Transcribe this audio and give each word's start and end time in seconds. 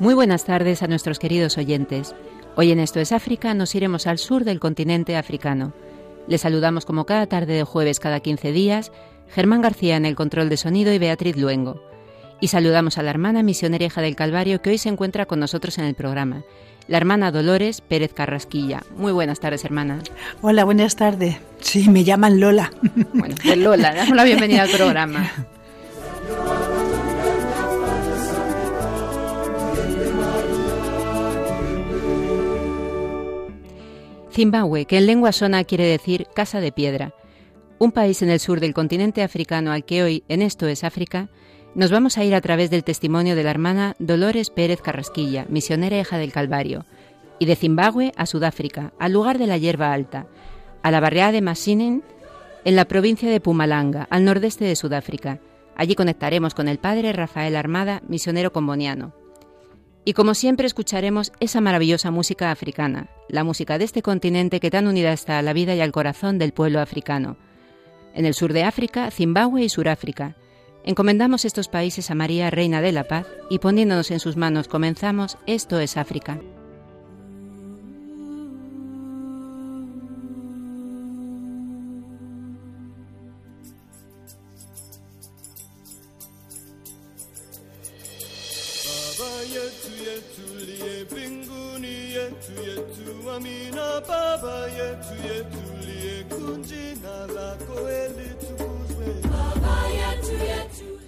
Muy 0.00 0.14
buenas 0.14 0.46
tardes 0.46 0.82
a 0.82 0.86
nuestros 0.86 1.18
queridos 1.18 1.58
oyentes. 1.58 2.14
Hoy 2.56 2.72
en 2.72 2.80
Esto 2.80 3.00
es 3.00 3.12
África 3.12 3.52
nos 3.52 3.74
iremos 3.74 4.06
al 4.06 4.16
sur 4.16 4.44
del 4.44 4.58
continente 4.58 5.14
africano. 5.14 5.74
Les 6.26 6.40
saludamos 6.40 6.86
como 6.86 7.04
cada 7.04 7.26
tarde 7.26 7.52
de 7.52 7.64
jueves 7.64 8.00
cada 8.00 8.20
15 8.20 8.50
días, 8.50 8.92
Germán 9.28 9.60
García 9.60 9.98
en 9.98 10.06
el 10.06 10.16
control 10.16 10.48
de 10.48 10.56
sonido 10.56 10.90
y 10.94 10.98
Beatriz 10.98 11.36
Luengo. 11.36 11.82
Y 12.40 12.48
saludamos 12.48 12.96
a 12.96 13.02
la 13.02 13.10
hermana 13.10 13.42
misionera 13.42 13.84
hija 13.84 14.00
del 14.00 14.16
Calvario 14.16 14.62
que 14.62 14.70
hoy 14.70 14.78
se 14.78 14.88
encuentra 14.88 15.26
con 15.26 15.38
nosotros 15.38 15.76
en 15.76 15.84
el 15.84 15.94
programa, 15.94 16.44
la 16.88 16.96
hermana 16.96 17.30
Dolores 17.30 17.82
Pérez 17.82 18.14
Carrasquilla. 18.14 18.82
Muy 18.96 19.12
buenas 19.12 19.38
tardes, 19.38 19.66
hermana. 19.66 19.98
Hola, 20.40 20.64
buenas 20.64 20.96
tardes. 20.96 21.36
Sí, 21.58 21.90
me 21.90 22.04
llaman 22.04 22.40
Lola. 22.40 22.72
Bueno, 23.12 23.34
pues 23.44 23.58
Lola, 23.58 23.94
damos 23.94 24.16
la 24.16 24.24
bienvenida 24.24 24.62
al 24.62 24.70
programa. 24.70 25.30
Zimbabue, 34.32 34.84
que 34.84 34.98
en 34.98 35.06
lengua 35.06 35.32
sona 35.32 35.64
quiere 35.64 35.84
decir 35.84 36.26
casa 36.34 36.60
de 36.60 36.72
piedra, 36.72 37.14
un 37.78 37.92
país 37.92 38.22
en 38.22 38.30
el 38.30 38.40
sur 38.40 38.60
del 38.60 38.74
continente 38.74 39.22
africano 39.22 39.72
al 39.72 39.84
que 39.84 40.02
hoy, 40.02 40.22
en 40.28 40.42
esto 40.42 40.68
es 40.68 40.84
África, 40.84 41.28
nos 41.74 41.90
vamos 41.90 42.18
a 42.18 42.24
ir 42.24 42.34
a 42.34 42.40
través 42.40 42.70
del 42.70 42.84
testimonio 42.84 43.34
de 43.34 43.42
la 43.42 43.50
hermana 43.50 43.96
Dolores 43.98 44.50
Pérez 44.50 44.80
Carrasquilla, 44.82 45.46
misionera 45.48 45.98
hija 45.98 46.18
del 46.18 46.32
Calvario, 46.32 46.84
y 47.38 47.46
de 47.46 47.56
Zimbabue 47.56 48.12
a 48.16 48.26
Sudáfrica, 48.26 48.92
al 48.98 49.12
lugar 49.12 49.38
de 49.38 49.46
la 49.46 49.56
hierba 49.56 49.92
alta, 49.92 50.26
a 50.82 50.90
la 50.90 51.00
barriada 51.00 51.32
de 51.32 51.42
Masinen, 51.42 52.04
en 52.64 52.76
la 52.76 52.84
provincia 52.84 53.30
de 53.30 53.40
Pumalanga, 53.40 54.06
al 54.10 54.24
nordeste 54.24 54.64
de 54.64 54.76
Sudáfrica. 54.76 55.40
Allí 55.74 55.94
conectaremos 55.94 56.54
con 56.54 56.68
el 56.68 56.78
padre 56.78 57.12
Rafael 57.12 57.56
Armada, 57.56 58.02
misionero 58.06 58.52
comboniano. 58.52 59.14
Y 60.04 60.14
como 60.14 60.34
siempre 60.34 60.66
escucharemos 60.66 61.32
esa 61.40 61.60
maravillosa 61.60 62.10
música 62.10 62.50
africana, 62.50 63.10
la 63.28 63.44
música 63.44 63.78
de 63.78 63.84
este 63.84 64.02
continente 64.02 64.60
que 64.60 64.70
tan 64.70 64.86
unida 64.86 65.12
está 65.12 65.38
a 65.38 65.42
la 65.42 65.52
vida 65.52 65.74
y 65.74 65.80
al 65.80 65.92
corazón 65.92 66.38
del 66.38 66.52
pueblo 66.52 66.80
africano. 66.80 67.36
En 68.14 68.24
el 68.24 68.34
sur 68.34 68.52
de 68.52 68.64
África, 68.64 69.10
Zimbabue 69.10 69.62
y 69.62 69.68
Suráfrica, 69.68 70.36
Encomendamos 70.82 71.44
estos 71.44 71.68
países 71.68 72.10
a 72.10 72.14
María, 72.14 72.50
Reina 72.50 72.80
de 72.80 72.92
la 72.92 73.04
Paz, 73.04 73.26
y 73.50 73.58
poniéndonos 73.58 74.10
en 74.10 74.20
sus 74.20 74.36
manos 74.36 74.66
comenzamos 74.66 75.36
Esto 75.46 75.78
es 75.78 75.96
África. 75.96 76.40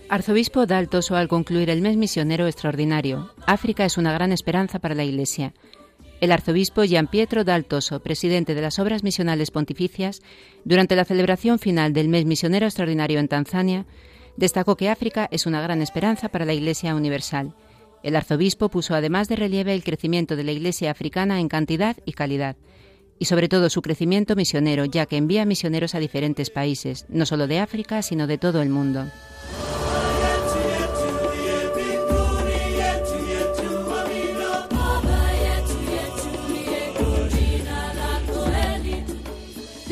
Arzobispo 0.08 0.66
Daltoso 0.66 1.16
al 1.16 1.26
concluir 1.26 1.70
el 1.70 1.80
mes 1.80 1.96
misionero 1.96 2.46
extraordinario, 2.46 3.30
África 3.46 3.86
es 3.86 3.96
una 3.96 4.12
gran 4.12 4.30
esperanza 4.30 4.78
para 4.78 4.94
la 4.94 5.04
Iglesia. 5.04 5.54
El 6.20 6.32
arzobispo 6.32 6.84
Gian 6.84 7.06
Pietro 7.06 7.44
Daltoso, 7.44 8.00
presidente 8.00 8.54
de 8.54 8.60
las 8.60 8.78
Obras 8.78 9.02
Misionales 9.02 9.50
Pontificias, 9.50 10.20
durante 10.64 10.96
la 10.96 11.06
celebración 11.06 11.58
final 11.58 11.94
del 11.94 12.08
mes 12.08 12.26
misionero 12.26 12.66
extraordinario 12.66 13.20
en 13.20 13.28
Tanzania, 13.28 13.86
destacó 14.36 14.76
que 14.76 14.90
África 14.90 15.28
es 15.30 15.46
una 15.46 15.62
gran 15.62 15.80
esperanza 15.80 16.28
para 16.28 16.44
la 16.44 16.52
Iglesia 16.52 16.94
universal. 16.94 17.54
El 18.02 18.16
arzobispo 18.16 18.68
puso 18.68 18.94
además 18.94 19.28
de 19.28 19.36
relieve 19.36 19.74
el 19.74 19.84
crecimiento 19.84 20.36
de 20.36 20.44
la 20.44 20.52
Iglesia 20.52 20.90
africana 20.90 21.40
en 21.40 21.48
cantidad 21.48 21.96
y 22.04 22.12
calidad, 22.12 22.56
y 23.18 23.26
sobre 23.26 23.48
todo 23.48 23.70
su 23.70 23.82
crecimiento 23.82 24.34
misionero, 24.34 24.84
ya 24.84 25.06
que 25.06 25.16
envía 25.16 25.44
misioneros 25.44 25.94
a 25.94 26.00
diferentes 26.00 26.50
países, 26.50 27.06
no 27.08 27.26
solo 27.26 27.46
de 27.46 27.60
África, 27.60 28.02
sino 28.02 28.26
de 28.26 28.38
todo 28.38 28.62
el 28.62 28.68
mundo. 28.68 29.06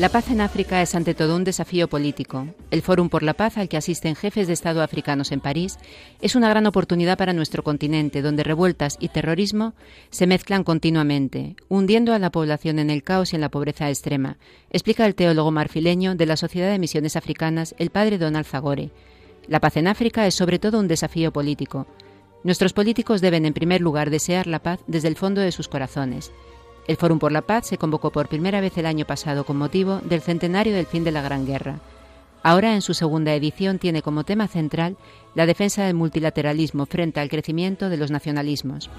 La 0.01 0.09
paz 0.09 0.31
en 0.31 0.41
África 0.41 0.81
es 0.81 0.95
ante 0.95 1.13
todo 1.13 1.35
un 1.35 1.43
desafío 1.43 1.87
político. 1.87 2.47
El 2.71 2.81
Fórum 2.81 3.07
por 3.07 3.21
la 3.21 3.35
Paz 3.35 3.59
al 3.59 3.69
que 3.69 3.77
asisten 3.77 4.15
jefes 4.15 4.47
de 4.47 4.53
Estado 4.53 4.81
africanos 4.81 5.31
en 5.31 5.41
París 5.41 5.77
es 6.21 6.35
una 6.35 6.49
gran 6.49 6.65
oportunidad 6.65 7.19
para 7.19 7.33
nuestro 7.33 7.63
continente, 7.63 8.23
donde 8.23 8.43
revueltas 8.43 8.97
y 8.99 9.09
terrorismo 9.09 9.75
se 10.09 10.25
mezclan 10.25 10.63
continuamente, 10.63 11.55
hundiendo 11.69 12.15
a 12.15 12.17
la 12.17 12.31
población 12.31 12.79
en 12.79 12.89
el 12.89 13.03
caos 13.03 13.31
y 13.31 13.35
en 13.35 13.41
la 13.41 13.49
pobreza 13.49 13.89
extrema, 13.89 14.39
explica 14.71 15.05
el 15.05 15.13
teólogo 15.13 15.51
marfileño 15.51 16.15
de 16.15 16.25
la 16.25 16.35
Sociedad 16.35 16.71
de 16.71 16.79
Misiones 16.79 17.15
Africanas, 17.15 17.75
el 17.77 17.91
padre 17.91 18.17
Donald 18.17 18.47
Zagore. 18.47 18.89
La 19.47 19.59
paz 19.59 19.77
en 19.77 19.87
África 19.87 20.25
es 20.25 20.33
sobre 20.33 20.57
todo 20.57 20.79
un 20.79 20.87
desafío 20.87 21.31
político. 21.31 21.85
Nuestros 22.43 22.73
políticos 22.73 23.21
deben 23.21 23.45
en 23.45 23.53
primer 23.53 23.81
lugar 23.81 24.09
desear 24.09 24.47
la 24.47 24.63
paz 24.63 24.79
desde 24.87 25.09
el 25.09 25.15
fondo 25.15 25.41
de 25.41 25.51
sus 25.51 25.67
corazones. 25.67 26.31
El 26.91 26.97
Fórum 26.97 27.19
por 27.19 27.31
la 27.31 27.41
Paz 27.41 27.67
se 27.67 27.77
convocó 27.77 28.11
por 28.11 28.27
primera 28.27 28.59
vez 28.59 28.77
el 28.77 28.85
año 28.85 29.05
pasado 29.05 29.45
con 29.45 29.55
motivo 29.55 30.01
del 30.03 30.19
centenario 30.19 30.73
del 30.73 30.85
fin 30.85 31.05
de 31.05 31.13
la 31.13 31.21
Gran 31.21 31.45
Guerra. 31.45 31.79
Ahora, 32.43 32.73
en 32.73 32.81
su 32.81 32.93
segunda 32.93 33.33
edición, 33.33 33.79
tiene 33.79 34.01
como 34.01 34.25
tema 34.25 34.49
central 34.49 34.97
la 35.33 35.45
defensa 35.45 35.85
del 35.85 35.93
multilateralismo 35.93 36.85
frente 36.87 37.21
al 37.21 37.29
crecimiento 37.29 37.87
de 37.87 37.95
los 37.95 38.11
nacionalismos. 38.11 38.89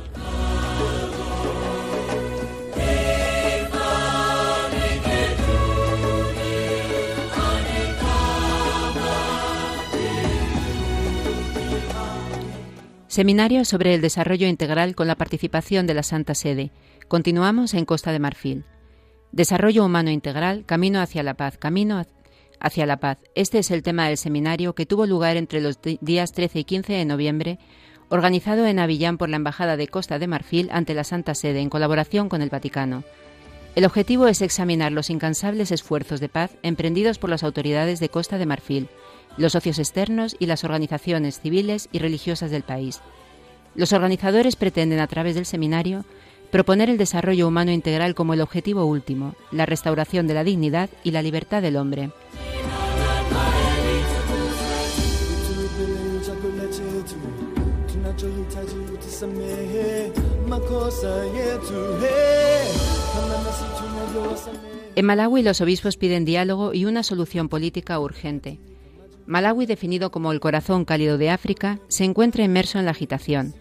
Seminario 13.13 13.67
sobre 13.67 13.93
el 13.93 14.01
desarrollo 14.01 14.49
integral 14.49 14.95
con 14.95 15.07
la 15.07 15.17
participación 15.17 15.87
de 15.87 15.93
la 15.93 16.03
Santa 16.03 16.35
Sede, 16.35 16.71
Continuamos 17.09 17.75
en 17.75 17.85
Costa 17.85 18.11
de 18.11 18.19
Marfil. 18.19 18.65
Desarrollo 19.33 19.85
humano 19.85 20.09
integral, 20.11 20.65
camino 20.65 20.99
hacia 20.99 21.23
la 21.23 21.35
paz, 21.35 21.59
camino 21.59 22.07
hacia 22.59 22.87
la 22.87 22.97
paz. 23.01 23.19
Este 23.35 23.59
es 23.59 23.71
el 23.71 23.83
tema 23.83 24.09
del 24.09 24.17
seminario 24.17 24.75
que 24.75 24.87
tuvo 24.87 25.05
lugar 25.05 25.37
entre 25.37 25.61
los 25.61 25.79
días 26.01 26.33
13 26.33 26.61
y 26.61 26.65
15 26.65 26.95
de 26.95 27.05
noviembre, 27.05 27.59
organizado 28.09 28.65
en 28.65 28.79
Avillán 28.79 29.19
por 29.19 29.29
la 29.29 29.37
Embajada 29.37 29.77
de 29.77 29.89
Costa 29.89 30.19
de 30.19 30.29
Marfil 30.29 30.71
ante 30.73 30.95
la 30.95 31.05
Santa 31.05 31.35
Sede 31.35 31.61
en 31.61 31.69
colaboración 31.69 32.31
con 32.31 32.41
el 32.41 32.49
Vaticano. 32.49 33.05
El 33.75 33.85
objetivo 33.85 34.27
es 34.27 34.41
examinar 34.41 34.91
los 34.91 35.11
incansables 35.11 35.71
esfuerzos 35.71 36.19
de 36.19 36.31
paz 36.31 36.53
emprendidos 36.63 37.19
por 37.19 37.29
las 37.29 37.43
autoridades 37.43 38.01
de 38.01 38.09
Costa 38.09 38.39
de 38.39 38.47
Marfil, 38.47 38.89
los 39.37 39.53
socios 39.53 39.79
externos 39.79 40.37
y 40.39 40.47
las 40.47 40.65
organizaciones 40.65 41.41
civiles 41.41 41.89
y 41.93 41.99
religiosas 41.99 42.51
del 42.51 42.63
país. 42.63 43.01
Los 43.75 43.93
organizadores 43.93 44.57
pretenden, 44.57 45.01
a 45.01 45.07
través 45.07 45.35
del 45.35 45.47
seminario, 45.47 46.05
proponer 46.51 46.91
el 46.91 46.99
desarrollo 46.99 47.49
humano 47.49 47.71
integral 47.71 48.15
como 48.15 48.35
el 48.35 48.43
objetivo 48.43 48.85
último, 48.85 49.35
la 49.51 49.65
restauración 49.65 50.27
de 50.27 50.35
la 50.35 50.45
dignidad 50.45 50.91
y 51.03 51.13
la 51.13 51.23
libertad 51.23 51.63
del 51.63 51.77
hombre. 51.77 52.11
En 64.95 65.07
Malawi 65.07 65.43
los 65.43 65.61
obispos 65.63 65.97
piden 65.97 66.27
diálogo 66.27 66.75
y 66.75 66.85
una 66.85 67.03
solución 67.03 67.49
política 67.49 67.99
urgente. 67.99 68.59
Malawi, 69.27 69.67
definido 69.67 70.11
como 70.11 70.33
el 70.33 70.41
corazón 70.41 70.85
cálido 70.85 71.19
de 71.19 71.31
África, 71.31 71.79
se 71.89 72.05
encuentra 72.05 72.45
inmerso 72.45 72.79
en 72.79 72.85
la 72.85 72.91
agitación 72.91 73.55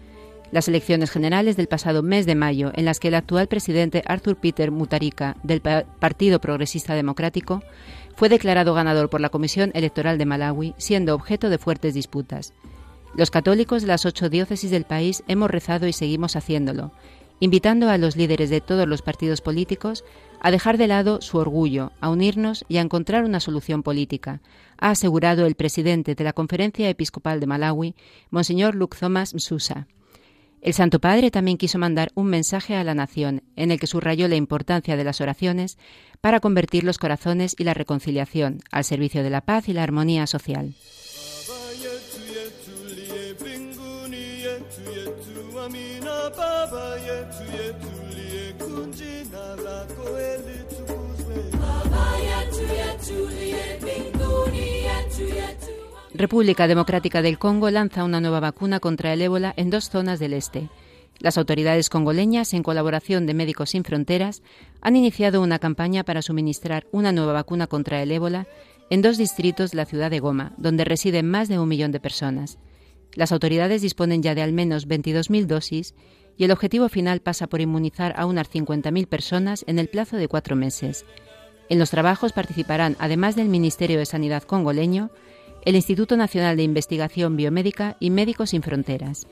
las 0.52 0.68
elecciones 0.68 1.10
generales 1.10 1.56
del 1.56 1.66
pasado 1.66 2.02
mes 2.02 2.26
de 2.26 2.34
mayo, 2.34 2.70
en 2.74 2.84
las 2.84 3.00
que 3.00 3.08
el 3.08 3.14
actual 3.14 3.48
presidente 3.48 4.02
Arthur 4.06 4.36
Peter 4.36 4.70
Mutarika, 4.70 5.36
del 5.42 5.62
Partido 5.62 6.40
Progresista 6.40 6.94
Democrático, 6.94 7.62
fue 8.14 8.28
declarado 8.28 8.74
ganador 8.74 9.08
por 9.08 9.22
la 9.22 9.30
Comisión 9.30 9.72
Electoral 9.74 10.18
de 10.18 10.26
Malawi, 10.26 10.74
siendo 10.76 11.14
objeto 11.14 11.48
de 11.48 11.56
fuertes 11.56 11.94
disputas. 11.94 12.52
Los 13.16 13.30
católicos 13.30 13.82
de 13.82 13.88
las 13.88 14.04
ocho 14.04 14.28
diócesis 14.28 14.70
del 14.70 14.84
país 14.84 15.24
hemos 15.26 15.50
rezado 15.50 15.88
y 15.88 15.94
seguimos 15.94 16.36
haciéndolo, 16.36 16.92
invitando 17.40 17.88
a 17.88 17.96
los 17.96 18.16
líderes 18.16 18.50
de 18.50 18.60
todos 18.60 18.86
los 18.86 19.00
partidos 19.00 19.40
políticos 19.40 20.04
a 20.44 20.50
dejar 20.50 20.76
de 20.76 20.88
lado 20.88 21.20
su 21.20 21.38
orgullo, 21.38 21.92
a 22.00 22.10
unirnos 22.10 22.64
y 22.68 22.78
a 22.78 22.80
encontrar 22.80 23.22
una 23.24 23.38
solución 23.38 23.84
política, 23.84 24.42
ha 24.76 24.90
asegurado 24.90 25.46
el 25.46 25.54
presidente 25.54 26.16
de 26.16 26.24
la 26.24 26.32
Conferencia 26.32 26.90
Episcopal 26.90 27.38
de 27.38 27.46
Malawi, 27.46 27.94
Monseñor 28.30 28.76
Thomas 28.88 29.34
Msusa. 29.34 29.86
El 30.60 30.74
Santo 30.74 30.98
Padre 31.00 31.30
también 31.30 31.58
quiso 31.58 31.78
mandar 31.78 32.10
un 32.16 32.26
mensaje 32.26 32.74
a 32.74 32.82
la 32.82 32.94
nación 32.94 33.44
en 33.54 33.70
el 33.70 33.78
que 33.78 33.86
subrayó 33.86 34.26
la 34.26 34.34
importancia 34.34 34.96
de 34.96 35.04
las 35.04 35.20
oraciones 35.20 35.78
para 36.20 36.40
convertir 36.40 36.82
los 36.82 36.98
corazones 36.98 37.54
y 37.56 37.62
la 37.62 37.74
reconciliación 37.74 38.58
al 38.72 38.82
servicio 38.82 39.22
de 39.22 39.30
la 39.30 39.42
paz 39.42 39.68
y 39.68 39.74
la 39.74 39.84
armonía 39.84 40.26
social. 40.26 40.74
República 56.14 56.68
Democrática 56.68 57.20
del 57.20 57.38
Congo 57.38 57.70
lanza 57.70 58.04
una 58.04 58.20
nueva 58.20 58.38
vacuna 58.38 58.80
contra 58.80 59.12
el 59.12 59.22
ébola 59.22 59.54
en 59.56 59.70
dos 59.70 59.90
zonas 59.90 60.20
del 60.20 60.34
este. 60.34 60.68
Las 61.18 61.36
autoridades 61.36 61.88
congoleñas, 61.88 62.54
en 62.54 62.62
colaboración 62.62 63.26
de 63.26 63.34
Médicos 63.34 63.70
Sin 63.70 63.82
Fronteras, 63.82 64.42
han 64.80 64.94
iniciado 64.94 65.42
una 65.42 65.58
campaña 65.58 66.04
para 66.04 66.22
suministrar 66.22 66.86
una 66.92 67.12
nueva 67.12 67.32
vacuna 67.32 67.66
contra 67.66 68.02
el 68.02 68.12
ébola 68.12 68.46
en 68.88 69.02
dos 69.02 69.18
distritos 69.18 69.72
de 69.72 69.78
la 69.78 69.84
ciudad 69.84 70.10
de 70.10 70.20
Goma, 70.20 70.52
donde 70.58 70.84
residen 70.84 71.28
más 71.28 71.48
de 71.48 71.58
un 71.58 71.68
millón 71.68 71.92
de 71.92 72.00
personas. 72.00 72.58
Las 73.14 73.32
autoridades 73.32 73.82
disponen 73.82 74.22
ya 74.22 74.34
de 74.34 74.42
al 74.42 74.52
menos 74.52 74.86
22.000 74.86 75.46
dosis 75.46 75.94
y 76.36 76.44
el 76.44 76.50
objetivo 76.50 76.88
final 76.88 77.20
pasa 77.20 77.46
por 77.46 77.60
inmunizar 77.60 78.14
a 78.16 78.26
unas 78.26 78.50
50.000 78.50 79.06
personas 79.06 79.64
en 79.66 79.78
el 79.78 79.88
plazo 79.88 80.16
de 80.16 80.28
cuatro 80.28 80.56
meses. 80.56 81.04
En 81.68 81.78
los 81.78 81.90
trabajos 81.90 82.32
participarán, 82.32 82.96
además 82.98 83.36
del 83.36 83.48
Ministerio 83.48 83.98
de 83.98 84.06
Sanidad 84.06 84.42
congoleño, 84.42 85.10
el 85.64 85.76
Instituto 85.76 86.16
Nacional 86.16 86.56
de 86.56 86.64
Investigación 86.64 87.36
Biomédica 87.36 87.96
y 88.00 88.10
Médicos 88.10 88.50
Sin 88.50 88.62
Fronteras. 88.62 89.26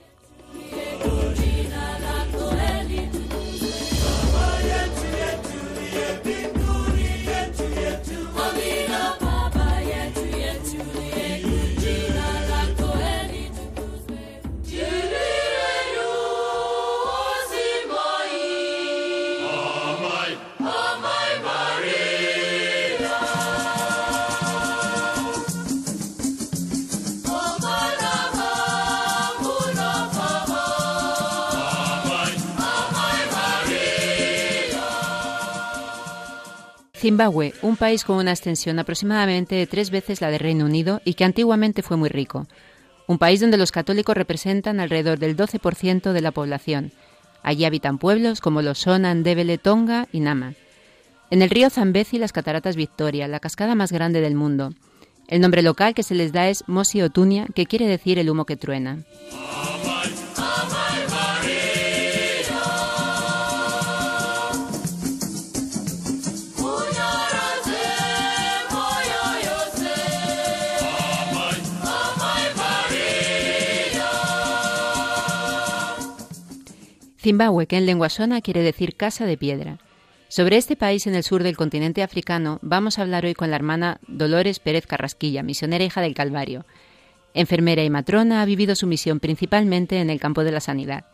Zimbabue, 37.00 37.54
un 37.62 37.76
país 37.76 38.04
con 38.04 38.16
una 38.16 38.32
extensión 38.32 38.78
aproximadamente 38.78 39.54
de 39.54 39.66
tres 39.66 39.90
veces 39.90 40.20
la 40.20 40.30
del 40.30 40.40
Reino 40.40 40.66
Unido 40.66 41.00
y 41.02 41.14
que 41.14 41.24
antiguamente 41.24 41.80
fue 41.80 41.96
muy 41.96 42.10
rico. 42.10 42.46
Un 43.06 43.16
país 43.16 43.40
donde 43.40 43.56
los 43.56 43.72
católicos 43.72 44.14
representan 44.14 44.80
alrededor 44.80 45.18
del 45.18 45.34
12% 45.34 46.12
de 46.12 46.20
la 46.20 46.30
población. 46.30 46.92
Allí 47.42 47.64
habitan 47.64 47.96
pueblos 47.96 48.42
como 48.42 48.60
los 48.60 48.80
Sonan, 48.80 49.20
Ndebele, 49.20 49.56
Tonga 49.56 50.08
y 50.12 50.20
Nama. 50.20 50.52
En 51.30 51.40
el 51.40 51.48
río 51.48 51.70
Zambezi 51.70 52.18
las 52.18 52.32
cataratas 52.32 52.76
Victoria, 52.76 53.28
la 53.28 53.40
cascada 53.40 53.74
más 53.74 53.92
grande 53.92 54.20
del 54.20 54.34
mundo. 54.34 54.74
El 55.26 55.40
nombre 55.40 55.62
local 55.62 55.94
que 55.94 56.02
se 56.02 56.14
les 56.14 56.32
da 56.34 56.50
es 56.50 56.64
Mosi 56.66 57.00
Otunia, 57.00 57.46
que 57.54 57.64
quiere 57.64 57.86
decir 57.86 58.18
el 58.18 58.28
humo 58.28 58.44
que 58.44 58.58
truena. 58.58 58.98
Zimbabue, 77.20 77.66
que 77.66 77.76
en 77.76 77.84
lengua 77.84 78.08
sona 78.08 78.40
quiere 78.40 78.62
decir 78.62 78.96
casa 78.96 79.26
de 79.26 79.36
piedra. 79.36 79.78
Sobre 80.28 80.56
este 80.56 80.74
país 80.74 81.06
en 81.06 81.14
el 81.14 81.22
sur 81.22 81.42
del 81.42 81.56
continente 81.56 82.02
africano 82.02 82.58
vamos 82.62 82.98
a 82.98 83.02
hablar 83.02 83.26
hoy 83.26 83.34
con 83.34 83.50
la 83.50 83.56
hermana 83.56 84.00
Dolores 84.08 84.58
Pérez 84.58 84.86
Carrasquilla, 84.86 85.42
misionera 85.42 85.84
hija 85.84 86.00
del 86.00 86.14
Calvario. 86.14 86.64
Enfermera 87.34 87.84
y 87.84 87.90
matrona, 87.90 88.40
ha 88.40 88.46
vivido 88.46 88.74
su 88.74 88.86
misión 88.86 89.20
principalmente 89.20 89.98
en 90.00 90.08
el 90.08 90.18
campo 90.18 90.44
de 90.44 90.52
la 90.52 90.60
sanidad. 90.60 91.04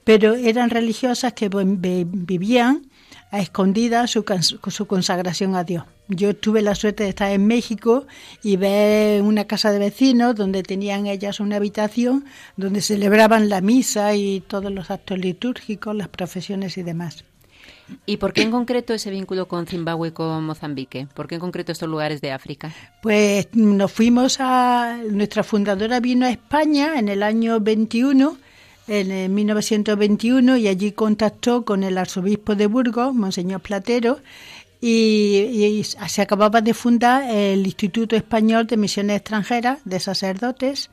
pero 0.04 0.36
eran 0.36 0.70
religiosas 0.70 1.34
que 1.34 1.50
vivían 1.50 2.88
a 3.32 3.40
escondidas 3.40 4.12
su, 4.12 4.24
su 4.68 4.86
consagración 4.86 5.56
a 5.56 5.64
Dios. 5.64 5.86
Yo 6.08 6.36
tuve 6.36 6.62
la 6.62 6.76
suerte 6.76 7.04
de 7.04 7.10
estar 7.10 7.32
en 7.32 7.48
México 7.48 8.06
y 8.44 8.58
ver 8.58 9.22
una 9.22 9.46
casa 9.46 9.72
de 9.72 9.80
vecinos 9.80 10.36
donde 10.36 10.62
tenían 10.62 11.08
ellas 11.08 11.40
una 11.40 11.56
habitación 11.56 12.26
donde 12.58 12.82
celebraban 12.82 13.50
la 13.50 13.62
misa 13.62 14.14
y 14.14 14.42
todos 14.42 14.72
los 14.72 14.92
actos 14.92 15.18
litúrgicos, 15.18 15.96
las 15.96 16.10
profesiones 16.10 16.78
y 16.78 16.84
demás. 16.84 17.24
¿Y 18.06 18.18
por 18.18 18.34
qué 18.34 18.42
en 18.42 18.52
concreto 18.52 18.94
ese 18.94 19.10
vínculo 19.10 19.48
con 19.48 19.66
Zimbabue 19.68 20.10
y 20.10 20.12
con 20.12 20.46
Mozambique? 20.46 21.08
¿Por 21.14 21.28
qué 21.28 21.36
en 21.36 21.42
concreto 21.42 21.72
estos 21.72 21.90
lugares 21.90 22.22
de 22.22 22.32
África? 22.32 22.72
Pues 23.02 23.48
nos 23.54 23.92
fuimos 23.92 24.38
a. 24.40 24.98
Nuestra 25.10 25.44
fundadora 25.44 26.00
vino 26.00 26.26
a 26.26 26.30
España 26.30 26.98
en 26.98 27.10
el 27.10 27.24
año 27.24 27.60
21, 27.60 28.38
en 28.88 29.34
1921, 29.34 30.58
y 30.58 30.68
allí 30.68 30.92
contactó 30.92 31.66
con 31.66 31.84
el 31.84 31.98
arzobispo 31.98 32.56
de 32.56 32.68
Burgos, 32.68 33.14
Monseñor 33.14 33.62
Platero, 33.62 34.20
y, 34.82 35.78
y, 35.80 35.84
se 35.84 36.22
acababa 36.22 36.60
de 36.60 36.74
fundar 36.74 37.24
el 37.30 37.66
Instituto 37.66 38.18
Español 38.18 38.68
de 38.68 38.76
Misiones 38.76 39.18
Extranjeras 39.18 39.80
de 39.86 40.00
Sacerdotes 40.00 40.90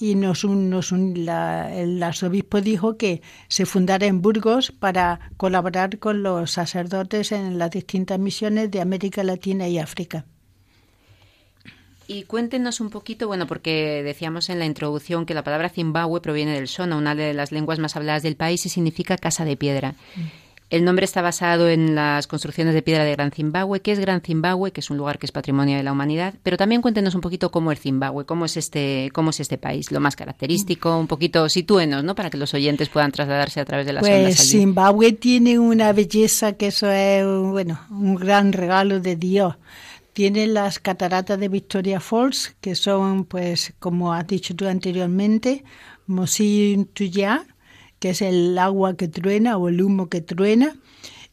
y 0.00 0.14
nos, 0.14 0.44
nos 0.44 0.92
el 0.92 2.02
arzobispo 2.02 2.60
dijo 2.62 2.96
que 2.96 3.20
se 3.48 3.66
fundara 3.66 4.06
en 4.06 4.22
Burgos 4.22 4.72
para 4.72 5.20
colaborar 5.36 5.98
con 5.98 6.22
los 6.22 6.52
sacerdotes 6.52 7.32
en 7.32 7.58
las 7.58 7.70
distintas 7.70 8.18
misiones 8.18 8.70
de 8.70 8.80
América 8.80 9.22
Latina 9.22 9.68
y 9.68 9.78
África. 9.78 10.24
Y 12.08 12.24
cuéntenos 12.24 12.80
un 12.80 12.90
poquito, 12.90 13.28
bueno, 13.28 13.46
porque 13.46 14.02
decíamos 14.02 14.50
en 14.50 14.58
la 14.58 14.64
introducción 14.64 15.26
que 15.26 15.34
la 15.34 15.44
palabra 15.44 15.68
Zimbabue 15.68 16.20
proviene 16.20 16.54
del 16.54 16.66
Shona, 16.66 16.96
una 16.96 17.14
de 17.14 17.34
las 17.34 17.52
lenguas 17.52 17.78
más 17.78 17.94
habladas 17.94 18.24
del 18.24 18.34
país, 18.34 18.66
y 18.66 18.68
significa 18.68 19.16
casa 19.16 19.44
de 19.44 19.56
piedra. 19.56 19.94
Mm. 20.16 20.49
El 20.70 20.84
nombre 20.84 21.04
está 21.04 21.20
basado 21.20 21.68
en 21.68 21.96
las 21.96 22.28
construcciones 22.28 22.74
de 22.74 22.82
piedra 22.82 23.02
de 23.02 23.10
Gran 23.10 23.32
Zimbabue. 23.32 23.80
¿Qué 23.80 23.90
es 23.90 23.98
Gran 23.98 24.20
Zimbabue? 24.20 24.70
Que 24.70 24.78
es 24.78 24.88
un 24.88 24.96
lugar 24.96 25.18
que 25.18 25.26
es 25.26 25.32
patrimonio 25.32 25.76
de 25.76 25.82
la 25.82 25.90
humanidad. 25.90 26.34
Pero 26.44 26.56
también 26.56 26.80
cuéntenos 26.80 27.16
un 27.16 27.20
poquito 27.20 27.50
cómo 27.50 27.72
es 27.72 27.80
Zimbabue, 27.80 28.24
cómo 28.24 28.44
es 28.44 28.56
este, 28.56 29.10
cómo 29.12 29.30
es 29.30 29.40
este 29.40 29.58
país, 29.58 29.90
lo 29.90 29.98
más 29.98 30.14
característico, 30.14 30.96
un 30.96 31.08
poquito 31.08 31.48
sitúenos, 31.48 32.04
¿no? 32.04 32.14
Para 32.14 32.30
que 32.30 32.36
los 32.36 32.54
oyentes 32.54 32.88
puedan 32.88 33.10
trasladarse 33.10 33.58
a 33.58 33.64
través 33.64 33.84
de 33.84 33.94
las 33.94 34.00
pues 34.02 34.38
Zimbabue 34.48 35.10
tiene 35.12 35.58
una 35.58 35.92
belleza 35.92 36.52
que 36.52 36.68
eso 36.68 36.88
es, 36.88 37.26
bueno, 37.26 37.80
un 37.90 38.14
gran 38.14 38.52
regalo 38.52 39.00
de 39.00 39.16
Dios. 39.16 39.56
Tiene 40.12 40.46
las 40.46 40.78
cataratas 40.78 41.40
de 41.40 41.48
Victoria 41.48 41.98
Falls, 41.98 42.54
que 42.60 42.76
son, 42.76 43.24
pues, 43.24 43.74
como 43.80 44.12
has 44.12 44.26
dicho 44.26 44.54
tú 44.54 44.68
anteriormente, 44.68 45.64
Mosin 46.06 46.86
Tuya, 46.86 47.44
que 48.00 48.10
es 48.10 48.22
el 48.22 48.58
agua 48.58 48.96
que 48.96 49.06
truena 49.06 49.56
o 49.56 49.68
el 49.68 49.80
humo 49.80 50.08
que 50.08 50.20
truena, 50.20 50.74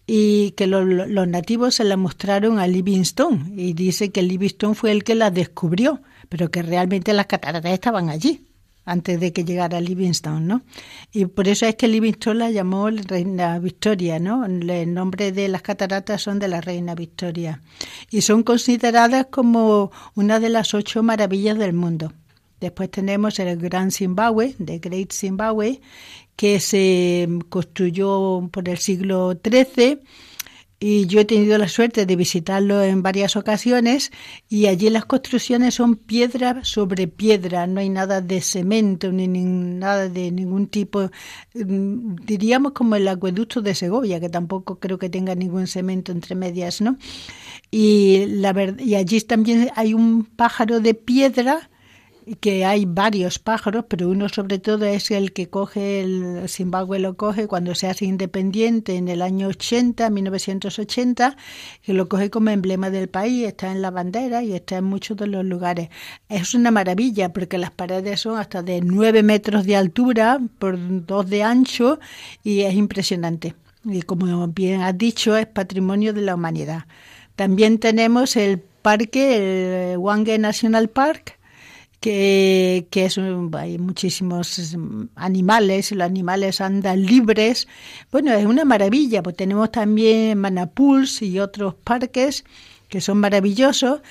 y 0.10 0.52
que 0.52 0.68
los 0.68 1.28
nativos 1.28 1.76
se 1.76 1.84
la 1.84 1.98
mostraron 1.98 2.60
a 2.60 2.68
Livingstone 2.68 3.52
y 3.58 3.74
dice 3.74 4.10
que 4.10 4.22
Livingstone 4.22 4.74
fue 4.74 4.92
el 4.92 5.04
que 5.04 5.16
la 5.16 5.32
descubrió, 5.32 6.02
pero 6.30 6.50
que 6.50 6.62
realmente 6.62 7.12
las 7.12 7.26
cataratas 7.26 7.74
estaban 7.74 8.10
allí 8.10 8.46
antes 8.86 9.20
de 9.20 9.34
que 9.34 9.44
llegara 9.44 9.82
Livingstone, 9.82 10.46
¿no? 10.46 10.62
Y 11.12 11.26
por 11.26 11.50
eso 11.50 11.66
es 11.66 11.76
que 11.76 11.90
Livingstone 11.90 12.40
la 12.40 12.52
llamó 12.52 12.90
Reina 12.90 13.60
Victoria, 13.60 14.18
¿no? 14.18 14.46
El 14.46 14.94
nombre 14.94 15.34
de 15.34 15.50
las 15.50 15.62
cataratas 15.62 16.22
son 16.22 16.40
de 16.40 16.48
la 16.48 16.62
Reina 16.62 16.96
Victoria 16.96 17.62
y 18.10 18.22
son 18.22 18.44
consideradas 18.44 19.28
como 19.30 19.92
una 20.16 20.40
de 20.40 20.48
las 20.48 20.74
ocho 20.74 21.04
maravillas 21.04 21.58
del 21.58 21.74
mundo. 21.74 22.14
Después 22.62 22.90
tenemos 22.90 23.38
el 23.40 23.58
Gran 23.58 23.92
Zimbabue, 23.92 24.56
The 24.64 24.80
Great 24.80 25.12
Zimbabue, 25.12 25.82
que 26.38 26.62
se 26.62 27.28
construyó 27.50 28.48
por 28.52 28.70
el 28.70 28.78
siglo 28.78 29.38
XIII 29.44 30.00
y 30.80 31.08
yo 31.08 31.22
he 31.22 31.26
tenido 31.26 31.58
la 31.58 31.68
suerte 31.68 32.06
de 32.06 32.16
visitarlo 32.16 32.84
en 32.84 33.02
varias 33.02 33.36
ocasiones 33.36 34.12
y 34.48 34.68
allí 34.68 34.92
las 34.92 35.06
construcciones 35.06 35.74
son 35.74 35.96
piedra 35.96 36.64
sobre 36.64 37.08
piedra, 37.08 37.66
no 37.66 37.80
hay 37.80 37.90
nada 37.90 38.22
de 38.22 38.42
cemento 38.42 39.12
ni, 39.12 39.28
nada 39.28 40.08
de 40.08 40.32
ningún 40.32 40.68
tipo, 40.68 41.10
mm, 41.56 42.18
diríamos 42.24 42.74
como 42.74 42.96
el 42.96 43.08
acueducto 43.08 43.62
de 43.62 43.74
Segovia, 43.74 44.20
que 44.20 44.30
tampoco 44.30 44.80
creo 44.80 45.00
que 45.00 45.10
tenga 45.10 45.34
ningún 45.34 45.66
cemento 45.66 46.12
entre 46.12 46.36
medias, 46.36 46.80
¿no? 46.82 46.98
Y, 47.72 48.28
la 48.28 48.54
y 48.78 48.94
allí 48.94 49.20
también 49.22 49.72
hay 49.76 49.96
un 49.96 50.26
pájaro 50.26 50.80
de 50.80 50.94
piedra 50.94 51.72
que 52.36 52.66
hay 52.66 52.86
varios 52.86 53.40
pájaros, 53.40 53.86
pero 53.88 54.10
uno 54.10 54.28
sobre 54.30 54.60
todo 54.60 54.86
es 54.86 55.12
el 55.12 55.32
que 55.32 55.50
coge, 55.50 56.02
el 56.02 56.50
Zimbabue 56.50 57.00
lo 57.00 57.16
coge 57.16 57.48
cuando 57.48 57.74
se 57.74 57.88
hace 57.88 58.06
independiente 58.06 58.96
en 58.96 59.08
el 59.08 59.22
año 59.22 59.48
80, 59.48 60.10
1980, 60.10 61.38
que 61.82 61.94
lo 61.94 62.10
coge 62.10 62.30
como 62.30 62.50
emblema 62.50 62.90
del 62.90 63.08
país, 63.08 63.48
está 63.48 63.72
en 63.72 63.82
la 63.82 63.92
bandera 63.92 64.44
y 64.44 64.54
está 64.54 64.78
en 64.78 64.84
muchos 64.84 65.16
de 65.18 65.28
los 65.28 65.46
lugares. 65.46 65.90
Es 66.28 66.54
una 66.54 66.72
maravilla 66.72 67.32
porque 67.32 67.58
las 67.58 67.72
paredes 67.72 68.22
son 68.22 68.38
hasta 68.38 68.62
de 68.62 68.82
9 68.82 69.24
metros 69.24 69.66
de 69.66 69.76
altura 69.78 70.40
por 70.60 70.78
2 70.78 71.30
de 71.30 71.44
ancho 71.44 72.00
y 72.44 72.62
es 72.62 72.74
impresionante. 72.74 73.56
Y 73.86 74.02
como 74.02 74.48
bien 74.50 74.82
has 74.82 74.98
dicho, 74.98 75.38
es 75.38 75.46
patrimonio 75.48 76.12
de 76.12 76.22
la 76.22 76.36
humanidad. 76.36 76.86
También 77.38 77.78
tenemos 77.78 78.36
el 78.36 78.60
parque, 78.60 79.94
el 79.94 79.98
Wange 79.98 80.38
National 80.40 80.90
Park, 80.90 81.37
que, 82.00 82.88
que 82.92 83.06
es 83.06 83.18
hay 83.54 83.78
muchísimos 83.78 84.78
animales, 85.16 85.92
los 85.92 86.06
animales 86.06 86.62
andan 86.62 87.06
libres. 87.06 87.68
Bueno, 88.12 88.34
es 88.34 88.46
una 88.46 88.66
maravilla, 88.66 89.24
pues 89.24 89.36
tenemos 89.36 89.72
también 89.72 90.38
Manapuls 90.38 91.22
y 91.22 91.40
otros 91.40 91.76
parques 91.76 92.44
que 92.90 93.02
son 93.02 93.18
maravillosos. 93.18 94.02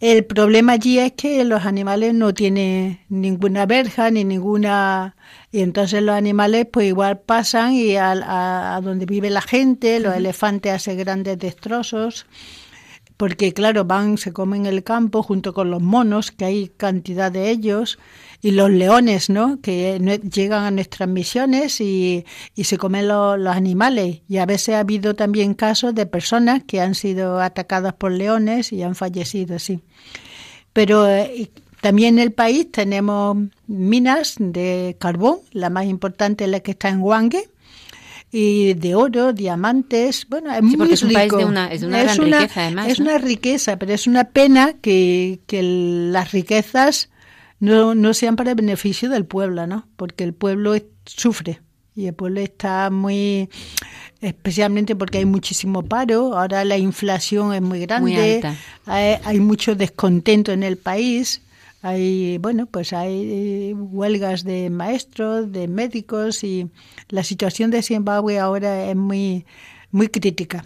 El 0.00 0.24
problema 0.24 0.72
allí 0.72 0.98
es 0.98 1.12
que 1.12 1.44
los 1.44 1.64
animales 1.64 2.14
no 2.14 2.32
tienen 2.34 3.00
ninguna 3.08 3.66
verja 3.66 4.10
ni 4.10 4.24
ninguna... 4.24 5.16
Y 5.52 5.60
entonces 5.60 6.02
los 6.02 6.14
animales 6.14 6.66
pues 6.72 6.88
igual 6.88 7.20
pasan 7.20 7.74
y 7.74 7.96
a, 7.96 8.76
a 8.76 8.80
donde 8.80 9.04
vive 9.04 9.28
la 9.28 9.42
gente, 9.42 10.00
los 10.00 10.16
elefantes 10.16 10.72
hacen 10.72 10.96
grandes 10.98 11.38
destrozos 11.38 12.26
porque 13.16 13.52
claro, 13.52 13.84
van, 13.84 14.18
se 14.18 14.32
comen 14.32 14.66
el 14.66 14.82
campo 14.82 15.22
junto 15.22 15.54
con 15.54 15.70
los 15.70 15.82
monos, 15.82 16.30
que 16.30 16.44
hay 16.44 16.68
cantidad 16.68 17.30
de 17.30 17.50
ellos, 17.50 17.98
y 18.40 18.50
los 18.50 18.70
leones, 18.70 19.30
¿no? 19.30 19.60
Que 19.60 20.00
llegan 20.32 20.64
a 20.64 20.70
nuestras 20.72 21.08
misiones 21.08 21.80
y, 21.80 22.24
y 22.56 22.64
se 22.64 22.76
comen 22.76 23.06
los 23.06 23.56
animales. 23.56 24.22
Y 24.28 24.38
a 24.38 24.46
veces 24.46 24.74
ha 24.74 24.80
habido 24.80 25.14
también 25.14 25.54
casos 25.54 25.94
de 25.94 26.06
personas 26.06 26.64
que 26.64 26.80
han 26.80 26.96
sido 26.96 27.40
atacadas 27.40 27.94
por 27.94 28.10
leones 28.10 28.72
y 28.72 28.82
han 28.82 28.96
fallecido, 28.96 29.58
sí. 29.60 29.80
Pero 30.72 31.08
eh, 31.08 31.50
también 31.80 32.18
en 32.18 32.22
el 32.24 32.32
país 32.32 32.70
tenemos 32.72 33.36
minas 33.66 34.36
de 34.38 34.96
carbón, 34.98 35.38
la 35.52 35.70
más 35.70 35.86
importante 35.86 36.44
es 36.44 36.50
la 36.50 36.60
que 36.60 36.72
está 36.72 36.88
en 36.88 37.00
Wangue, 37.00 37.48
y 38.34 38.72
de 38.72 38.94
oro, 38.94 39.34
diamantes, 39.34 40.26
bueno, 40.26 40.54
es 40.54 40.62
muy 40.62 40.90
es 40.90 41.02
un 41.02 41.12
país 41.12 41.30
de 41.30 41.44
una, 41.44 41.70
es 41.70 41.82
una 41.82 42.02
gran 42.02 42.16
riqueza 42.16 42.62
además. 42.62 42.88
Es 42.88 42.98
una 42.98 43.18
riqueza, 43.18 43.76
pero 43.76 43.92
es 43.92 44.06
una 44.06 44.24
pena 44.24 44.72
que, 44.80 45.40
que 45.46 45.62
las 45.62 46.32
riquezas 46.32 47.10
no, 47.60 47.94
no 47.94 48.14
sean 48.14 48.36
para 48.36 48.50
el 48.52 48.56
beneficio 48.56 49.10
del 49.10 49.26
pueblo, 49.26 49.66
¿no? 49.66 49.86
Porque 49.96 50.24
el 50.24 50.32
pueblo 50.32 50.74
sufre 51.04 51.60
y 51.94 52.06
el 52.06 52.14
pueblo 52.14 52.40
está 52.40 52.88
muy 52.88 53.50
especialmente 54.22 54.96
porque 54.96 55.18
hay 55.18 55.26
muchísimo 55.26 55.82
paro, 55.82 56.38
ahora 56.38 56.64
la 56.64 56.78
inflación 56.78 57.52
es 57.52 57.60
muy 57.60 57.80
grande, 57.80 58.40
Hay, 58.86 59.16
hay 59.24 59.40
mucho 59.40 59.74
descontento 59.74 60.52
en 60.52 60.62
el 60.62 60.78
país 60.78 61.42
hay, 61.82 62.38
bueno, 62.38 62.66
pues 62.66 62.92
hay 62.92 63.70
eh, 63.70 63.74
huelgas 63.74 64.44
de 64.44 64.70
maestros, 64.70 65.50
de 65.50 65.66
médicos 65.66 66.44
y 66.44 66.68
la 67.08 67.24
situación 67.24 67.72
de 67.72 67.82
Zimbabue 67.82 68.38
ahora 68.38 68.88
es 68.88 68.96
muy, 68.96 69.44
muy 69.90 70.08
crítica. 70.08 70.64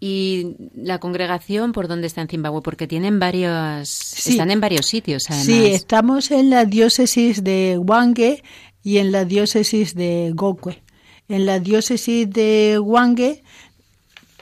¿Y 0.00 0.56
la 0.74 0.98
congregación 0.98 1.72
por 1.72 1.88
dónde 1.88 2.06
está 2.06 2.22
en 2.22 2.28
Zimbabue? 2.28 2.62
Porque 2.62 2.88
tienen 2.88 3.20
varios, 3.20 4.26
están 4.26 4.50
en 4.50 4.60
varios 4.60 4.86
sitios 4.86 5.24
además. 5.28 5.46
Sí, 5.46 5.66
estamos 5.66 6.30
en 6.30 6.48
la 6.48 6.64
diócesis 6.64 7.44
de 7.44 7.78
Wange 7.78 8.42
y 8.82 8.96
en 8.96 9.12
la 9.12 9.26
diócesis 9.26 9.94
de 9.94 10.32
Gokwe. 10.34 10.82
En 11.28 11.46
la 11.46 11.60
diócesis 11.60 12.28
de 12.28 12.80
Wange 12.82 13.44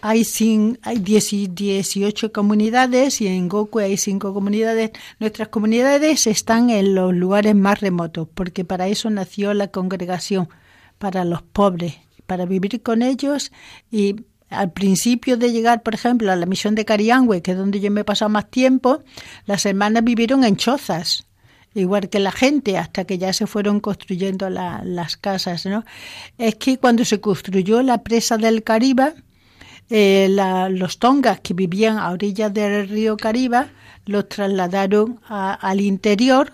hay, 0.02 0.26
hay 0.82 0.98
18 0.98 2.32
comunidades 2.32 3.20
y 3.20 3.26
en 3.26 3.48
Goku 3.48 3.80
hay 3.80 3.96
5 3.96 4.32
comunidades. 4.32 4.90
Nuestras 5.18 5.48
comunidades 5.48 6.26
están 6.26 6.70
en 6.70 6.94
los 6.94 7.14
lugares 7.14 7.54
más 7.54 7.80
remotos, 7.80 8.28
porque 8.34 8.64
para 8.64 8.88
eso 8.88 9.10
nació 9.10 9.54
la 9.54 9.68
congregación, 9.68 10.48
para 10.98 11.24
los 11.24 11.42
pobres, 11.42 11.96
para 12.26 12.46
vivir 12.46 12.82
con 12.82 13.02
ellos 13.02 13.52
y 13.90 14.16
al 14.50 14.72
principio 14.72 15.36
de 15.36 15.52
llegar, 15.52 15.82
por 15.82 15.94
ejemplo, 15.94 16.30
a 16.32 16.36
la 16.36 16.46
misión 16.46 16.74
de 16.74 16.84
Cariangüe, 16.84 17.40
que 17.40 17.52
es 17.52 17.56
donde 17.56 17.80
yo 17.80 17.90
me 17.90 18.00
he 18.00 18.04
pasado 18.04 18.28
más 18.28 18.50
tiempo, 18.50 19.02
las 19.46 19.64
hermanas 19.64 20.02
vivieron 20.02 20.42
en 20.44 20.56
chozas, 20.56 21.26
igual 21.72 22.08
que 22.08 22.18
la 22.18 22.32
gente, 22.32 22.76
hasta 22.76 23.04
que 23.04 23.16
ya 23.16 23.32
se 23.32 23.46
fueron 23.46 23.78
construyendo 23.78 24.50
las 24.50 25.16
casas, 25.16 25.66
¿no? 25.66 25.84
Es 26.36 26.56
que 26.56 26.78
cuando 26.78 27.04
se 27.04 27.20
construyó 27.20 27.80
la 27.82 28.02
presa 28.02 28.38
del 28.38 28.64
Caribe, 28.64 29.14
eh, 29.90 30.28
los 30.70 30.98
tongas 30.98 31.40
que 31.40 31.52
vivían 31.52 31.98
a 31.98 32.10
orillas 32.10 32.54
del 32.54 32.88
río 32.88 33.16
Cariba 33.16 33.68
los 34.06 34.28
trasladaron 34.28 35.20
al 35.28 35.80
interior 35.80 36.52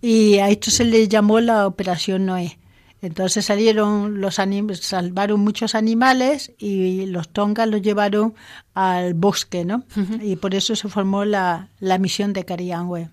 y 0.00 0.38
a 0.38 0.48
esto 0.48 0.70
se 0.70 0.84
le 0.84 1.06
llamó 1.08 1.40
la 1.40 1.66
Operación 1.66 2.26
Noé. 2.26 2.58
Entonces 3.00 3.44
salieron 3.44 4.20
los 4.20 4.40
salvaron 4.80 5.40
muchos 5.40 5.74
animales 5.76 6.52
y 6.58 7.06
los 7.06 7.28
tongas 7.28 7.68
los 7.68 7.80
llevaron 7.80 8.34
al 8.74 9.14
bosque, 9.14 9.64
¿no? 9.64 9.84
Y 10.20 10.36
por 10.36 10.54
eso 10.54 10.74
se 10.74 10.88
formó 10.88 11.24
la, 11.24 11.68
la 11.78 11.98
misión 11.98 12.32
de 12.32 12.44
Cariangüe. 12.44 13.08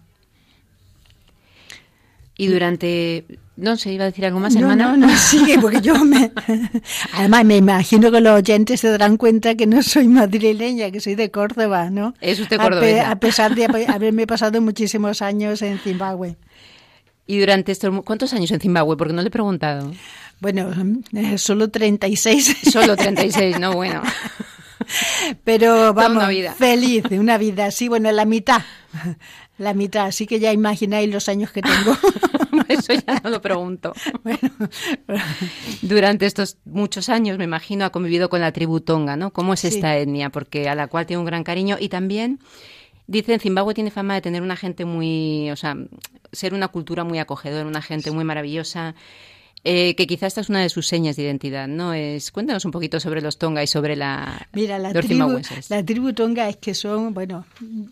Y 2.38 2.48
durante... 2.48 3.26
No 3.58 3.78
sé, 3.78 3.94
iba 3.94 4.04
a 4.04 4.08
decir 4.08 4.26
algo 4.26 4.40
más, 4.40 4.54
hermana. 4.56 4.98
No, 4.98 5.08
no, 5.08 5.18
sigue, 5.18 5.58
porque 5.60 5.80
yo 5.80 6.04
me... 6.04 6.32
Además, 7.14 7.46
me 7.46 7.56
imagino 7.56 8.12
que 8.12 8.20
los 8.20 8.34
oyentes 8.38 8.82
se 8.82 8.90
darán 8.90 9.16
cuenta 9.16 9.56
que 9.56 9.66
no 9.66 9.82
soy 9.82 10.10
madrileña, 10.10 10.92
que 10.92 11.00
soy 11.00 11.16
de 11.16 11.32
Córdoba, 11.32 11.90
¿no? 11.90 12.14
Es 12.20 12.40
usted 12.40 12.58
córdoba. 12.58 13.10
A, 13.10 13.16
pesar 13.16 13.56
de 13.56 13.66
haberme 13.88 14.28
pasado 14.28 14.60
muchísimos 14.62 15.22
años 15.22 15.62
en 15.62 15.80
Zimbabue. 15.80 16.36
¿Y 17.28 17.40
durante 17.40 17.72
estos 17.72 18.04
cuántos 18.04 18.34
años 18.34 18.52
en 18.52 18.60
Zimbabue? 18.60 18.98
Porque 18.98 19.14
no 19.14 19.22
le 19.22 19.30
he 19.30 19.32
preguntado. 19.32 19.92
Bueno, 20.42 20.72
eh, 21.14 21.38
solo 21.38 21.70
36. 21.70 22.58
Solo 22.72 22.96
36, 22.98 23.60
no, 23.60 23.74
bueno. 23.74 24.02
Pero 25.44 25.94
vamos, 25.94 26.26
feliz, 26.58 27.06
una 27.12 27.38
vida 27.38 27.68
así, 27.68 27.88
bueno, 27.88 28.12
la 28.12 28.26
mitad. 28.26 28.62
La 29.58 29.74
mitad, 29.74 30.08
así 30.08 30.28
que 30.28 30.40
ya 30.40 30.52
imagináis 30.52 31.10
los 31.12 31.30
años 31.30 31.52
que 31.52 31.62
tengo. 31.62 31.98
Eso 32.68 32.94
ya 32.94 33.20
no 33.24 33.30
lo 33.30 33.42
pregunto. 33.42 33.94
Bueno, 34.24 34.40
Durante 35.82 36.26
estos 36.26 36.58
muchos 36.66 37.10
años, 37.10 37.38
me 37.38 37.44
imagino, 37.44 37.86
ha 37.86 37.92
convivido 37.92 38.30
con 38.30 38.42
la 38.42 38.52
tribu 38.52 38.80
Tonga, 38.80 39.16
¿no? 39.16 39.32
¿Cómo 39.32 39.54
es 39.54 39.66
esta 39.66 39.98
etnia? 39.98 40.30
Porque 40.30 40.68
a 40.70 40.76
la 40.76 40.88
cual 40.88 41.06
tiene 41.06 41.20
un 41.20 41.26
gran 41.26 41.44
cariño 41.44 41.78
y 41.80 41.90
también 41.90 42.40
Dicen, 43.08 43.40
Zimbabue 43.40 43.76
tiene 43.76 43.92
fama 43.92 44.16
de 44.16 44.22
tener 44.22 44.42
una 44.42 44.56
gente 44.56 44.84
muy, 44.84 45.52
o 45.52 45.56
sea, 45.56 45.78
ser 46.32 46.54
una 46.56 46.70
cultura 46.70 47.04
muy 47.04 47.20
acogedora, 47.20 47.68
una 47.68 47.82
gente 47.82 48.10
muy 48.12 48.24
maravillosa. 48.24 48.96
Eh, 49.68 49.96
que 49.96 50.06
quizás 50.06 50.28
esta 50.28 50.42
es 50.42 50.50
una 50.50 50.62
de 50.62 50.70
sus 50.70 50.86
señas 50.86 51.16
de 51.16 51.24
identidad, 51.24 51.68
¿no? 51.68 51.92
Es, 51.92 52.32
cuéntanos 52.32 52.66
un 52.66 52.72
poquito 52.72 53.00
sobre 53.00 53.20
los 53.20 53.40
Tonga 53.40 53.64
y 53.64 53.68
sobre 53.68 53.96
la, 53.96 54.48
Mira, 54.54 54.78
la 54.78 54.94
tribu, 54.94 55.42
la 55.70 55.84
tribu 55.84 56.14
Tonga 56.14 56.48
es 56.48 56.58
que 56.58 56.76
son, 56.76 57.16
bueno, 57.16 57.48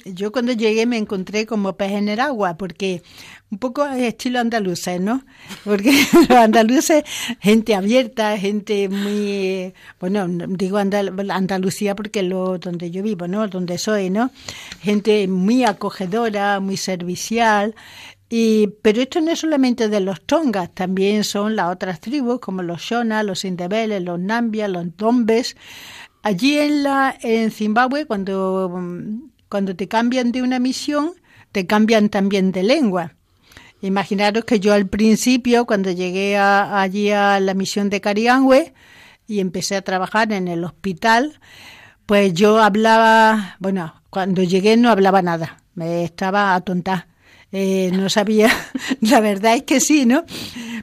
yo 0.05 0.31
cuando 0.31 0.51
llegué 0.53 0.85
me 0.85 0.97
encontré 0.99 1.47
como 1.47 1.75
pez 1.75 1.93
en 1.93 2.09
el 2.09 2.19
agua, 2.19 2.57
porque 2.57 3.01
un 3.49 3.57
poco 3.57 3.85
estilo 3.85 4.39
andaluces, 4.39 5.01
¿no? 5.01 5.23
Porque 5.63 5.91
los 6.29 6.37
andaluces, 6.37 7.03
gente 7.39 7.73
abierta, 7.73 8.37
gente 8.37 8.87
muy, 8.89 9.73
bueno, 9.99 10.27
digo 10.27 10.77
Andalucía 10.77 11.95
porque 11.95 12.19
es 12.19 12.25
lo 12.25 12.59
donde 12.59 12.91
yo 12.91 13.01
vivo, 13.01 13.27
¿no? 13.27 13.47
Donde 13.47 13.79
soy, 13.79 14.11
¿no? 14.11 14.29
Gente 14.81 15.27
muy 15.27 15.63
acogedora, 15.63 16.59
muy 16.59 16.77
servicial, 16.77 17.75
y, 18.35 18.69
pero 18.81 18.99
esto 18.99 19.21
no 19.21 19.29
es 19.29 19.41
solamente 19.41 19.89
de 19.89 19.99
los 19.99 20.19
tongas, 20.21 20.73
también 20.73 21.23
son 21.23 21.55
las 21.55 21.71
otras 21.71 21.99
tribus 21.99 22.39
como 22.39 22.63
los 22.63 22.81
shona, 22.81 23.21
los 23.21 23.45
indebeles, 23.45 24.01
los 24.01 24.19
nambia, 24.19 24.67
los 24.67 24.97
dombes. 24.97 25.55
Allí 26.23 26.57
en, 26.57 26.81
la, 26.81 27.15
en 27.21 27.51
Zimbabue, 27.51 28.07
cuando, 28.07 28.75
cuando 29.49 29.75
te 29.75 29.87
cambian 29.87 30.31
de 30.31 30.41
una 30.41 30.57
misión, 30.57 31.11
te 31.51 31.67
cambian 31.67 32.09
también 32.09 32.51
de 32.51 32.63
lengua. 32.63 33.13
Imaginaros 33.81 34.45
que 34.45 34.59
yo 34.59 34.73
al 34.73 34.87
principio, 34.87 35.67
cuando 35.67 35.91
llegué 35.91 36.35
allí 36.35 37.11
a 37.11 37.39
la 37.39 37.53
misión 37.53 37.91
de 37.91 38.01
Cariangüe 38.01 38.73
y 39.27 39.41
empecé 39.41 39.75
a 39.75 39.83
trabajar 39.83 40.33
en 40.33 40.47
el 40.47 40.63
hospital, 40.63 41.39
pues 42.07 42.33
yo 42.33 42.57
hablaba, 42.63 43.57
bueno, 43.59 44.01
cuando 44.09 44.41
llegué 44.41 44.75
no 44.75 44.89
hablaba 44.89 45.21
nada, 45.21 45.61
me 45.75 46.03
estaba 46.03 46.55
atontada 46.55 47.12
eh, 47.55 47.91
no 47.93 48.09
sabía, 48.09 48.49
la 49.01 49.21
verdad 49.21 49.53
es 49.53 49.61
que 49.61 49.79
sí, 49.79 50.07
¿no? 50.07 50.25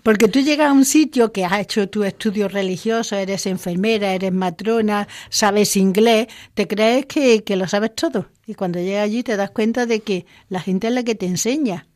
Porque 0.04 0.28
tú 0.28 0.38
llegas 0.38 0.70
a 0.70 0.72
un 0.72 0.84
sitio 0.84 1.32
que 1.32 1.44
has 1.44 1.60
hecho 1.60 1.88
tu 1.88 2.04
estudio 2.04 2.48
religioso, 2.48 3.16
eres 3.16 3.46
enfermera, 3.46 4.14
eres 4.14 4.32
matrona, 4.32 5.08
sabes 5.30 5.76
inglés, 5.76 6.28
te 6.54 6.68
crees 6.68 7.06
que, 7.06 7.42
que 7.42 7.56
lo 7.56 7.66
sabes 7.66 7.96
todo. 7.96 8.28
Y 8.46 8.54
cuando 8.54 8.78
llegas 8.78 9.02
allí 9.02 9.24
te 9.24 9.36
das 9.36 9.50
cuenta 9.50 9.84
de 9.84 10.00
que 10.00 10.26
la 10.48 10.60
gente 10.60 10.86
es 10.86 10.94
la 10.94 11.02
que 11.02 11.16
te 11.16 11.26
enseña. 11.26 11.88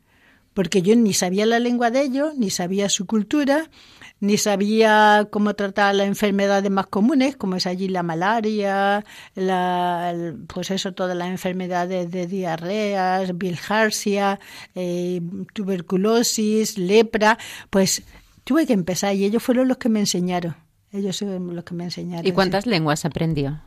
Porque 0.53 0.81
yo 0.81 0.93
ni 0.97 1.13
sabía 1.13 1.45
la 1.45 1.59
lengua 1.59 1.89
de 1.89 2.01
ellos, 2.01 2.35
ni 2.37 2.49
sabía 2.49 2.89
su 2.89 3.05
cultura, 3.05 3.69
ni 4.19 4.37
sabía 4.37 5.27
cómo 5.29 5.53
tratar 5.53 5.95
las 5.95 6.07
enfermedades 6.07 6.71
más 6.71 6.87
comunes, 6.87 7.35
como 7.35 7.55
es 7.55 7.67
allí 7.67 7.87
la 7.87 8.03
malaria, 8.03 9.03
la, 9.35 10.33
pues 10.47 10.71
eso, 10.71 10.93
todas 10.93 11.15
las 11.15 11.27
enfermedades 11.29 12.09
de 12.09 12.27
diarreas, 12.27 13.37
bilharsia, 13.37 14.39
eh, 14.73 15.21
tuberculosis, 15.53 16.77
lepra, 16.77 17.37
pues 17.69 18.03
tuve 18.43 18.65
que 18.65 18.73
empezar 18.73 19.15
y 19.15 19.25
ellos 19.25 19.43
fueron 19.43 19.67
los 19.67 19.77
que 19.77 19.89
me 19.89 19.99
enseñaron. 19.99 20.55
Ellos 20.91 21.19
fueron 21.19 21.55
los 21.55 21.65
que 21.65 21.73
me 21.73 21.83
enseñaron. 21.83 22.25
¿Y 22.25 22.31
cuántas 22.31 22.65
lenguas 22.65 23.03
aprendió? 23.03 23.59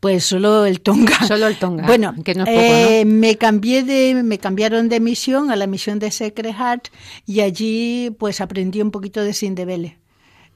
Pues 0.00 0.24
solo 0.24 0.64
el 0.66 0.80
Tonga. 0.80 1.16
Solo 1.28 1.46
el 1.46 1.58
Tonga. 1.58 1.86
Bueno, 1.86 2.14
que 2.24 2.34
no 2.34 2.44
eh, 2.46 3.04
me 3.04 3.36
cambié 3.36 3.84
de, 3.84 4.20
me 4.22 4.38
cambiaron 4.38 4.88
de 4.88 4.98
misión 4.98 5.50
a 5.50 5.56
la 5.56 5.66
misión 5.66 5.98
de 5.98 6.10
Secret 6.10 6.54
Heart 6.54 6.88
y 7.26 7.40
allí 7.40 8.10
pues 8.18 8.40
aprendí 8.40 8.80
un 8.80 8.90
poquito 8.90 9.22
de 9.22 9.32
Sindebele. 9.32 9.98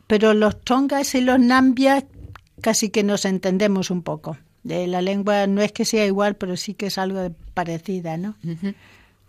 Pero 0.07 0.35
los 0.35 0.61
Tongas 0.63 1.15
y 1.15 1.21
los 1.21 1.39
Nambias 1.39 2.05
casi 2.61 2.91
que 2.91 3.05
nos 3.05 3.25
entendemos 3.25 3.91
un 3.91 4.03
poco. 4.03 4.37
De 4.63 4.87
la 4.89 5.01
lengua 5.01 5.47
no 5.47 5.63
es 5.63 5.71
que 5.71 5.85
sea 5.85 6.05
igual, 6.07 6.35
pero 6.35 6.57
sí 6.57 6.75
que 6.75 6.87
es 6.87 6.99
algo 6.99 7.33
parecida, 7.55 8.17
¿no? 8.17 8.35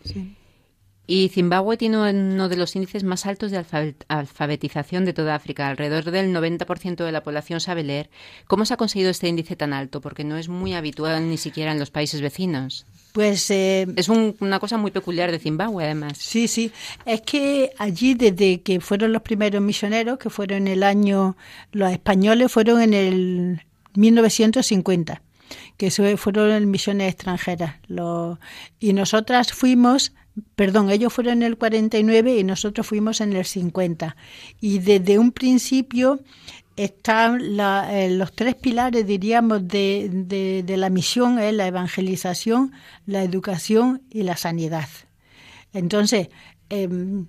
sí. 0.04 0.36
Y 1.10 1.30
Zimbabue 1.30 1.78
tiene 1.78 1.98
uno 1.98 2.50
de 2.50 2.58
los 2.58 2.76
índices 2.76 3.06
más 3.06 3.26
altos 3.26 3.50
de 3.50 3.64
alfabetización 4.10 5.06
de 5.06 5.14
toda 5.14 5.36
África. 5.36 5.70
Alrededor 5.70 6.12
del 6.12 6.36
90% 6.36 7.06
de 7.06 7.12
la 7.14 7.24
población 7.24 7.62
sabe 7.62 7.84
leer. 7.84 8.10
¿Cómo 8.46 8.66
se 8.66 8.74
ha 8.74 8.78
conseguido 8.78 9.10
este 9.10 9.30
índice 9.30 9.56
tan 9.56 9.72
alto? 9.72 10.02
Porque 10.02 10.26
no 10.26 10.36
es 10.36 10.50
muy 10.50 10.74
habitual 10.74 11.30
ni 11.30 11.38
siquiera 11.38 11.72
en 11.72 11.80
los 11.80 11.92
países 11.92 12.20
vecinos. 12.20 12.86
Pues 13.14 13.50
eh, 13.52 13.88
es 13.96 14.10
una 14.10 14.60
cosa 14.60 14.78
muy 14.78 14.92
peculiar 14.92 15.32
de 15.32 15.40
Zimbabue, 15.40 15.86
además. 15.86 16.18
Sí, 16.18 16.50
sí. 16.50 16.74
Es 17.06 17.22
que 17.22 17.72
allí, 17.78 18.14
desde 18.14 18.62
que 18.62 18.82
fueron 18.82 19.14
los 19.14 19.22
primeros 19.22 19.62
misioneros, 19.62 20.20
que 20.20 20.30
fueron 20.30 20.68
en 20.68 20.68
el 20.68 20.84
año, 20.84 21.38
los 21.72 21.90
españoles 21.90 22.52
fueron 22.52 22.82
en 22.82 22.94
el 22.94 23.66
1950, 23.96 25.22
que 25.78 25.90
fueron 26.18 26.70
misiones 26.70 27.14
extranjeras. 27.14 27.78
y 28.80 28.92
nosotras 28.92 29.54
fuimos 29.54 30.12
perdón, 30.56 30.90
ellos 30.90 31.14
fueron 31.14 31.42
en 31.42 31.44
el 31.44 31.58
49 31.58 32.38
y 32.38 32.44
nosotros 32.44 32.88
fuimos 32.88 33.22
en 33.22 33.34
el 33.34 33.46
50. 33.46 34.16
Y 34.62 34.80
desde 34.80 35.20
un 35.20 35.32
principio 35.32 36.20
están 36.76 37.42
eh, 37.42 38.10
los 38.12 38.34
tres 38.34 38.56
pilares, 38.56 39.06
diríamos, 39.06 39.68
de, 39.68 40.10
de, 40.66 40.78
la 40.78 40.90
misión, 40.90 41.40
es 41.40 41.54
la 41.54 41.68
evangelización, 41.68 42.72
la 43.06 43.24
educación 43.24 44.04
y 44.12 44.24
la 44.24 44.38
sanidad. 44.38 44.88
Entonces, 45.74 46.30
em, 46.70 47.26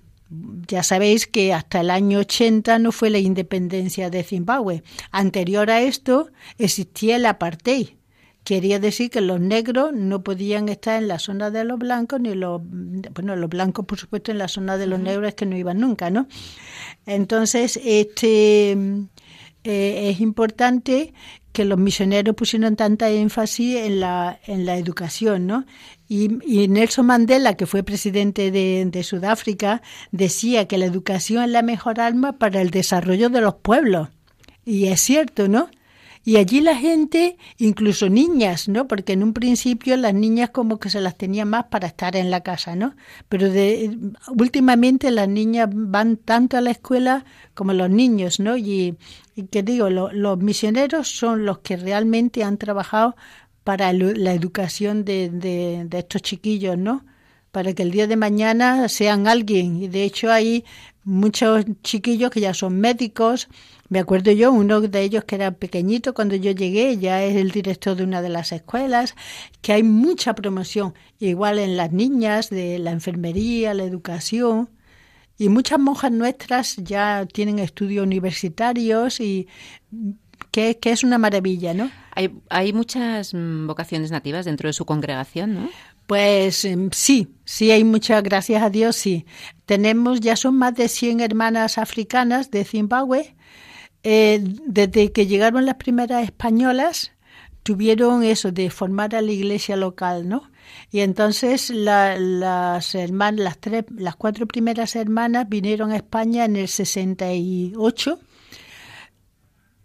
ya 0.67 0.83
sabéis 0.83 1.25
que 1.25 1.53
hasta 1.53 1.81
el 1.81 1.89
año 1.89 2.19
80 2.19 2.77
no 2.77 2.91
fue 2.91 3.09
la 3.09 3.17
independencia 3.17 4.11
de 4.11 4.23
Zimbabue. 4.23 4.83
Anterior 5.11 5.71
a 5.71 5.81
esto 5.81 6.29
existía 6.59 7.15
el 7.15 7.25
apartheid, 7.25 7.89
Quería 8.43 8.79
decir 8.79 9.09
que 9.09 9.21
los 9.21 9.39
negros 9.39 9.93
no 9.93 10.23
podían 10.23 10.69
estar 10.69 11.01
en 11.01 11.07
la 11.07 11.19
zona 11.19 11.51
de 11.51 11.63
los 11.63 11.77
blancos, 11.77 12.19
ni 12.19 12.33
los, 12.33 12.61
bueno, 12.63 13.35
los 13.35 13.49
blancos, 13.49 13.85
por 13.85 13.99
supuesto, 13.99 14.31
en 14.31 14.37
la 14.37 14.47
zona 14.47 14.77
de 14.77 14.87
los 14.87 14.99
negros 14.99 15.27
es 15.27 15.35
que 15.35 15.45
no 15.45 15.55
iban 15.57 15.79
nunca, 15.79 16.09
¿no? 16.09 16.27
Entonces, 17.05 17.79
este 17.83 18.71
eh, 19.63 20.09
es 20.09 20.21
importante 20.21 21.13
que 21.51 21.65
los 21.65 21.77
misioneros 21.77 22.35
pusieron 22.35 22.75
tanta 22.75 23.09
énfasis 23.09 23.77
en 23.77 23.99
la, 23.99 24.39
en 24.45 24.65
la 24.65 24.77
educación, 24.77 25.47
¿no? 25.47 25.65
Y, 26.07 26.29
Nelson 26.67 27.05
Mandela, 27.05 27.55
que 27.55 27.65
fue 27.65 27.83
presidente 27.83 28.51
de, 28.51 28.85
de, 28.85 29.03
Sudáfrica, 29.03 29.81
decía 30.11 30.67
que 30.67 30.77
la 30.77 30.85
educación 30.85 31.43
es 31.43 31.49
la 31.49 31.61
mejor 31.61 31.99
arma 31.99 32.39
para 32.39 32.61
el 32.61 32.71
desarrollo 32.71 33.29
de 33.29 33.41
los 33.41 33.55
pueblos. 33.55 34.09
Y 34.65 34.87
es 34.87 35.01
cierto, 35.01 35.47
¿no? 35.47 35.69
Y 36.29 36.37
allí 36.37 36.61
la 36.61 36.75
gente, 36.75 37.37
incluso 37.57 38.07
niñas, 38.07 38.69
¿no? 38.69 38.87
Porque 38.87 39.13
en 39.13 39.23
un 39.23 39.33
principio 39.33 39.97
las 39.97 40.13
niñas 40.13 40.51
como 40.51 40.79
que 40.79 40.91
se 40.91 41.01
las 41.01 41.17
tenía 41.17 41.43
más 41.43 41.65
para 41.71 41.87
estar 41.87 42.15
en 42.15 42.29
la 42.29 42.41
casa, 42.41 42.75
¿no? 42.75 42.95
Pero 43.29 43.49
de, 43.49 43.89
últimamente 44.37 45.09
las 45.09 45.27
niñas 45.27 45.69
van 45.73 46.17
tanto 46.17 46.55
a 46.55 46.61
la 46.61 46.69
escuela 46.69 47.25
como 47.55 47.73
los 47.73 47.89
niños, 47.89 48.39
¿no? 48.39 48.57
Y, 48.57 48.95
que 49.49 49.63
digo, 49.63 49.89
los 49.89 50.37
misioneros 50.37 51.07
son 51.07 51.45
los 51.45 51.59
que 51.59 51.77
realmente 51.77 52.43
han 52.43 52.59
trabajado 52.59 53.15
para 53.63 53.91
la 53.91 54.31
educación 54.31 55.05
de, 55.05 55.31
de, 55.31 55.85
de 55.85 55.97
estos 55.97 56.21
chiquillos, 56.21 56.77
¿no? 56.77 57.07
Para 57.49 57.73
que 57.73 57.81
el 57.81 57.89
día 57.89 58.05
de 58.05 58.17
mañana 58.17 58.87
sean 58.87 59.25
alguien. 59.25 59.81
Y 59.81 59.87
de 59.87 60.03
hecho 60.03 60.31
hay 60.31 60.63
muchos 61.03 61.65
chiquillos 61.81 62.29
que 62.29 62.41
ya 62.41 62.53
son 62.53 62.79
médicos, 62.79 63.49
me 63.89 63.99
acuerdo 63.99 64.31
yo, 64.31 64.51
uno 64.51 64.81
de 64.81 65.01
ellos 65.01 65.23
que 65.23 65.35
era 65.35 65.51
pequeñito 65.51 66.13
cuando 66.13 66.35
yo 66.35 66.51
llegué, 66.51 66.97
ya 66.97 67.23
es 67.23 67.35
el 67.35 67.51
director 67.51 67.97
de 67.97 68.03
una 68.03 68.21
de 68.21 68.29
las 68.29 68.51
escuelas, 68.51 69.15
que 69.61 69.73
hay 69.73 69.83
mucha 69.83 70.35
promoción, 70.35 70.93
igual 71.19 71.57
en 71.57 71.75
las 71.75 71.91
niñas, 71.91 72.51
de 72.51 72.77
la 72.77 72.91
enfermería, 72.91 73.73
la 73.73 73.83
educación. 73.83 74.69
Y 75.39 75.49
muchas 75.49 75.79
monjas 75.79 76.11
nuestras 76.11 76.75
ya 76.77 77.25
tienen 77.25 77.57
estudios 77.59 78.05
universitarios 78.05 79.19
y 79.19 79.47
que, 80.51 80.77
que 80.77 80.91
es 80.91 81.03
una 81.03 81.17
maravilla, 81.17 81.73
¿no? 81.73 81.89
Hay, 82.13 82.31
hay 82.49 82.73
muchas 82.73 83.33
mm, 83.33 83.65
vocaciones 83.65 84.11
nativas 84.11 84.45
dentro 84.45 84.67
de 84.67 84.73
su 84.73 84.85
congregación, 84.85 85.55
¿no? 85.55 85.69
Pues 86.05 86.65
em, 86.65 86.89
sí, 86.91 87.35
sí 87.45 87.71
hay 87.71 87.83
muchas, 87.83 88.21
gracias 88.21 88.61
a 88.61 88.69
Dios, 88.69 88.95
sí. 88.95 89.25
Tenemos, 89.65 90.19
ya 90.19 90.35
son 90.35 90.57
más 90.57 90.75
de 90.75 90.89
100 90.89 91.21
hermanas 91.21 91.77
africanas 91.77 92.51
de 92.51 92.65
Zimbabue 92.65 93.35
eh, 94.03 94.39
desde 94.41 95.11
que 95.11 95.27
llegaron 95.27 95.65
las 95.65 95.75
primeras 95.75 96.23
españolas, 96.23 97.11
tuvieron 97.63 98.23
eso 98.23 98.51
de 98.51 98.69
formar 98.69 99.15
a 99.15 99.21
la 99.21 99.31
iglesia 99.31 99.75
local, 99.75 100.27
¿no? 100.27 100.49
Y 100.91 101.01
entonces 101.01 101.69
las 101.69 102.95
hermanas, 102.95 103.43
las 103.43 103.57
tres, 103.57 103.85
las 103.95 104.15
cuatro 104.15 104.47
primeras 104.47 104.95
hermanas 104.95 105.49
vinieron 105.49 105.91
a 105.91 105.97
España 105.97 106.45
en 106.45 106.55
el 106.55 106.67
68 106.67 108.19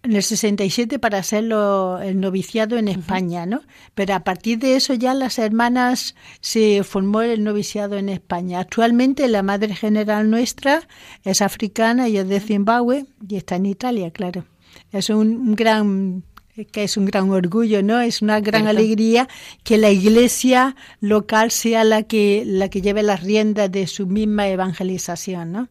en 0.04 0.14
el 0.14 0.22
67 0.22 0.98
para 0.98 1.18
hacerlo 1.18 1.98
el 1.98 2.20
noviciado 2.20 2.76
en 2.76 2.88
España, 2.88 3.46
¿no? 3.46 3.62
Pero 3.94 4.14
a 4.14 4.20
partir 4.20 4.58
de 4.58 4.76
eso 4.76 4.92
ya 4.92 5.14
las 5.14 5.38
hermanas 5.38 6.14
se 6.40 6.84
formó 6.84 7.22
el 7.22 7.42
noviciado 7.42 7.96
en 7.96 8.10
España. 8.10 8.60
Actualmente 8.60 9.26
la 9.28 9.42
madre 9.42 9.74
general 9.74 10.28
nuestra 10.28 10.86
es 11.24 11.40
africana 11.40 12.08
y 12.08 12.18
es 12.18 12.28
de 12.28 12.40
Zimbabue 12.40 13.06
y 13.26 13.36
está 13.36 13.56
en 13.56 13.64
Italia, 13.66 14.10
claro. 14.10 14.44
Es 14.92 15.08
un, 15.08 15.54
gran 15.54 16.22
que 16.70 16.84
es 16.84 16.98
un 16.98 17.06
gran 17.06 17.30
orgullo, 17.30 17.82
¿no? 17.82 18.00
Es 18.00 18.20
una 18.20 18.40
gran 18.40 18.66
alegría 18.66 19.26
que 19.62 19.78
la 19.78 19.90
iglesia 19.90 20.76
local 21.00 21.50
sea 21.50 21.82
la 21.82 22.02
que 22.02 22.44
la 22.46 22.68
que 22.68 22.82
lleve 22.82 23.02
las 23.02 23.22
riendas 23.22 23.72
de 23.72 23.86
su 23.86 24.06
misma 24.06 24.48
evangelización, 24.48 25.50
¿no? 25.50 25.68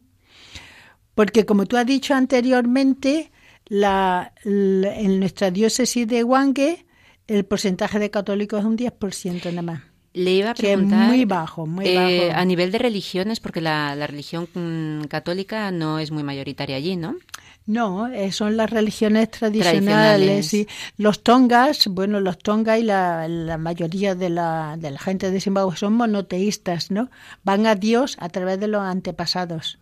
Porque 1.13 1.45
como 1.45 1.67
tú 1.67 1.77
has 1.77 1.85
dicho 1.85 2.15
anteriormente, 2.15 3.31
la, 3.65 4.33
en 4.43 5.19
nuestra 5.19 5.51
diócesis 5.51 6.07
de 6.07 6.23
Huangue 6.23 6.85
el 7.27 7.45
porcentaje 7.45 7.99
de 7.99 8.11
católicos 8.11 8.59
es 8.59 8.65
un 8.65 8.77
10% 8.77 9.45
nada 9.45 9.61
más. 9.61 9.81
Le 10.13 10.31
iba 10.31 10.51
a 10.51 10.53
preguntar. 10.53 11.07
muy 11.07 11.25
bajo, 11.25 11.65
muy 11.65 11.87
eh, 11.87 12.27
bajo. 12.27 12.39
A 12.39 12.45
nivel 12.45 12.71
de 12.71 12.77
religiones, 12.77 13.39
porque 13.39 13.61
la, 13.61 13.95
la, 13.95 14.05
religión 14.05 14.47
mm, 14.53 15.05
católica 15.05 15.71
no 15.71 15.97
es 15.97 16.11
muy 16.11 16.21
mayoritaria 16.21 16.75
allí, 16.75 16.95
¿no? 16.95 17.15
No, 17.65 18.07
eh, 18.07 18.31
son 18.31 18.55
las 18.57 18.69
religiones 18.69 19.31
tradicionales. 19.31 20.53
Y 20.53 20.67
los 20.97 21.23
tongas, 21.23 21.87
bueno, 21.87 22.19
los 22.19 22.37
tongas 22.37 22.79
y 22.79 22.83
la, 22.83 23.27
la 23.27 23.57
mayoría 23.57 24.13
de 24.13 24.29
la, 24.29 24.75
de 24.77 24.91
la 24.91 24.99
gente 24.99 25.31
de 25.31 25.41
Zimbabue 25.41 25.77
son 25.77 25.93
monoteístas, 25.93 26.91
¿no? 26.91 27.09
Van 27.43 27.65
a 27.65 27.73
Dios 27.73 28.17
a 28.19 28.29
través 28.29 28.59
de 28.59 28.67
los 28.67 28.81
antepasados. 28.81 29.79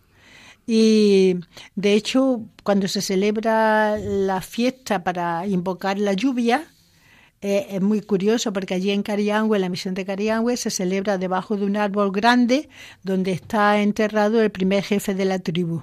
Y 0.66 1.36
de 1.74 1.94
hecho, 1.94 2.42
cuando 2.62 2.88
se 2.88 3.02
celebra 3.02 3.98
la 3.98 4.40
fiesta 4.40 5.02
para 5.02 5.46
invocar 5.46 5.98
la 5.98 6.12
lluvia, 6.12 6.68
eh, 7.40 7.66
es 7.70 7.82
muy 7.82 8.00
curioso 8.00 8.52
porque 8.52 8.74
allí 8.74 8.90
en 8.90 9.02
Cariangüe, 9.02 9.56
en 9.56 9.62
la 9.62 9.68
misión 9.68 9.94
de 9.94 10.04
Cariangüe, 10.04 10.56
se 10.56 10.70
celebra 10.70 11.18
debajo 11.18 11.56
de 11.56 11.64
un 11.64 11.76
árbol 11.76 12.12
grande 12.12 12.68
donde 13.02 13.32
está 13.32 13.80
enterrado 13.80 14.40
el 14.40 14.50
primer 14.50 14.84
jefe 14.84 15.14
de 15.14 15.24
la 15.24 15.40
tribu. 15.40 15.82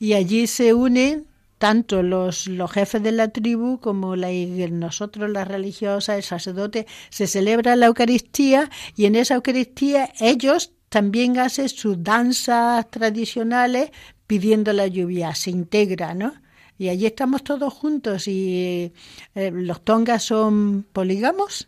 Y 0.00 0.14
allí 0.14 0.48
se 0.48 0.74
unen 0.74 1.26
tanto 1.58 2.02
los, 2.02 2.48
los 2.48 2.72
jefes 2.72 3.02
de 3.02 3.12
la 3.12 3.28
tribu 3.28 3.78
como 3.78 4.16
la, 4.16 4.28
nosotros, 4.70 5.30
las 5.30 5.46
religiosas, 5.46 6.16
el 6.16 6.22
sacerdote, 6.24 6.86
se 7.08 7.28
celebra 7.28 7.76
la 7.76 7.86
Eucaristía 7.86 8.68
y 8.96 9.06
en 9.06 9.14
esa 9.14 9.36
Eucaristía 9.36 10.10
ellos 10.18 10.72
también 10.94 11.40
hace 11.40 11.68
sus 11.68 12.04
danzas 12.04 12.88
tradicionales 12.88 13.90
pidiendo 14.28 14.72
la 14.72 14.86
lluvia, 14.86 15.34
se 15.34 15.50
integra, 15.50 16.14
¿no? 16.14 16.34
Y 16.78 16.88
allí 16.88 17.04
estamos 17.06 17.42
todos 17.42 17.74
juntos 17.74 18.28
y 18.28 18.92
eh, 19.34 19.50
los 19.52 19.84
tongas 19.84 20.22
son 20.22 20.86
polígamos 20.92 21.66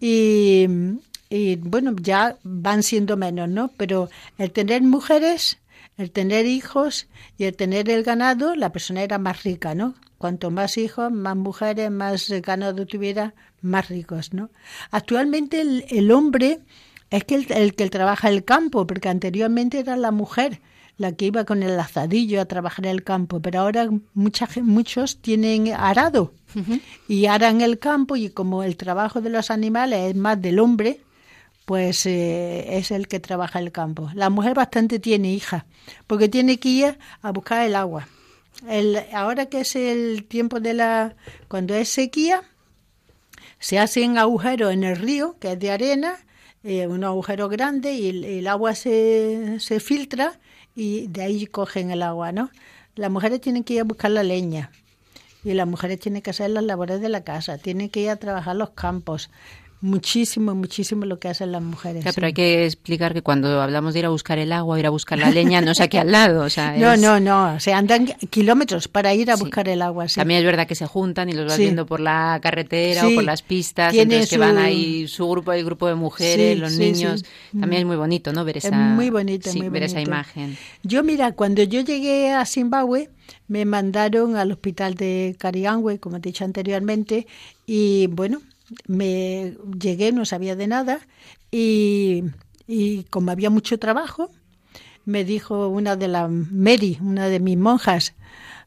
y, 0.00 0.66
y, 1.28 1.56
bueno, 1.56 1.94
ya 2.00 2.38
van 2.42 2.82
siendo 2.82 3.18
menos, 3.18 3.50
¿no? 3.50 3.70
Pero 3.76 4.08
el 4.38 4.50
tener 4.50 4.80
mujeres, 4.80 5.58
el 5.98 6.10
tener 6.10 6.46
hijos 6.46 7.06
y 7.36 7.44
el 7.44 7.56
tener 7.56 7.90
el 7.90 8.02
ganado, 8.02 8.54
la 8.54 8.72
persona 8.72 9.02
era 9.02 9.18
más 9.18 9.42
rica, 9.42 9.74
¿no? 9.74 9.94
Cuanto 10.16 10.50
más 10.50 10.78
hijos, 10.78 11.12
más 11.12 11.36
mujeres, 11.36 11.90
más 11.90 12.30
ganado 12.40 12.86
tuviera, 12.86 13.34
más 13.60 13.90
ricos, 13.90 14.32
¿no? 14.32 14.48
Actualmente 14.90 15.60
el, 15.60 15.84
el 15.90 16.10
hombre 16.10 16.60
es 17.10 17.24
que 17.24 17.34
el, 17.36 17.52
el 17.52 17.74
que 17.74 17.88
trabaja 17.90 18.28
el 18.28 18.44
campo, 18.44 18.86
porque 18.86 19.08
anteriormente 19.08 19.78
era 19.78 19.96
la 19.96 20.10
mujer 20.10 20.60
la 20.96 21.12
que 21.12 21.26
iba 21.26 21.44
con 21.44 21.62
el 21.62 21.76
lazadillo 21.76 22.40
a 22.40 22.44
trabajar 22.44 22.86
el 22.86 23.02
campo, 23.02 23.40
pero 23.40 23.60
ahora 23.60 23.88
mucha, 24.14 24.48
muchos 24.62 25.20
tienen 25.20 25.72
arado 25.72 26.32
y 27.08 27.26
aran 27.26 27.60
el 27.60 27.78
campo 27.78 28.14
y 28.14 28.30
como 28.30 28.62
el 28.62 28.76
trabajo 28.76 29.20
de 29.20 29.30
los 29.30 29.50
animales 29.50 30.10
es 30.10 30.16
más 30.16 30.40
del 30.40 30.60
hombre, 30.60 31.00
pues 31.64 32.06
eh, 32.06 32.76
es 32.78 32.90
el 32.90 33.08
que 33.08 33.18
trabaja 33.18 33.58
el 33.58 33.72
campo. 33.72 34.10
La 34.14 34.30
mujer 34.30 34.54
bastante 34.54 35.00
tiene 35.00 35.32
hija, 35.32 35.66
porque 36.06 36.28
tiene 36.28 36.58
que 36.58 36.68
ir 36.68 36.98
a 37.22 37.32
buscar 37.32 37.66
el 37.66 37.74
agua. 37.74 38.06
El, 38.68 39.00
ahora 39.12 39.46
que 39.46 39.62
es 39.62 39.74
el 39.74 40.24
tiempo 40.28 40.60
de 40.60 40.74
la... 40.74 41.16
cuando 41.48 41.74
es 41.74 41.88
sequía, 41.88 42.42
se 43.58 43.80
hacen 43.80 44.16
agujeros 44.16 44.72
en 44.72 44.84
el 44.84 44.96
río, 44.96 45.36
que 45.40 45.52
es 45.52 45.58
de 45.58 45.72
arena, 45.72 46.18
eh, 46.64 46.86
un 46.86 47.04
agujero 47.04 47.48
grande 47.48 47.92
y 47.92 48.38
el, 48.38 48.46
agua 48.48 48.74
se, 48.74 49.60
se, 49.60 49.80
filtra 49.80 50.40
y 50.74 51.08
de 51.08 51.22
ahí 51.22 51.46
cogen 51.46 51.90
el 51.90 52.02
agua, 52.02 52.32
¿no? 52.32 52.50
Las 52.94 53.10
mujeres 53.10 53.40
tienen 53.40 53.64
que 53.64 53.74
ir 53.74 53.80
a 53.80 53.84
buscar 53.84 54.10
la 54.10 54.22
leña 54.22 54.70
y 55.44 55.52
las 55.52 55.66
mujeres 55.66 56.00
tienen 56.00 56.22
que 56.22 56.30
hacer 56.30 56.50
las 56.50 56.64
labores 56.64 57.00
de 57.02 57.10
la 57.10 57.22
casa, 57.22 57.58
tienen 57.58 57.90
que 57.90 58.00
ir 58.00 58.10
a 58.10 58.16
trabajar 58.16 58.56
los 58.56 58.70
campos, 58.70 59.30
muchísimo, 59.84 60.54
muchísimo 60.54 61.04
lo 61.04 61.18
que 61.18 61.28
hacen 61.28 61.52
las 61.52 61.62
mujeres. 61.62 62.04
pero 62.14 62.26
hay 62.26 62.32
que 62.32 62.64
explicar 62.64 63.12
que 63.12 63.20
cuando 63.20 63.60
hablamos 63.60 63.92
de 63.92 64.00
ir 64.00 64.06
a 64.06 64.08
buscar 64.08 64.38
el 64.38 64.50
agua, 64.50 64.80
ir 64.80 64.86
a 64.86 64.90
buscar 64.90 65.18
la 65.18 65.30
leña, 65.30 65.60
no 65.60 65.72
es 65.72 65.80
aquí 65.80 65.98
al 65.98 66.10
lado. 66.10 66.42
O 66.42 66.50
sea, 66.50 66.74
no, 66.78 66.96
no, 66.96 67.20
no, 67.20 67.60
se 67.60 67.74
andan 67.74 68.06
kilómetros 68.30 68.88
para 68.88 69.14
ir 69.14 69.30
a 69.30 69.36
buscar 69.36 69.68
el 69.68 69.82
agua. 69.82 70.06
También 70.06 70.40
es 70.40 70.46
verdad 70.46 70.66
que 70.66 70.74
se 70.74 70.86
juntan 70.86 71.28
y 71.28 71.32
los 71.32 71.46
vas 71.46 71.58
viendo 71.58 71.84
por 71.84 72.00
la 72.00 72.38
carretera 72.42 73.06
o 73.06 73.14
por 73.14 73.24
las 73.24 73.42
pistas, 73.42 73.94
entonces 73.94 74.30
que 74.30 74.38
van 74.38 74.56
ahí 74.56 75.06
su 75.06 75.28
grupo, 75.28 75.52
el 75.52 75.64
grupo 75.64 75.86
de 75.86 75.94
mujeres, 75.94 76.58
los 76.58 76.72
niños. 76.78 77.24
También 77.58 77.82
es 77.82 77.86
muy 77.86 77.96
bonito, 77.96 78.32
¿no? 78.32 78.44
Ver 78.44 78.56
esa, 78.56 78.70
muy 78.70 79.10
bonito, 79.10 79.50
ver 79.70 79.82
esa 79.82 80.00
imagen. 80.00 80.56
Yo, 80.82 81.04
mira, 81.04 81.32
cuando 81.32 81.62
yo 81.62 81.82
llegué 81.82 82.32
a 82.32 82.46
Zimbabue, 82.46 83.10
me 83.48 83.66
mandaron 83.66 84.36
al 84.36 84.50
hospital 84.50 84.94
de 84.94 85.36
Cariangüe, 85.38 85.98
como 85.98 86.16
he 86.16 86.20
dicho 86.20 86.44
anteriormente, 86.44 87.26
y 87.66 88.06
bueno, 88.08 88.40
me 88.86 89.56
llegué, 89.78 90.12
no 90.12 90.24
sabía 90.24 90.56
de 90.56 90.66
nada 90.66 91.00
y, 91.50 92.24
y 92.66 93.04
como 93.04 93.30
había 93.30 93.50
mucho 93.50 93.78
trabajo, 93.78 94.30
me 95.04 95.24
dijo 95.24 95.68
una 95.68 95.96
de 95.96 96.08
las 96.08 96.30
Mary, 96.30 96.98
una 97.00 97.28
de 97.28 97.40
mis 97.40 97.58
monjas, 97.58 98.14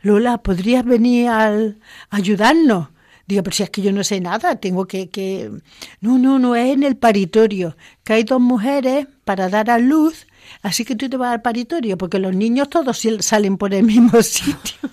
Lola, 0.02 0.38
¿podrías 0.39 0.86
venir 0.86 1.28
a 1.30 1.74
ayudarnos? 2.10 2.89
Digo, 3.26 3.43
pero 3.43 3.56
si 3.56 3.63
es 3.63 3.70
que 3.70 3.82
yo 3.82 3.91
no 3.91 4.04
sé 4.06 4.22
nada, 4.22 4.56
tengo 4.56 4.88
que, 4.88 5.10
que... 5.10 5.52
No, 6.00 6.17
no, 6.17 6.39
no, 6.39 6.56
es 6.56 6.74
en 6.74 6.84
el 6.84 6.96
paritorio, 6.96 7.76
que 8.04 8.13
hay 8.13 8.24
dos 8.24 8.39
mujeres 8.39 9.08
para 9.26 9.50
dar 9.50 9.70
a 9.70 9.80
luz, 9.80 10.28
así 10.62 10.86
que 10.86 10.96
tú 10.96 11.10
te 11.10 11.17
vas 11.17 11.34
al 11.34 11.41
paritorio, 11.41 11.98
porque 11.98 12.20
los 12.20 12.34
niños 12.34 12.70
todos 12.70 13.06
salen 13.20 13.58
por 13.58 13.74
el 13.74 13.84
mismo 13.84 14.22
sitio. 14.22 14.89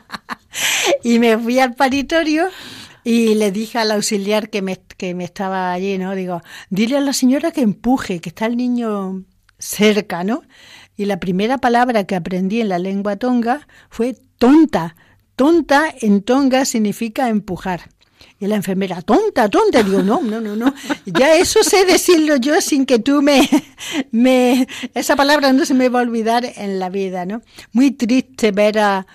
y 1.02 1.18
me 1.18 1.38
fui 1.38 1.58
al 1.58 1.74
paritorio 1.74 2.48
y 3.06 3.36
le 3.36 3.52
dije 3.52 3.78
al 3.78 3.92
auxiliar 3.92 4.50
que 4.50 4.62
me, 4.62 4.80
que 4.96 5.14
me 5.14 5.22
estaba 5.22 5.70
allí, 5.70 5.96
¿no? 5.96 6.16
Digo, 6.16 6.42
dile 6.70 6.96
a 6.96 7.00
la 7.00 7.12
señora 7.12 7.52
que 7.52 7.60
empuje, 7.60 8.20
que 8.20 8.30
está 8.30 8.46
el 8.46 8.56
niño 8.56 9.22
cerca, 9.60 10.24
¿no? 10.24 10.42
Y 10.96 11.04
la 11.04 11.20
primera 11.20 11.58
palabra 11.58 12.02
que 12.02 12.16
aprendí 12.16 12.60
en 12.60 12.68
la 12.68 12.80
lengua 12.80 13.14
tonga 13.14 13.68
fue 13.90 14.16
tonta. 14.38 14.96
Tonta 15.36 15.94
en 16.00 16.20
tonga 16.22 16.64
significa 16.64 17.28
empujar. 17.28 17.90
Y 18.40 18.48
la 18.48 18.56
enfermera, 18.56 19.00
tonta, 19.02 19.48
tonta. 19.48 19.84
Digo, 19.84 20.02
no, 20.02 20.20
no, 20.22 20.40
no, 20.40 20.56
no. 20.56 20.74
Ya 21.04 21.36
eso 21.36 21.62
sé 21.62 21.84
decirlo 21.84 22.34
yo 22.34 22.60
sin 22.60 22.86
que 22.86 22.98
tú 22.98 23.22
me, 23.22 23.48
me... 24.10 24.66
Esa 24.94 25.14
palabra 25.14 25.52
no 25.52 25.64
se 25.64 25.74
me 25.74 25.88
va 25.90 26.00
a 26.00 26.02
olvidar 26.02 26.44
en 26.56 26.80
la 26.80 26.88
vida, 26.88 27.24
¿no? 27.24 27.42
Muy 27.70 27.92
triste 27.92 28.50
ver 28.50 28.80
a, 28.80 29.06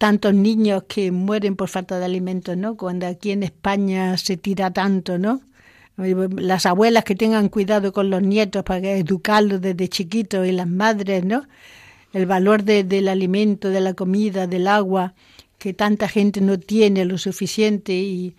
tantos 0.00 0.32
niños 0.32 0.84
que 0.88 1.12
mueren 1.12 1.56
por 1.56 1.68
falta 1.68 1.98
de 1.98 2.06
alimentos, 2.06 2.56
¿no? 2.56 2.74
Cuando 2.78 3.06
aquí 3.06 3.32
en 3.32 3.42
España 3.42 4.16
se 4.16 4.38
tira 4.38 4.70
tanto, 4.70 5.18
¿no? 5.18 5.42
Las 5.98 6.64
abuelas 6.64 7.04
que 7.04 7.14
tengan 7.14 7.50
cuidado 7.50 7.92
con 7.92 8.08
los 8.08 8.22
nietos 8.22 8.64
para 8.64 8.92
educarlos 8.92 9.60
desde 9.60 9.88
chiquitos 9.88 10.48
y 10.48 10.52
las 10.52 10.66
madres, 10.66 11.22
¿no? 11.26 11.46
El 12.14 12.24
valor 12.24 12.64
del 12.64 13.08
alimento, 13.08 13.68
de 13.68 13.82
la 13.82 13.92
comida, 13.92 14.46
del 14.46 14.68
agua, 14.68 15.12
que 15.58 15.74
tanta 15.74 16.08
gente 16.08 16.40
no 16.40 16.58
tiene 16.58 17.04
lo 17.04 17.18
suficiente 17.18 17.92
y, 17.92 18.34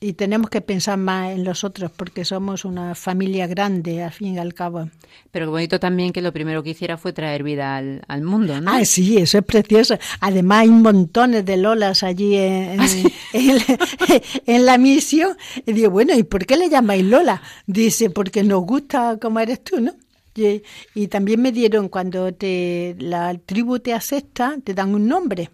y 0.00 0.12
tenemos 0.12 0.48
que 0.48 0.60
pensar 0.60 0.96
más 0.96 1.32
en 1.32 1.42
los 1.42 1.64
otros 1.64 1.90
porque 1.90 2.24
somos 2.24 2.64
una 2.64 2.94
familia 2.94 3.48
grande, 3.48 4.02
al 4.02 4.12
fin 4.12 4.34
y 4.34 4.38
al 4.38 4.54
cabo. 4.54 4.88
Pero 5.32 5.50
bonito 5.50 5.80
también 5.80 6.12
que 6.12 6.22
lo 6.22 6.32
primero 6.32 6.62
que 6.62 6.70
hiciera 6.70 6.96
fue 6.96 7.12
traer 7.12 7.42
vida 7.42 7.76
al, 7.76 8.02
al 8.06 8.22
mundo, 8.22 8.60
¿no? 8.60 8.70
Ah, 8.70 8.84
sí, 8.84 9.16
eso 9.16 9.38
es 9.38 9.44
precioso. 9.44 9.98
Además 10.20 10.60
hay 10.60 10.70
montones 10.70 11.44
de 11.44 11.56
lolas 11.56 12.04
allí 12.04 12.36
en, 12.36 12.80
¿Ah, 12.80 12.86
en, 13.32 14.66
la 14.66 14.78
misión. 14.78 15.36
Y 15.66 15.72
digo, 15.72 15.90
bueno, 15.90 16.14
¿y 16.14 16.22
por 16.22 16.46
qué 16.46 16.56
le 16.56 16.68
llamáis 16.68 17.04
Lola? 17.04 17.42
Dice, 17.66 18.10
porque 18.10 18.44
nos 18.44 18.62
gusta 18.64 19.18
como 19.20 19.40
eres 19.40 19.64
tú, 19.64 19.80
¿no? 19.80 19.94
Y, 20.36 20.62
y 20.94 21.08
también 21.08 21.42
me 21.42 21.50
dieron, 21.50 21.88
cuando 21.88 22.32
te, 22.32 22.94
la 23.00 23.36
tribu 23.44 23.80
te 23.80 23.92
acepta, 23.92 24.56
te 24.62 24.74
dan 24.74 24.94
un 24.94 25.08
nombre 25.08 25.50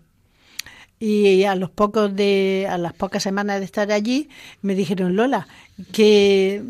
y 1.04 1.44
a 1.44 1.54
los 1.54 1.70
pocos 1.70 2.14
de 2.16 2.66
a 2.70 2.78
las 2.78 2.94
pocas 2.94 3.22
semanas 3.22 3.58
de 3.58 3.66
estar 3.66 3.92
allí 3.92 4.30
me 4.62 4.74
dijeron 4.74 5.16
Lola 5.16 5.46
qué, 5.92 6.62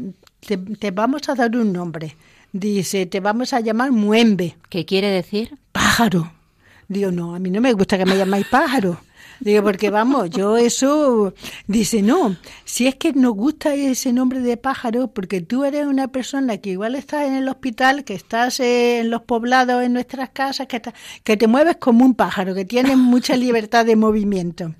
te, 0.44 0.90
vamos 0.90 1.28
a 1.28 1.34
dar 1.34 1.56
un 1.56 1.72
nombre. 1.72 2.16
Dice, 2.52 3.06
te 3.06 3.20
vamos 3.20 3.52
a 3.52 3.60
llamar 3.60 3.90
Muembe. 3.90 4.56
¿Qué 4.68 4.84
quiere 4.84 5.08
decir? 5.08 5.58
Pájaro. 5.72 6.32
Digo, 6.88 7.10
no, 7.10 7.34
a 7.34 7.38
mí 7.38 7.50
no 7.50 7.60
me 7.60 7.72
gusta 7.72 7.98
que 7.98 8.04
me 8.04 8.16
llamáis 8.16 8.46
pájaro. 8.46 9.00
Digo, 9.40 9.62
porque 9.62 9.90
vamos, 9.90 10.30
yo 10.30 10.56
eso, 10.56 11.34
dice, 11.66 12.02
no, 12.02 12.36
si 12.64 12.86
es 12.86 12.94
que 12.94 13.12
nos 13.12 13.34
gusta 13.34 13.74
ese 13.74 14.12
nombre 14.12 14.40
de 14.40 14.56
pájaro, 14.56 15.08
porque 15.08 15.40
tú 15.40 15.64
eres 15.64 15.86
una 15.86 16.08
persona 16.08 16.58
que 16.58 16.70
igual 16.70 16.94
estás 16.94 17.26
en 17.26 17.34
el 17.34 17.48
hospital, 17.48 18.04
que 18.04 18.14
estás 18.14 18.60
en 18.60 19.10
los 19.10 19.22
poblados, 19.22 19.82
en 19.82 19.92
nuestras 19.92 20.30
casas, 20.30 20.66
que, 20.66 20.80
que 21.22 21.36
te 21.36 21.46
mueves 21.46 21.76
como 21.76 22.04
un 22.04 22.14
pájaro, 22.14 22.54
que 22.54 22.64
tienes 22.64 22.96
mucha 22.96 23.36
libertad 23.36 23.84
de 23.84 23.96
movimiento. 23.96 24.74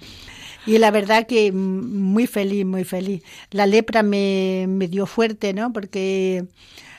Y 0.67 0.79
la 0.79 0.91
verdad 0.91 1.27
que 1.27 1.53
muy 1.53 2.27
feliz, 2.27 2.65
muy 2.65 2.85
feliz. 2.85 3.23
La 3.51 3.67
lepra 3.67 4.03
me, 4.03 4.65
me 4.69 4.89
dio 4.89 5.05
fuerte, 5.07 5.53
¿no? 5.53 5.73
Porque 5.73 6.47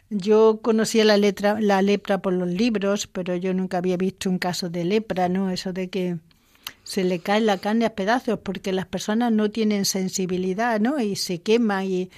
yo 0.10 0.60
conocía 0.62 1.04
la, 1.04 1.18
letra, 1.18 1.60
la 1.60 1.82
lepra 1.82 2.20
por 2.22 2.34
los 2.34 2.48
libros, 2.48 3.08
pero 3.08 3.36
yo 3.36 3.54
nunca 3.54 3.78
había 3.80 3.98
visto 3.98 4.30
un 4.30 4.38
caso 4.38 4.70
de 4.70 4.86
lepra, 4.86 5.30
¿no? 5.30 5.50
Eso 5.50 5.74
de 5.74 5.89
que 5.89 6.18
se 6.86 7.04
le 7.04 7.19
cae 7.19 7.41
la 7.41 7.58
carne 7.58 7.86
a 7.86 7.95
pedazos 7.95 8.39
porque 8.39 8.71
las 8.71 8.86
personas 8.86 9.32
no 9.32 9.50
tienen 9.50 9.86
sensibilidad, 9.86 10.80
¿no? 10.80 11.00
Y 11.02 11.15
se 11.15 11.41
quema 11.41 11.84
y, 11.84 12.12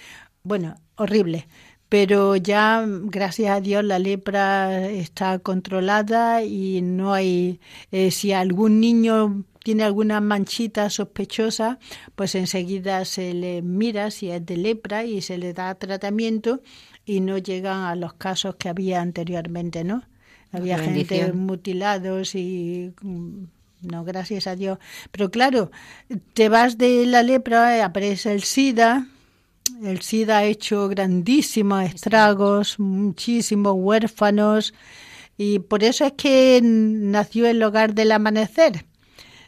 bueno, 0.44 0.76
horrible. 0.98 1.48
Pero 1.90 2.36
ya, 2.36 2.86
gracias 2.86 3.58
a 3.58 3.62
Dios, 3.62 3.84
la 3.84 3.98
lepra 3.98 4.88
está 4.90 5.40
controlada 5.40 6.44
y 6.44 6.82
no 6.82 7.14
hay, 7.14 7.62
eh, 7.92 8.12
si 8.12 8.34
algún 8.34 8.82
niño 8.82 9.46
tiene 9.64 9.84
alguna 9.84 10.20
manchita 10.20 10.90
sospechosa, 10.90 11.80
pues 12.16 12.36
enseguida 12.36 13.06
se 13.06 13.34
le 13.34 13.62
mira 13.62 14.12
si 14.12 14.30
es 14.32 14.46
de 14.46 14.58
lepra 14.58 15.06
y 15.06 15.22
se 15.22 15.38
le 15.38 15.54
da 15.54 15.76
tratamiento 15.76 16.62
y 17.06 17.22
no 17.22 17.38
llegan 17.38 17.84
a 17.84 17.96
los 17.96 18.16
casos 18.16 18.56
que 18.56 18.68
había 18.68 19.02
anteriormente, 19.02 19.86
¿no? 19.86 20.04
Había 20.52 20.78
gente 20.80 21.32
mutilados 21.34 22.36
y 22.36 22.94
mm, 23.02 23.44
no, 23.82 24.04
gracias 24.04 24.48
a 24.48 24.56
Dios. 24.56 24.80
Pero 25.12 25.30
claro, 25.30 25.72
te 26.34 26.50
vas 26.50 26.78
de 26.78 27.06
la 27.06 27.24
lepra, 27.24 27.84
aparece 27.86 28.34
el 28.34 28.44
SIDA, 28.44 29.08
el 29.84 30.02
SIDA 30.02 30.40
ha 30.40 30.44
hecho 30.46 30.88
grandísimos 30.88 31.84
estragos, 31.84 32.80
muchísimos 32.80 33.74
huérfanos, 33.76 34.74
y 35.38 35.60
por 35.60 35.84
eso 35.84 36.06
es 36.06 36.14
que 36.14 36.60
nació 36.64 37.48
el 37.48 37.62
Hogar 37.62 37.94
del 37.94 38.12
Amanecer. 38.12 38.86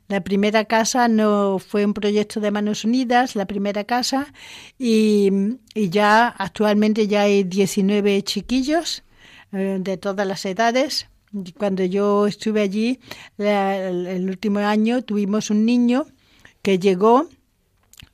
La 0.07 0.21
primera 0.21 0.65
casa 0.65 1.07
no 1.07 1.59
fue 1.59 1.85
un 1.85 1.93
proyecto 1.93 2.39
de 2.39 2.51
Manos 2.51 2.83
Unidas, 2.83 3.35
la 3.35 3.45
primera 3.45 3.83
casa, 3.83 4.33
y, 4.77 5.31
y 5.73 5.89
ya 5.89 6.27
actualmente 6.27 7.07
ya 7.07 7.23
hay 7.23 7.43
19 7.43 8.21
chiquillos 8.23 9.03
eh, 9.51 9.77
de 9.79 9.97
todas 9.97 10.27
las 10.27 10.45
edades 10.45 11.08
cuando 11.57 11.83
yo 11.83 12.27
estuve 12.27 12.61
allí, 12.61 12.99
el, 13.37 14.29
último 14.29 14.59
año, 14.59 15.03
tuvimos 15.03 15.49
un 15.49 15.65
niño 15.65 16.05
que 16.61 16.79
llegó 16.79 17.27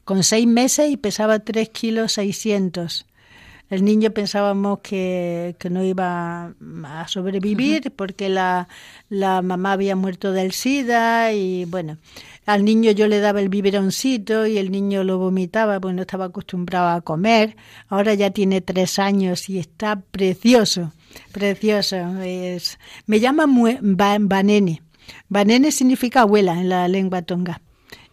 con 0.04 0.23
seis 0.23 0.47
meses 0.47 0.89
y 0.89 0.97
pesaba 0.97 1.39
tres 1.39 1.69
kilos 1.69 2.13
seiscientos. 2.13 3.06
El 3.69 3.84
niño 3.84 4.12
pensábamos 4.12 4.80
que, 4.80 5.56
que 5.58 5.71
no 5.71 5.84
iba 5.84 6.54
a 6.84 7.08
sobrevivir 7.08 7.91
porque 7.95 8.30
la, 8.30 8.67
la 9.10 9.41
mamá 9.41 9.71
había 9.71 9.95
muerto 9.95 10.32
del 10.34 10.51
SIDA 10.51 11.34
y 11.34 11.65
bueno, 11.65 11.97
al 12.45 12.63
niño 12.63 12.91
yo 12.91 13.08
le 13.08 13.19
daba 13.19 13.41
el 13.41 13.49
biberoncito 13.49 14.45
y 14.45 14.58
el 14.58 14.71
niño 14.71 15.03
lo 15.03 15.17
vomitaba 15.17 15.79
porque 15.79 15.95
no 15.95 16.01
estaba 16.01 16.25
acostumbrado 16.25 16.89
a 16.89 17.01
comer. 17.01 17.55
Ahora 17.88 18.13
ya 18.13 18.29
tiene 18.29 18.62
tres 18.62 18.99
años 18.99 19.49
y 19.49 19.58
está 19.58 20.01
precioso. 20.12 20.91
Precioso. 21.31 21.95
Es, 22.21 22.77
me 23.08 23.19
llama 23.19 23.45
Banene. 23.81 24.81
Banene 25.27 25.71
significa 25.71 26.21
abuela 26.21 26.53
en 26.53 26.69
la 26.69 26.88
lengua 26.88 27.23
tonga. 27.23 27.62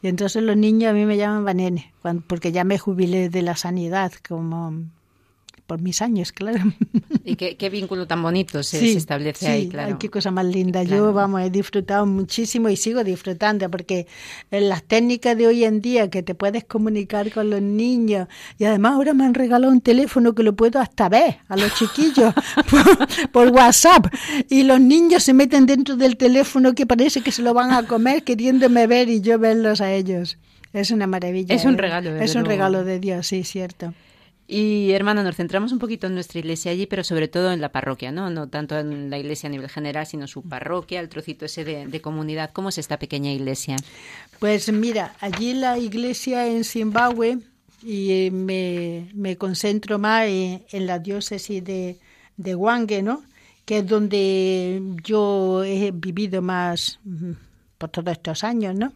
Y 0.02 0.08
entonces 0.08 0.42
los 0.42 0.56
niños 0.56 0.90
a 0.90 0.94
mí 0.94 1.04
me 1.04 1.16
llaman 1.16 1.44
Banene, 1.44 1.92
porque 2.26 2.52
ya 2.52 2.64
me 2.64 2.78
jubilé 2.78 3.28
de 3.28 3.42
la 3.42 3.56
sanidad 3.56 4.12
como 4.26 4.84
por 5.72 5.80
mis 5.80 6.02
años, 6.02 6.32
claro. 6.32 6.60
Y 7.24 7.36
qué, 7.36 7.70
vínculo 7.70 8.06
tan 8.08 8.20
bonito 8.20 8.64
se, 8.64 8.94
establece 8.94 9.46
ahí, 9.46 9.68
claro. 9.68 9.96
qué 9.96 10.10
cosa 10.10 10.32
más 10.32 10.44
linda. 10.44 10.82
Yo, 10.82 11.12
vamos, 11.12 11.40
he 11.40 11.50
disfrutado 11.50 12.04
muchísimo 12.04 12.68
y 12.68 12.76
sigo 12.76 13.04
disfrutando 13.04 13.70
porque 13.70 14.08
en 14.50 14.68
las 14.68 14.82
técnicas 14.82 15.38
de 15.38 15.46
hoy 15.46 15.64
en 15.64 15.80
día 15.80 16.10
que 16.10 16.24
te 16.24 16.34
puedes 16.34 16.64
comunicar 16.64 17.30
con 17.30 17.48
los 17.48 17.62
niños 17.62 18.26
y 18.58 18.64
además 18.64 18.94
ahora 18.94 19.14
me 19.14 19.24
han 19.24 19.34
regalado 19.34 19.72
un 19.72 19.80
teléfono 19.80 20.34
que 20.34 20.42
lo 20.42 20.56
puedo 20.56 20.80
hasta 20.80 21.08
ver 21.08 21.38
a 21.48 21.56
los 21.56 21.72
chiquillos 21.74 22.34
por, 23.32 23.48
WhatsApp 23.50 24.12
y 24.50 24.64
los 24.64 24.80
niños 24.80 25.22
se 25.22 25.32
meten 25.32 25.64
dentro 25.64 25.96
del 25.96 26.16
teléfono 26.16 26.74
que 26.74 26.86
parece 26.86 27.20
que 27.20 27.30
se 27.30 27.40
lo 27.40 27.54
van 27.54 27.72
a 27.72 27.86
comer 27.86 28.24
queriéndome 28.24 28.88
ver 28.88 29.08
y 29.08 29.20
yo 29.20 29.38
verlos 29.38 29.80
a 29.80 29.92
ellos. 29.92 30.38
Es 30.72 30.90
una 30.90 31.06
maravilla. 31.06 31.54
Es 31.54 31.64
un 31.64 31.74
¿eh? 31.74 31.78
regalo. 31.78 32.16
Es 32.16 32.34
un 32.34 32.44
regalo 32.44 32.82
de 32.82 32.98
Dios, 32.98 33.28
sí, 33.28 33.44
cierto. 33.44 33.94
Y 34.46 34.90
hermana, 34.90 35.22
nos 35.22 35.36
centramos 35.36 35.72
un 35.72 35.78
poquito 35.78 36.08
en 36.08 36.14
nuestra 36.14 36.40
iglesia 36.40 36.72
allí, 36.72 36.86
pero 36.86 37.04
sobre 37.04 37.28
todo 37.28 37.52
en 37.52 37.60
la 37.60 37.70
parroquia, 37.70 38.10
¿no? 38.10 38.28
No 38.28 38.48
tanto 38.48 38.78
en 38.78 39.08
la 39.08 39.18
iglesia 39.18 39.48
a 39.48 39.50
nivel 39.50 39.68
general, 39.68 40.06
sino 40.06 40.26
su 40.26 40.42
parroquia, 40.42 41.00
el 41.00 41.08
trocito 41.08 41.46
ese 41.46 41.64
de, 41.64 42.00
comunidad. 42.00 42.50
¿Cómo 42.52 42.68
es 42.68 42.78
esta 42.78 42.98
pequeña 42.98 43.32
iglesia? 43.32 43.76
Pues 44.40 44.70
mira, 44.72 45.14
allí 45.20 45.54
la 45.54 45.78
iglesia 45.78 46.46
en 46.48 46.64
Zimbabue, 46.64 47.38
y 47.84 48.30
me, 48.30 49.08
me 49.14 49.36
concentro 49.36 49.98
más 49.98 50.26
en, 50.26 50.86
la 50.86 50.98
diócesis 50.98 51.62
de, 51.64 51.98
de 52.36 52.54
Wange, 52.54 53.02
¿no? 53.02 53.22
Que 53.64 53.78
es 53.78 53.86
donde 53.86 54.82
yo 55.04 55.62
he 55.64 55.92
vivido 55.92 56.42
más 56.42 56.98
mm, 57.04 57.32
por 57.78 57.90
todos 57.90 58.12
estos 58.12 58.44
años, 58.44 58.74
¿no? 58.74 58.92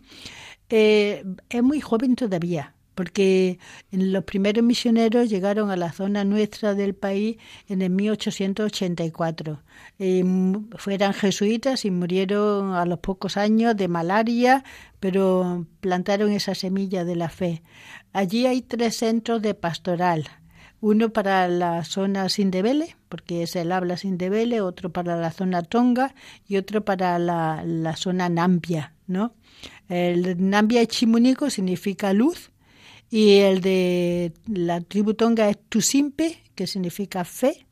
Eh, 0.68 1.24
es 1.48 1.62
muy 1.62 1.80
joven 1.80 2.16
todavía 2.16 2.75
porque 2.96 3.58
los 3.92 4.24
primeros 4.24 4.64
misioneros 4.64 5.28
llegaron 5.28 5.70
a 5.70 5.76
la 5.76 5.92
zona 5.92 6.24
nuestra 6.24 6.74
del 6.74 6.94
país 6.94 7.36
en 7.68 7.82
el 7.82 7.90
1884. 7.90 9.60
Eh, 9.98 10.24
fueran 10.78 11.12
jesuitas 11.12 11.84
y 11.84 11.90
murieron 11.90 12.72
a 12.72 12.86
los 12.86 12.98
pocos 13.00 13.36
años 13.36 13.76
de 13.76 13.86
malaria, 13.86 14.64
pero 14.98 15.66
plantaron 15.80 16.32
esa 16.32 16.54
semilla 16.54 17.04
de 17.04 17.16
la 17.16 17.28
fe. 17.28 17.62
Allí 18.14 18.46
hay 18.46 18.62
tres 18.62 18.96
centros 18.96 19.42
de 19.42 19.52
pastoral. 19.54 20.24
Uno 20.80 21.10
para 21.10 21.48
la 21.48 21.84
zona 21.84 22.30
Sindebele, 22.30 22.96
porque 23.10 23.42
es 23.42 23.56
el 23.56 23.72
habla 23.72 23.98
Sindebele, 23.98 24.62
otro 24.62 24.90
para 24.90 25.16
la 25.16 25.32
zona 25.32 25.62
Tonga 25.62 26.14
y 26.48 26.56
otro 26.56 26.82
para 26.82 27.18
la, 27.18 27.62
la 27.62 27.94
zona 27.96 28.30
Nambia, 28.30 28.94
¿no? 29.06 29.34
El 29.90 30.48
Nambia 30.48 30.86
Chimunico 30.86 31.50
significa 31.50 32.14
luz 32.14 32.52
y 33.10 33.36
el 33.38 33.60
de 33.60 34.32
la 34.46 34.80
tribu 34.80 35.14
tonga 35.14 35.48
es 35.48 35.58
Tusimpe, 35.68 36.42
que 36.54 36.66
significa 36.66 37.24
fe, 37.24 37.66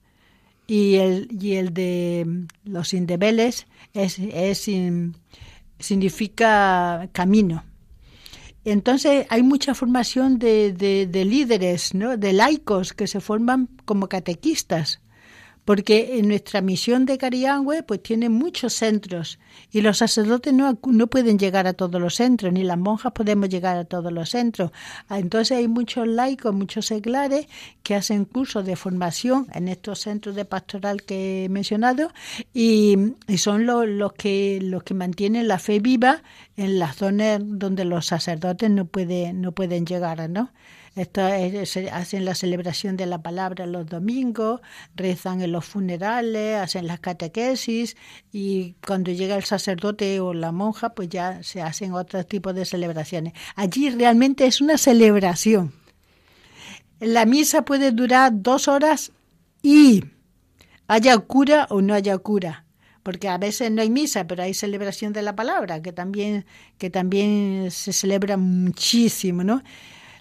y 0.66 0.94
el, 0.97 1.29
y 1.31 1.55
el 1.55 1.75
de 1.75 2.47
los 2.64 2.94
indebeles 2.94 3.66
es, 3.92 4.18
es 4.18 4.70
significa 5.79 7.09
camino. 7.12 7.64
Entonces 8.64 9.27
hay 9.29 9.42
mucha 9.42 9.75
formación 9.75 10.38
de, 10.38 10.73
de, 10.73 11.07
de 11.07 11.25
líderes, 11.25 11.94
¿no? 11.94 12.16
de 12.16 12.33
laicos 12.33 12.94
que 12.94 13.07
se 13.07 13.20
forman 13.20 13.68
como 13.85 14.09
catequistas 14.09 15.01
porque 15.64 16.18
en 16.18 16.29
nuestra 16.29 16.61
misión 16.61 17.07
de 17.07 17.18
Cariangüe 17.18 17.83
pues 17.83 18.03
tiene 18.03 18.29
muchos 18.29 18.74
centros 18.74 19.38
y 19.70 19.81
los 19.81 19.98
sacerdotes 19.98 20.53
no, 20.53 20.79
no 20.87 21.07
pueden 21.07 21.38
llegar 21.38 21.66
a 21.66 21.72
todos 21.72 22.00
los 22.00 22.16
centros, 22.16 22.53
ni 22.53 22.62
las 22.62 22.79
monjas 22.79 23.12
podemos 23.12 23.48
llegar 23.48 23.77
a 23.77 23.85
todos 23.85 24.12
los 24.12 24.31
centros. 24.31 24.72
Ah, 25.09 25.18
entonces 25.18 25.57
hay 25.57 25.68
muchos 25.68 26.07
laicos, 26.07 26.55
muchos 26.55 26.87
seglares 26.87 27.46
que 27.83 27.94
hacen 27.94 28.24
cursos 28.24 28.66
de 28.66 28.77
formación 28.77 29.46
en 29.55 29.68
estos 29.68 30.00
centros 30.00 30.35
de 30.35 30.44
pastoral 30.44 31.03
que 31.03 31.44
he 31.44 31.48
mencionado 31.48 32.12
y, 32.53 32.96
son 33.37 33.66
los, 33.66 33.87
los, 33.88 34.12
que, 34.12 34.59
los 34.62 34.83
que 34.83 34.94
mantienen 34.94 35.48
la 35.48 35.59
fe 35.59 35.81
viva 35.81 36.22
en 36.57 36.79
las 36.79 36.96
zonas 36.96 37.40
donde 37.42 37.85
los 37.85 38.07
sacerdotes 38.07 38.70
no, 38.70 38.85
pueden 38.85 39.40
no 39.40 39.53
pueden 39.53 39.87
llegar, 39.87 40.29
¿no? 40.29 40.50
Hacen 40.97 42.25
la 42.25 42.35
celebración 42.35 42.97
de 42.97 43.07
la 43.07 43.23
palabra 43.23 43.67
los 43.67 43.87
domingos, 43.87 44.61
rezan 44.95 45.43
en 45.43 45.53
los 45.53 45.65
funerales, 45.65 46.57
hacen 46.57 46.87
las 46.87 47.01
catequesis 47.01 47.97
y 48.33 48.77
cuando 48.87 49.11
llega 49.11 49.37
el 49.37 49.45
sacerdote 49.45 50.21
o 50.21 50.35
la 50.35 50.53
monja, 50.53 50.95
pues 50.95 51.09
ya 51.09 51.43
se 51.43 51.63
hacen 51.63 51.95
otros 51.95 52.27
tipos 52.27 52.55
de 52.55 52.65
celebraciones. 52.65 53.33
Allí 53.57 53.91
realmente 53.91 54.47
es 54.47 54.61
una 54.61 54.79
celebración. 54.79 55.73
La 57.01 57.27
misa 57.27 57.65
puede 57.65 57.91
durar 57.91 58.31
dos 58.33 58.69
horas 58.69 59.11
y 59.63 60.05
haya 60.87 61.19
cura 61.19 61.67
o 61.71 61.83
no 61.83 61.95
haya 61.95 62.17
cura 62.19 62.65
porque 63.03 63.29
a 63.29 63.37
veces 63.37 63.71
no 63.71 63.83
hay 63.83 63.91
misa, 63.91 64.27
pero 64.27 64.43
hay 64.43 64.55
celebración 64.55 65.13
de 65.13 65.21
la 65.21 65.37
palabra, 65.37 65.83
que 65.83 65.93
también, 65.93 66.47
que 66.79 66.89
también 66.89 67.71
se 67.71 67.93
celebra 67.93 68.39
muchísimo, 68.39 69.45
¿no? 69.45 69.63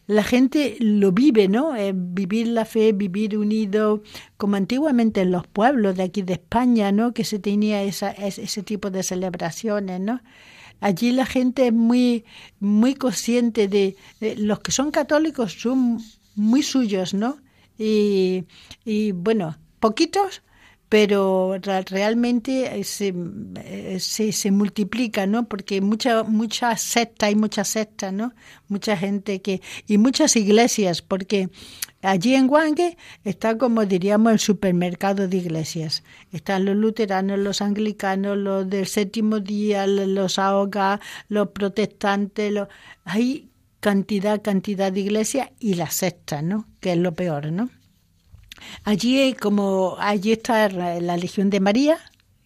La 0.08 0.24
gente 0.24 0.76
lo 0.80 1.12
vive, 1.12 1.48
¿no? 1.48 1.76
Eh, 1.76 1.94
vivir 1.96 2.48
la 2.48 2.66
fe, 2.66 2.92
vivir 2.92 3.38
unido, 3.38 4.04
como 4.38 4.56
antiguamente 4.56 5.22
en 5.22 5.32
los 5.32 5.48
pueblos 5.48 5.96
de 5.96 6.04
aquí 6.04 6.22
de 6.22 6.34
España, 6.34 6.92
¿no? 6.92 7.14
Que 7.14 7.24
se 7.24 7.40
tenía 7.40 7.84
esa, 7.84 8.12
ese 8.12 8.64
tipo 8.64 8.90
de 8.90 9.04
celebraciones, 9.04 10.02
¿no? 10.02 10.22
Allí 10.82 11.12
la 11.12 11.26
gente 11.26 11.68
es 11.68 11.74
muy, 11.74 12.26
muy 12.60 12.96
consciente 12.96 13.70
de, 13.70 13.96
los 14.38 14.60
que 14.60 14.72
son 14.72 14.92
católicos 14.92 15.54
son 15.54 16.00
muy 16.36 16.64
suyos, 16.64 17.14
¿no? 17.14 17.38
Y, 17.78 18.44
y 18.84 19.14
bueno, 19.14 19.58
poquitos 19.80 20.42
pero 20.94 21.58
realmente 21.90 22.80
eh, 22.80 22.84
se, 22.84 23.16
eh, 23.66 23.98
se, 24.00 24.32
se, 24.32 24.52
multiplica, 24.52 25.26
¿no? 25.26 25.48
Porque 25.48 25.82
mucha 25.82 26.22
mucha 26.22 26.78
secta, 26.78 27.26
hay 27.26 27.36
muchas 27.36 27.70
sectas, 27.70 28.14
¿no? 28.14 28.36
Mucha 28.68 28.96
gente 28.96 29.42
que 29.42 29.64
y 29.88 29.98
muchas 29.98 30.36
iglesias, 30.36 31.02
porque 31.02 31.50
allí 32.04 32.36
en 32.36 32.48
Wange 32.48 32.96
está 33.24 33.58
como 33.58 33.88
diríamos 33.88 34.34
el 34.34 34.38
supermercado 34.38 35.28
de 35.28 35.38
iglesias. 35.38 36.04
Están 36.32 36.66
los 36.66 36.76
luteranos, 36.76 37.40
los 37.40 37.64
anglicanos, 37.64 38.38
los 38.38 38.70
del 38.70 38.86
séptimo 38.86 39.40
día, 39.40 39.88
los 39.88 40.38
ahoga, 40.38 41.00
los 41.28 41.48
protestantes, 41.48 42.52
los... 42.52 42.68
hay 43.04 43.50
cantidad, 43.80 44.44
cantidad 44.44 44.92
de 44.92 45.00
iglesias 45.00 45.50
y 45.60 45.74
las 45.74 45.96
sectas, 45.96 46.44
¿no? 46.44 46.68
Que 46.80 46.92
es 46.92 47.00
lo 47.00 47.16
peor, 47.16 47.52
¿no? 47.52 47.72
Allí, 48.84 49.34
como 49.34 49.96
allí 50.00 50.34
está 50.34 50.70
la 50.70 51.18
Legión 51.18 51.50
de 51.50 51.60
María, 51.60 51.98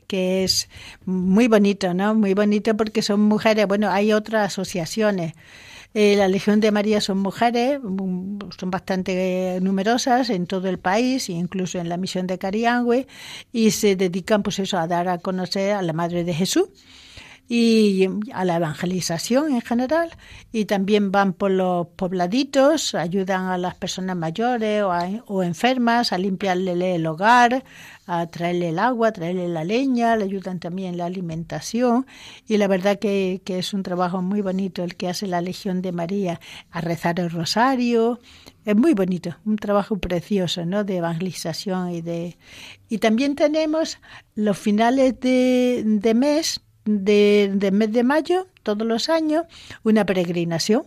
que 0.08 0.44
es 0.44 0.70
muy 1.06 1.48
bonito, 1.48 1.94
¿no? 1.94 2.16
Muy 2.16 2.34
bonito 2.34 2.76
porque 2.76 3.02
son 3.02 3.22
mujeres. 3.22 3.68
Bueno, 3.68 3.90
hay 3.92 4.14
otras 4.14 4.54
asociaciones. 4.54 5.34
Eh, 5.94 6.16
la 6.16 6.28
Legión 6.28 6.60
de 6.60 6.72
María 6.72 7.02
son 7.02 7.20
mujeres, 7.20 7.80
mm, 7.82 8.40
son 8.58 8.72
bastante 8.72 9.60
numerosas 9.62 10.30
en 10.30 10.46
todo 10.48 10.68
el 10.70 10.80
país, 10.80 11.30
incluso 11.30 11.80
en 11.80 11.90
la 11.90 11.98
misión 11.98 12.28
de 12.28 12.38
Cariangüe, 12.38 13.08
y 13.52 13.72
se 13.72 13.96
dedican, 13.96 14.44
pues 14.44 14.60
eso, 14.60 14.78
a 14.78 14.88
dar 14.88 15.08
a 15.08 15.18
conocer 15.18 15.74
a 15.74 15.82
la 15.82 15.94
Madre 15.94 16.24
de 16.24 16.34
Jesús 16.34 16.70
y 17.50 18.10
a 18.34 18.44
la 18.44 18.58
evangelización 18.58 19.54
en 19.54 19.62
general 19.62 20.12
y 20.52 20.66
también 20.66 21.12
van 21.12 21.34
por 21.34 21.52
los 21.52 21.88
pobladitos, 21.88 22.94
ayudan 22.94 23.46
a 23.46 23.58
las 23.58 23.76
personas 23.76 24.18
mayores 24.18 24.84
o, 25.26 25.44
enfermas 25.44 26.12
a 26.12 26.18
limpiarle 26.18 26.96
el 26.96 27.06
hogar, 27.06 27.64
a 28.06 28.28
traerle 28.28 28.70
el 28.70 28.80
agua, 28.80 29.10
a 29.10 29.12
traerle 29.14 29.48
la 29.48 29.64
leña, 29.64 30.16
le 30.18 30.26
ayudan 30.26 30.60
también 30.60 30.90
en 30.90 30.98
la 30.98 31.06
alimentación 31.06 32.06
y 32.48 32.58
la 32.58 32.68
verdad 32.68 33.00
que, 33.00 33.42
que 33.46 33.60
es 33.60 33.74
un 33.74 33.84
trabajo 33.84 34.22
muy 34.22 34.42
bonito 34.42 34.84
el 34.84 34.96
que 34.96 35.08
hace 35.08 35.28
la 35.28 35.42
Legión 35.42 35.82
de 35.82 35.94
María 35.94 36.42
a 36.72 36.82
rezar 36.82 37.20
el 37.20 37.30
rosario, 37.30 38.20
es 38.66 38.76
muy 38.76 38.94
bonito, 38.94 39.38
un 39.46 39.56
trabajo 39.56 39.98
precioso, 39.98 40.66
¿no? 40.66 40.84
De 40.84 40.98
evangelización 40.98 41.92
y 41.94 42.02
de 42.02 42.38
y 42.90 42.98
también 42.98 43.36
tenemos 43.36 43.98
los 44.36 44.58
finales 44.58 45.18
de, 45.22 45.84
de 45.86 46.14
mes 46.14 46.62
del 46.88 47.72
mes 47.72 47.92
de 47.92 48.04
mayo, 48.04 48.48
todos 48.64 48.88
los 48.88 49.10
años, 49.10 49.46
una 49.84 50.06
peregrinación 50.06 50.84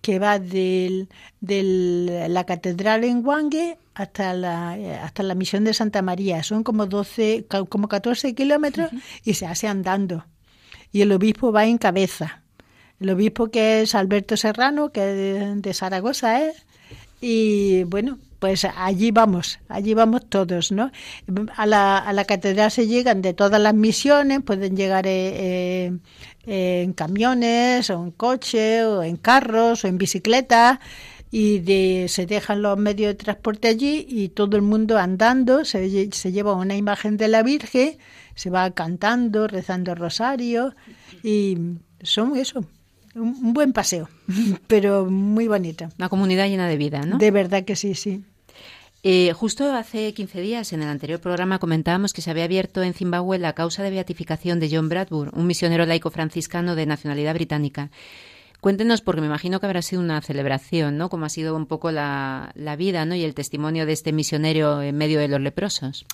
que 0.00 0.18
va 0.18 0.38
de 0.38 1.06
la 1.40 2.44
catedral 2.44 3.04
en 3.04 3.24
Wangue 3.24 3.78
hasta 3.94 4.34
la, 4.34 4.72
hasta 5.04 5.22
la 5.22 5.34
misión 5.34 5.64
de 5.64 5.74
Santa 5.74 6.02
María. 6.02 6.42
Son 6.42 6.64
como 6.64 6.86
12, 6.86 7.46
como 7.68 7.88
14 7.88 8.34
kilómetros 8.34 8.90
y 9.24 9.34
se 9.34 9.46
hace 9.46 9.68
andando. 9.68 10.24
Y 10.90 11.02
el 11.02 11.12
obispo 11.12 11.52
va 11.52 11.66
en 11.66 11.78
cabeza. 11.78 12.42
El 13.00 13.10
obispo 13.10 13.48
que 13.48 13.82
es 13.82 13.94
Alberto 13.94 14.36
Serrano, 14.36 14.90
que 14.90 15.00
es 15.38 15.62
de, 15.62 15.74
Zaragoza, 15.74 16.42
¿eh? 16.42 16.52
Y 17.20 17.84
bueno, 17.84 18.18
pues 18.42 18.64
allí 18.64 19.12
vamos, 19.12 19.60
allí 19.68 19.94
vamos 19.94 20.28
todos, 20.28 20.72
¿no? 20.72 20.90
A 21.54 21.64
la, 21.64 21.96
a 21.96 22.12
la 22.12 22.24
catedral 22.24 22.72
se 22.72 22.88
llegan 22.88 23.22
de 23.22 23.34
todas 23.34 23.62
las 23.62 23.72
misiones, 23.72 24.40
pueden 24.42 24.76
llegar 24.76 25.06
eh, 25.06 25.92
eh, 26.44 26.82
en 26.82 26.92
camiones, 26.92 27.88
o 27.90 28.02
en 28.02 28.10
coche, 28.10 28.84
o 28.84 29.04
en 29.04 29.16
carros, 29.16 29.84
o 29.84 29.86
en 29.86 29.96
bicicleta, 29.96 30.80
y 31.30 31.60
de, 31.60 32.06
se 32.08 32.26
dejan 32.26 32.62
los 32.62 32.76
medios 32.76 33.12
de 33.12 33.14
transporte 33.14 33.68
allí 33.68 34.04
y 34.08 34.30
todo 34.30 34.56
el 34.56 34.62
mundo 34.62 34.98
andando, 34.98 35.64
se, 35.64 36.10
se 36.10 36.32
lleva 36.32 36.54
una 36.54 36.74
imagen 36.74 37.16
de 37.16 37.28
la 37.28 37.44
Virgen, 37.44 37.96
se 38.34 38.50
va 38.50 38.72
cantando, 38.72 39.46
rezando 39.46 39.94
rosario, 39.94 40.74
y 41.22 41.56
son 42.02 42.36
eso, 42.36 42.66
un, 43.14 43.52
buen 43.52 43.72
paseo, 43.72 44.08
pero 44.66 45.06
muy 45.06 45.46
bonito. 45.46 45.88
Una 45.96 46.08
comunidad 46.08 46.48
llena 46.48 46.66
de 46.66 46.76
vida, 46.76 47.02
¿no? 47.02 47.18
De 47.18 47.30
verdad 47.30 47.62
que 47.64 47.76
sí, 47.76 47.94
sí. 47.94 48.24
Eh, 49.04 49.32
justo 49.32 49.72
hace 49.74 50.14
15 50.14 50.40
días, 50.40 50.72
en 50.72 50.80
el 50.82 50.88
anterior 50.88 51.20
programa, 51.20 51.58
comentábamos 51.58 52.12
que 52.12 52.22
se 52.22 52.30
había 52.30 52.44
abierto 52.44 52.84
en 52.84 52.94
Zimbabue 52.94 53.36
la 53.38 53.52
causa 53.52 53.82
de 53.82 53.90
beatificación 53.90 54.60
de 54.60 54.70
John 54.70 54.88
Bradburn, 54.88 55.32
un 55.34 55.48
misionero 55.48 55.84
laico 55.86 56.10
franciscano 56.10 56.76
de 56.76 56.86
nacionalidad 56.86 57.34
británica. 57.34 57.90
Cuéntenos, 58.60 59.00
porque 59.00 59.20
me 59.20 59.26
imagino 59.26 59.58
que 59.58 59.66
habrá 59.66 59.82
sido 59.82 60.00
una 60.00 60.20
celebración, 60.20 60.98
¿no? 60.98 61.08
Como 61.08 61.24
ha 61.24 61.30
sido 61.30 61.56
un 61.56 61.66
poco 61.66 61.90
la, 61.90 62.52
vida, 62.78 63.04
¿no? 63.04 63.16
Y 63.16 63.24
el 63.24 63.34
testimonio 63.34 63.86
de 63.86 63.92
este 63.92 64.12
misionero 64.12 64.82
en 64.82 64.96
medio 64.96 65.18
de 65.18 65.26
los 65.26 65.40
leprosos. 65.40 66.06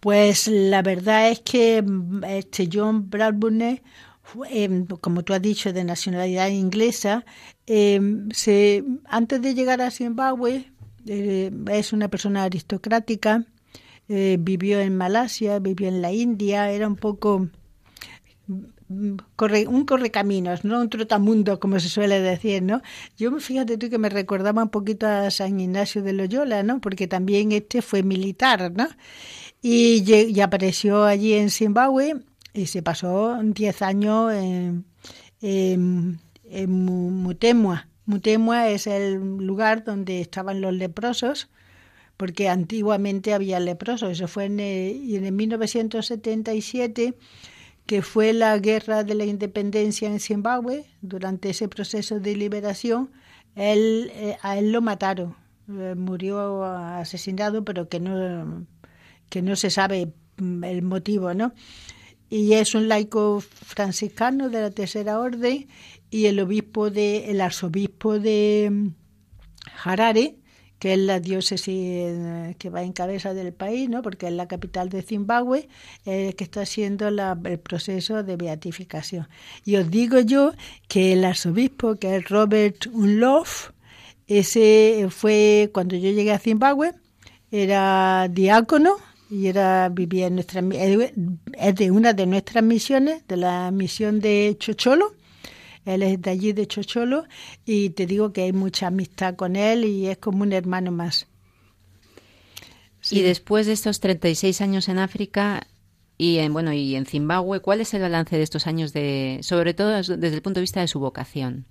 Pues 0.00 0.48
la 0.48 0.80
verdad 0.80 1.28
es 1.28 1.40
que 1.40 1.84
este 2.26 2.70
John 2.72 3.10
Bradburn, 3.10 3.82
em, 4.48 4.86
como 4.86 5.24
tú 5.24 5.34
has 5.34 5.42
dicho, 5.42 5.74
de 5.74 5.84
nacionalidad 5.84 6.48
inglesa, 6.48 7.26
em, 7.66 8.30
se, 8.30 8.82
antes 9.04 9.42
de 9.42 9.52
llegar 9.52 9.82
a 9.82 9.90
Zimbabue, 9.90 10.70
eh, 11.08 11.50
es 11.70 11.92
una 11.92 12.08
persona 12.08 12.44
aristocrática, 12.44 13.44
eh, 14.08 14.36
vivió 14.40 14.80
en 14.80 14.96
Malasia, 14.96 15.58
vivió 15.58 15.88
en 15.88 16.00
la 16.00 16.12
India, 16.12 16.70
era 16.70 16.86
un 16.86 16.96
poco 16.96 17.48
mm, 18.46 19.16
corre, 19.36 19.66
un 19.66 19.84
correcaminos, 19.84 20.64
¿no? 20.64 20.80
Un 20.80 20.88
trotamundo, 20.88 21.60
como 21.60 21.78
se 21.80 21.88
suele 21.88 22.20
decir, 22.20 22.62
¿no? 22.62 22.80
Yo, 23.16 23.38
fíjate 23.38 23.76
tú 23.76 23.90
que 23.90 23.98
me 23.98 24.08
recordaba 24.08 24.62
un 24.62 24.70
poquito 24.70 25.06
a 25.06 25.30
San 25.30 25.60
Ignacio 25.60 26.02
de 26.02 26.14
Loyola, 26.14 26.62
¿no? 26.62 26.80
Porque 26.80 27.06
también 27.06 27.52
este 27.52 27.82
fue 27.82 28.02
militar, 28.02 28.72
¿no? 28.74 28.88
Y, 29.62 30.40
apareció 30.40 31.04
allí 31.04 31.34
en 31.34 31.50
Zimbabue 31.50 32.14
y 32.54 32.66
se 32.66 32.82
pasó 32.82 33.38
10 33.42 33.82
años 33.82 34.32
en, 34.32 34.84
en, 35.40 36.20
en 36.44 36.70
Mutemua, 36.70 37.87
Mutemua 38.08 38.70
es 38.70 38.86
el 38.86 39.16
lugar 39.36 39.84
donde 39.84 40.22
estaban 40.22 40.62
los 40.62 40.72
leprosos, 40.72 41.50
porque 42.16 42.48
antiguamente 42.48 43.34
había 43.34 43.60
leprosos. 43.60 44.12
Eso 44.12 44.28
fue 44.28 44.46
en, 44.46 44.58
en 44.60 45.36
1977, 45.36 47.14
que 47.84 48.00
fue 48.00 48.32
la 48.32 48.56
guerra 48.58 49.04
de 49.04 49.14
la 49.14 49.26
independencia 49.26 50.08
en 50.08 50.20
Zimbabue. 50.20 50.86
Durante 51.02 51.50
ese 51.50 51.68
proceso 51.68 52.18
de 52.18 52.34
liberación, 52.34 53.10
él, 53.56 54.10
eh, 54.14 54.38
a 54.40 54.56
él 54.56 54.72
lo 54.72 54.80
mataron. 54.80 55.36
Eh, 55.68 55.94
murió 55.94 56.64
asesinado, 56.64 57.62
pero 57.62 57.90
que 57.90 58.00
no, 58.00 58.66
que 59.28 59.42
no 59.42 59.54
se 59.54 59.68
sabe 59.68 60.14
mm, 60.38 60.64
el 60.64 60.80
motivo, 60.80 61.34
¿no? 61.34 61.52
Y 62.30 62.54
es 62.54 62.74
un 62.74 62.88
laico 62.88 63.40
franciscano 63.40 64.48
de 64.48 64.62
la 64.62 64.70
Tercera 64.70 65.18
Orden 65.18 65.66
y 66.10 66.26
el 66.26 66.40
obispo 66.40 66.90
de 66.90 67.30
el 67.30 67.40
arzobispo 67.40 68.18
de 68.18 68.68
mm, 68.70 68.88
Harare 69.84 70.36
que 70.78 70.92
es 70.94 70.98
la 70.98 71.20
diócesis 71.20 71.68
eh, 71.68 72.54
que 72.58 72.70
va 72.70 72.82
en 72.82 72.92
cabeza 72.92 73.34
del 73.34 73.52
país, 73.52 73.88
¿no? 73.88 74.02
porque 74.02 74.28
es 74.28 74.32
la 74.32 74.46
capital 74.46 74.88
de 74.88 75.02
Zimbabue, 75.02 75.68
eh, 76.06 76.34
que 76.34 76.44
está 76.44 76.62
haciendo 76.62 77.08
el 77.08 77.58
proceso 77.58 78.22
de 78.22 78.36
beatificación. 78.36 79.28
Y 79.64 79.76
os 79.76 79.90
digo 79.90 80.20
yo 80.20 80.52
que 80.86 81.12
el 81.14 81.24
arzobispo, 81.24 81.96
que 81.96 82.16
es 82.16 82.28
Robert 82.28 82.86
Unlof, 82.92 83.70
ese 84.26 85.06
fue 85.10 85.70
cuando 85.72 85.96
yo 85.96 86.10
llegué 86.10 86.32
a 86.32 86.38
Zimbabue, 86.38 86.94
era 87.50 88.28
diácono 88.30 88.96
y 89.30 89.46
era 89.46 89.88
vivía 89.88 90.26
en 90.26 90.34
nuestra 90.34 90.60
es 90.60 91.74
de 91.74 91.90
una 91.90 92.12
de 92.12 92.26
nuestras 92.26 92.62
misiones, 92.62 93.26
de 93.26 93.36
la 93.38 93.70
misión 93.70 94.20
de 94.20 94.56
Chocholo 94.58 95.17
él 95.94 96.02
es 96.02 96.20
de 96.20 96.30
allí, 96.30 96.52
de 96.52 96.66
Chocholo, 96.66 97.24
y 97.64 97.90
te 97.90 98.06
digo 98.06 98.32
que 98.32 98.42
hay 98.42 98.52
mucha 98.52 98.88
amistad 98.88 99.36
con 99.36 99.56
él 99.56 99.84
y 99.84 100.06
es 100.06 100.18
como 100.18 100.42
un 100.42 100.52
hermano 100.52 100.92
más. 100.92 101.26
Y 103.10 103.22
después 103.22 103.66
de 103.66 103.72
estos 103.72 104.00
36 104.00 104.60
años 104.60 104.88
en 104.88 104.98
África 104.98 105.66
y 106.18 106.38
en, 106.38 106.52
bueno, 106.52 106.72
y 106.72 106.94
en 106.94 107.06
Zimbabue, 107.06 107.60
¿cuál 107.60 107.80
es 107.80 107.94
el 107.94 108.02
balance 108.02 108.36
de 108.36 108.42
estos 108.42 108.66
años, 108.66 108.92
de, 108.92 109.38
sobre 109.42 109.72
todo 109.72 109.90
desde 109.90 110.34
el 110.34 110.42
punto 110.42 110.58
de 110.58 110.62
vista 110.62 110.80
de 110.80 110.88
su 110.88 110.98
vocación? 110.98 111.64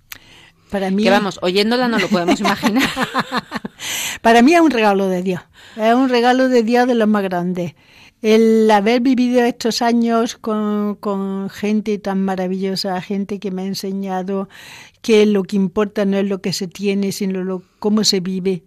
Para 0.70 0.90
mí, 0.90 1.02
que 1.02 1.10
vamos, 1.10 1.38
oyéndola 1.42 1.88
no 1.88 1.98
lo 1.98 2.08
podemos 2.08 2.40
imaginar. 2.40 2.88
Para 4.20 4.42
mí 4.42 4.54
es 4.54 4.60
un 4.60 4.70
regalo 4.70 5.08
de 5.08 5.22
Dios, 5.22 5.42
es 5.76 5.94
un 5.94 6.08
regalo 6.08 6.48
de 6.48 6.62
Dios 6.62 6.86
de 6.86 6.94
los 6.94 7.08
más 7.08 7.22
grandes. 7.22 7.74
El 8.22 8.70
haber 8.70 9.00
vivido 9.00 9.44
estos 9.44 9.80
años 9.80 10.36
con, 10.36 10.96
con, 10.96 11.48
gente 11.50 11.98
tan 11.98 12.22
maravillosa, 12.22 13.00
gente 13.00 13.38
que 13.38 13.50
me 13.50 13.62
ha 13.62 13.66
enseñado 13.66 14.48
que 15.02 15.24
lo 15.26 15.44
que 15.44 15.56
importa 15.56 16.04
no 16.04 16.18
es 16.18 16.26
lo 16.26 16.40
que 16.40 16.52
se 16.52 16.66
tiene, 16.66 17.12
sino 17.12 17.44
lo, 17.44 17.62
cómo 17.78 18.04
se 18.04 18.20
vive. 18.20 18.64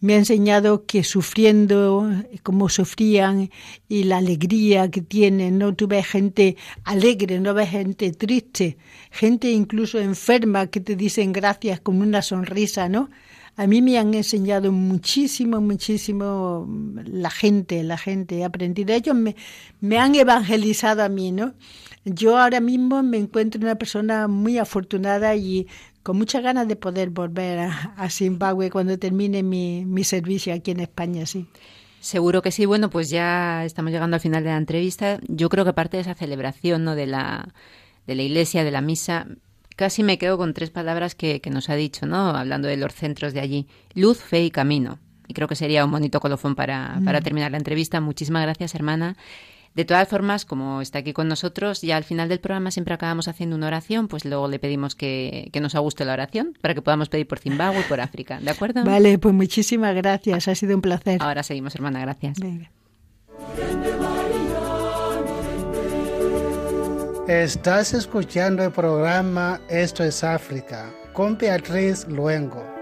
Me 0.00 0.14
ha 0.14 0.18
enseñado 0.18 0.84
que 0.84 1.02
sufriendo, 1.02 2.06
como 2.42 2.68
sufrían 2.68 3.50
y 3.88 4.04
la 4.04 4.18
alegría 4.18 4.90
que 4.90 5.00
tienen, 5.00 5.58
¿no? 5.58 5.74
Tú 5.74 5.86
ves 5.88 6.06
gente 6.06 6.56
alegre, 6.84 7.40
no 7.40 7.54
ves 7.54 7.70
gente 7.70 8.12
triste, 8.12 8.76
gente 9.10 9.50
incluso 9.50 9.98
enferma 9.98 10.66
que 10.66 10.80
te 10.80 10.94
dicen 10.94 11.32
gracias 11.32 11.80
con 11.80 12.02
una 12.02 12.20
sonrisa, 12.22 12.88
¿no? 12.88 13.08
A 13.56 13.66
mí 13.66 13.82
me 13.82 13.98
han 13.98 14.12
enseñado 14.14 14.72
muchísimo, 14.72 15.60
muchísimo 15.60 16.66
la 17.04 17.30
gente, 17.30 17.82
la 17.84 17.96
gente. 17.96 18.38
He 18.38 18.44
aprendido. 18.44 18.92
Ellos 18.92 19.14
me, 19.14 19.36
me 19.80 19.98
han 19.98 20.14
evangelizado 20.14 21.04
a 21.04 21.08
mí, 21.08 21.30
¿no? 21.30 21.54
Yo 22.04 22.36
ahora 22.36 22.60
mismo 22.60 23.02
me 23.02 23.18
encuentro 23.18 23.60
una 23.60 23.76
persona 23.76 24.26
muy 24.28 24.58
afortunada 24.58 25.36
y 25.36 25.68
con 26.02 26.18
muchas 26.18 26.42
ganas 26.42 26.68
de 26.68 26.76
poder 26.76 27.10
volver 27.10 27.60
a, 27.60 28.10
Zimbabue 28.10 28.70
cuando 28.70 28.98
termine 28.98 29.42
mi, 29.42 29.84
mi 29.86 30.04
servicio 30.04 30.52
aquí 30.52 30.72
en 30.72 30.80
España, 30.80 31.24
sí. 31.24 31.46
Seguro 32.00 32.42
que 32.42 32.50
sí. 32.50 32.66
Bueno, 32.66 32.90
pues 32.90 33.08
ya 33.08 33.64
estamos 33.64 33.90
llegando 33.90 34.16
al 34.16 34.20
final 34.20 34.44
de 34.44 34.50
la 34.50 34.58
entrevista. 34.58 35.18
Yo 35.28 35.48
creo 35.48 35.64
que 35.64 35.72
parte 35.72 35.96
de 35.96 36.02
esa 36.02 36.14
celebración 36.14 36.84
¿no? 36.84 36.94
de, 36.94 37.06
la, 37.06 37.54
de 38.06 38.14
la 38.14 38.22
iglesia, 38.22 38.64
de 38.64 38.70
la 38.70 38.82
misa, 38.82 39.26
casi 39.76 40.02
me 40.02 40.18
quedo 40.18 40.38
con 40.38 40.54
tres 40.54 40.70
palabras 40.70 41.14
que, 41.14 41.40
nos 41.50 41.68
ha 41.70 41.74
dicho, 41.74 42.06
¿no? 42.06 42.30
Hablando 42.30 42.68
de 42.68 42.76
los 42.76 42.94
centros 42.94 43.32
de 43.32 43.40
allí. 43.40 43.66
Luz, 43.94 44.18
fe 44.18 44.44
y 44.44 44.50
camino. 44.50 44.98
Y 45.26 45.34
creo 45.34 45.48
que 45.48 45.56
sería 45.56 45.84
un 45.84 45.90
bonito 45.90 46.20
colofón 46.20 46.54
para, 46.54 47.00
para 47.04 47.20
mm. 47.20 47.22
terminar 47.22 47.50
la 47.50 47.56
entrevista. 47.56 48.00
Muchísimas 48.00 48.42
gracias, 48.42 48.74
hermana. 48.74 49.16
De 49.74 49.84
todas 49.84 50.06
formas, 50.08 50.44
como 50.44 50.80
está 50.80 51.00
aquí 51.00 51.12
con 51.12 51.26
nosotros, 51.26 51.82
ya 51.82 51.96
al 51.96 52.04
final 52.04 52.28
del 52.28 52.38
programa 52.38 52.70
siempre 52.70 52.94
acabamos 52.94 53.26
haciendo 53.26 53.56
una 53.56 53.66
oración, 53.66 54.06
pues 54.06 54.24
luego 54.24 54.46
le 54.46 54.60
pedimos 54.60 54.94
que, 54.94 55.50
que 55.52 55.60
nos 55.60 55.74
guste 55.74 56.04
la 56.04 56.12
oración 56.12 56.56
para 56.60 56.74
que 56.74 56.82
podamos 56.82 57.08
pedir 57.08 57.26
por 57.26 57.40
Zimbabue 57.40 57.80
y 57.80 57.84
por 57.84 58.00
África. 58.00 58.38
¿De 58.40 58.50
acuerdo? 58.50 58.84
Vale, 58.84 59.18
pues 59.18 59.34
muchísimas 59.34 59.94
gracias. 59.96 60.46
Ha 60.46 60.54
sido 60.54 60.76
un 60.76 60.82
placer. 60.82 61.20
Ahora 61.20 61.42
seguimos, 61.42 61.74
hermana. 61.74 62.00
Gracias. 62.00 62.38
Estás 67.28 67.94
escuchando 67.94 68.62
el 68.62 68.70
programa 68.70 69.58
Esto 69.70 70.04
es 70.04 70.22
África 70.22 70.92
con 71.14 71.38
Beatriz 71.38 72.06
Luengo. 72.06 72.73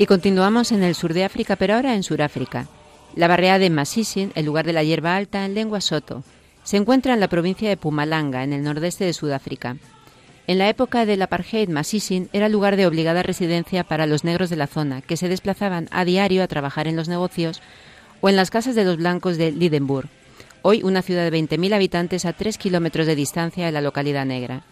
Y 0.00 0.06
continuamos 0.06 0.72
en 0.72 0.82
el 0.82 0.94
sur 0.94 1.12
de 1.12 1.24
África, 1.24 1.56
pero 1.56 1.74
ahora 1.74 1.94
en 1.94 2.02
Suráfrica. 2.02 2.68
La 3.16 3.28
barriada 3.28 3.58
de 3.58 3.68
Masisin, 3.68 4.32
el 4.34 4.46
lugar 4.46 4.64
de 4.64 4.72
la 4.72 4.82
hierba 4.82 5.14
alta 5.14 5.44
en 5.44 5.52
lengua 5.52 5.82
soto, 5.82 6.24
se 6.64 6.78
encuentra 6.78 7.12
en 7.12 7.20
la 7.20 7.28
provincia 7.28 7.68
de 7.68 7.76
Pumalanga, 7.76 8.42
en 8.42 8.54
el 8.54 8.62
nordeste 8.62 9.04
de 9.04 9.12
Sudáfrica. 9.12 9.76
En 10.46 10.56
la 10.56 10.70
época 10.70 11.04
del 11.04 11.20
apartheid, 11.20 11.68
Masisin 11.68 12.30
era 12.32 12.48
lugar 12.48 12.76
de 12.76 12.86
obligada 12.86 13.22
residencia 13.22 13.84
para 13.84 14.06
los 14.06 14.24
negros 14.24 14.48
de 14.48 14.56
la 14.56 14.68
zona, 14.68 15.02
que 15.02 15.18
se 15.18 15.28
desplazaban 15.28 15.86
a 15.90 16.06
diario 16.06 16.42
a 16.42 16.48
trabajar 16.48 16.88
en 16.88 16.96
los 16.96 17.10
negocios 17.10 17.60
o 18.22 18.30
en 18.30 18.36
las 18.36 18.50
casas 18.50 18.74
de 18.74 18.86
los 18.86 18.96
blancos 18.96 19.36
de 19.36 19.52
Lidenburg, 19.52 20.08
hoy 20.62 20.82
una 20.82 21.02
ciudad 21.02 21.30
de 21.30 21.38
20.000 21.38 21.74
habitantes 21.74 22.24
a 22.24 22.32
3 22.32 22.56
kilómetros 22.56 23.06
de 23.06 23.16
distancia 23.16 23.66
de 23.66 23.72
la 23.72 23.82
localidad 23.82 24.24
negra. 24.24 24.62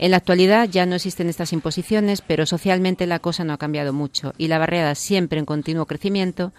En 0.00 0.12
la 0.12 0.18
actualidad 0.18 0.68
ya 0.68 0.86
no 0.86 0.94
existen 0.94 1.28
estas 1.28 1.52
imposiciones, 1.52 2.20
pero 2.20 2.46
socialmente 2.46 3.06
la 3.06 3.18
cosa 3.18 3.42
no 3.42 3.52
ha 3.52 3.58
cambiado 3.58 3.92
mucho 3.92 4.32
y 4.38 4.46
la 4.46 4.58
barriada, 4.58 4.94
siempre 4.94 5.40
en 5.40 5.44
continuo 5.44 5.86
crecimiento, 5.86 6.52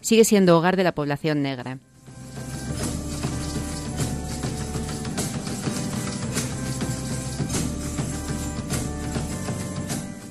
sigue 0.00 0.24
siendo 0.24 0.56
hogar 0.56 0.76
de 0.76 0.84
la 0.84 0.92
población 0.92 1.42
negra. 1.42 1.78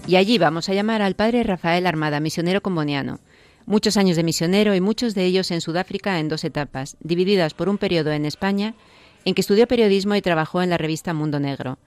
Y 0.08 0.16
allí 0.16 0.38
vamos 0.40 0.68
a 0.68 0.74
llamar 0.74 1.04
al 1.04 1.16
padre 1.16 1.44
Rafael 1.44 1.86
Armada, 1.86 2.20
misionero 2.20 2.62
comboniano. 2.62 3.20
Muchos 3.68 3.98
años 3.98 4.16
de 4.16 4.24
misionero 4.24 4.74
y 4.74 4.82
muchos 4.82 5.14
de 5.14 5.26
ellos 5.26 5.52
en 5.52 5.62
Sudáfrica 5.62 6.20
en 6.20 6.30
dos 6.30 6.44
etapas, 6.44 6.98
divididas 7.00 7.54
por 7.54 7.70
un 7.70 7.78
periodo 7.78 8.12
en 8.12 8.26
España 8.26 8.74
en 9.24 9.36
que 9.36 9.42
estudió 9.42 9.68
periodismo 9.68 10.16
y 10.16 10.22
trabajó 10.22 10.64
en 10.64 10.70
la 10.72 10.78
revista 10.78 11.14
Mundo 11.14 11.40
Negro. 11.40 11.78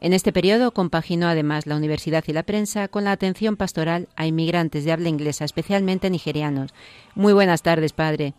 En 0.00 0.12
este 0.12 0.32
periodo 0.32 0.70
compaginó 0.70 1.26
además 1.26 1.66
la 1.66 1.76
universidad 1.76 2.22
y 2.26 2.32
la 2.32 2.44
prensa 2.44 2.86
con 2.86 3.04
la 3.04 3.12
atención 3.12 3.56
pastoral 3.56 4.08
a 4.16 4.26
inmigrantes 4.26 4.84
de 4.84 4.92
habla 4.92 5.08
inglesa, 5.08 5.44
especialmente 5.44 6.08
nigerianos. 6.08 6.72
Muy 7.14 7.32
buenas 7.32 7.62
tardes, 7.62 7.92
padre. 7.92 8.34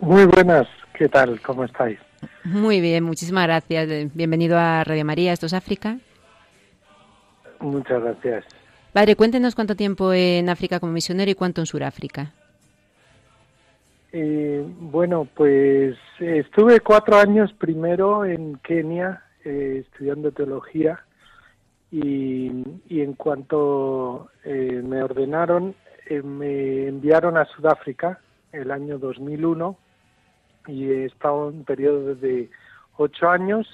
Muy 0.00 0.24
buenas, 0.24 0.66
¿qué 0.98 1.08
tal? 1.08 1.40
¿Cómo 1.42 1.64
estáis? 1.64 1.98
Muy 2.44 2.80
bien, 2.80 3.04
muchísimas 3.04 3.46
gracias. 3.46 4.12
Bienvenido 4.14 4.58
a 4.58 4.82
Radio 4.82 5.04
María, 5.04 5.32
esto 5.32 5.46
es 5.46 5.54
África. 5.54 5.98
Muchas 7.60 8.02
gracias. 8.02 8.44
Padre, 8.92 9.14
cuéntenos 9.14 9.54
cuánto 9.54 9.76
tiempo 9.76 10.12
en 10.12 10.48
África 10.48 10.80
como 10.80 10.92
misionero 10.92 11.30
y 11.30 11.34
cuánto 11.34 11.60
en 11.60 11.66
Sudáfrica. 11.66 12.32
Eh, 14.12 14.62
bueno, 14.66 15.26
pues 15.34 15.96
estuve 16.18 16.80
cuatro 16.80 17.16
años 17.16 17.52
primero 17.54 18.26
en 18.26 18.56
Kenia, 18.56 19.22
eh, 19.44 19.84
estudiando 19.84 20.32
teología 20.32 21.04
y, 21.90 22.48
en 22.88 23.12
cuanto 23.14 24.30
eh, 24.44 24.80
me 24.82 25.02
ordenaron, 25.02 25.74
eh, 26.06 26.22
me 26.22 26.88
enviaron 26.88 27.36
a 27.36 27.44
Sudáfrica 27.44 28.20
el 28.50 28.70
año 28.70 28.98
2001 28.98 29.76
y 30.68 30.90
he 30.90 31.04
estado 31.04 31.50
en 31.50 31.56
un 31.56 31.64
periodo 31.64 32.14
de 32.14 32.50
ocho 32.96 33.28
años. 33.28 33.66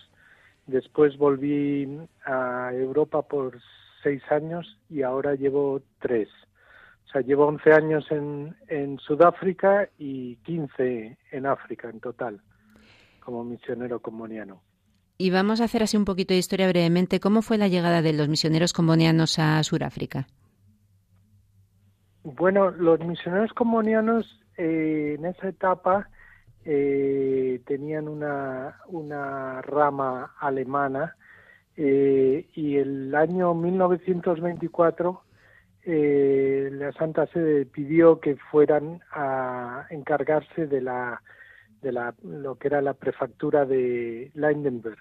Después 0.67 1.17
volví 1.17 2.01
a 2.25 2.71
Europa 2.73 3.23
por 3.23 3.59
seis 4.03 4.23
años 4.31 4.79
y 4.91 5.03
ahora 5.03 5.35
llevo 5.35 5.81
tres. 6.01 6.29
O 7.07 7.11
sea, 7.11 7.23
llevo 7.23 7.47
11 7.47 7.73
años 7.73 8.07
en, 8.11 8.55
en 8.67 8.99
Sudáfrica 8.99 9.89
y 9.97 10.37
15 10.37 11.17
en 11.31 11.47
África 11.47 11.89
en 11.89 12.01
total, 12.01 12.39
como 13.21 13.45
misionero 13.45 14.01
comuniano. 14.01 14.61
Y 15.21 15.31
vamos 15.31 15.61
a 15.61 15.65
hacer 15.65 15.83
así 15.83 15.97
un 15.97 16.05
poquito 16.05 16.33
de 16.33 16.39
historia 16.39 16.69
brevemente. 16.69 17.19
¿Cómo 17.19 17.43
fue 17.43 17.59
la 17.59 17.67
llegada 17.67 18.03
de 18.03 18.13
los 18.13 18.29
misioneros 18.29 18.73
combonianos 18.73 19.41
a 19.41 19.61
Sudáfrica? 19.65 20.29
Bueno, 22.23 22.71
los 22.71 23.01
misioneros 23.01 23.53
combonianos 23.53 24.41
eh, 24.57 25.17
en 25.19 25.25
esa 25.25 25.49
etapa 25.49 26.09
eh, 26.65 27.61
tenían 27.67 28.07
una, 28.07 28.77
una 28.87 29.61
rama 29.63 30.35
alemana 30.39 31.17
eh, 31.77 32.49
y 32.55 32.77
el 32.77 33.13
año 33.15 33.55
1924 33.55 35.23
la 35.85 36.93
Santa 36.93 37.27
Sede 37.29 37.65
pidió 37.65 38.21
que 38.21 38.37
fueran 38.51 39.01
a 39.11 39.87
encargarse 39.89 40.67
de 40.67 40.83
la 40.83 41.23
de 41.83 41.93
la, 41.93 42.15
lo 42.23 42.57
que 42.57 42.69
era 42.69 42.81
la 42.81 42.95
prefectura 42.95 43.65
de 43.65 44.31
Lindenberg. 44.35 44.99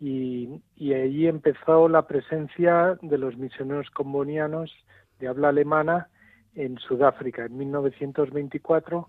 Y, 0.00 0.60
y 0.76 0.92
ahí 0.92 1.26
empezó 1.26 1.88
la 1.88 2.06
presencia 2.06 2.98
de 3.00 3.18
los 3.18 3.36
misioneros 3.36 3.90
combonianos 3.90 4.72
de 5.18 5.28
habla 5.28 5.48
alemana 5.48 6.08
en 6.54 6.78
Sudáfrica. 6.78 7.44
En 7.44 7.56
1924 7.56 9.08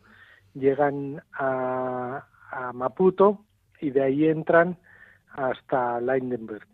llegan 0.53 1.21
a, 1.33 2.27
Maputo 2.73 3.43
y 3.81 3.89
de 3.89 4.01
ahí 4.01 4.25
entran 4.25 4.77
hasta 5.33 5.99
Lindenberg. 5.99 6.67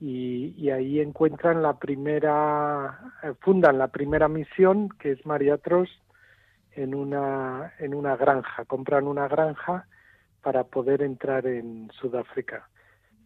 Y, 0.00 0.54
y, 0.56 0.70
ahí 0.70 1.00
encuentran 1.00 1.60
la 1.60 1.76
primera, 1.76 3.00
eh, 3.24 3.32
fundan 3.40 3.78
la 3.78 3.88
primera 3.88 4.28
misión, 4.28 4.90
que 4.90 5.10
es 5.10 5.26
María 5.26 5.58
Tros, 5.58 5.88
en 6.78 6.94
una, 6.94 7.72
en 7.80 7.92
una 7.92 8.16
granja, 8.16 8.64
compran 8.64 9.08
una 9.08 9.26
granja 9.26 9.88
para 10.42 10.62
poder 10.62 11.02
entrar 11.02 11.44
en 11.46 11.90
Sudáfrica. 11.90 12.68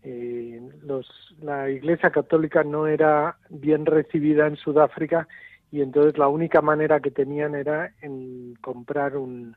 Eh, 0.03 0.59
los, 0.83 1.07
la 1.39 1.69
Iglesia 1.69 2.11
Católica 2.11 2.65
no 2.65 2.87
era 2.87 3.37
bien 3.51 3.85
recibida 3.85 4.47
en 4.47 4.57
Sudáfrica 4.57 5.29
y 5.71 5.83
entonces 5.83 6.17
la 6.17 6.29
única 6.29 6.63
manera 6.63 7.01
que 7.01 7.11
tenían 7.11 7.55
era 7.55 7.93
en 8.01 8.55
comprar 8.63 9.19
un, 9.19 9.55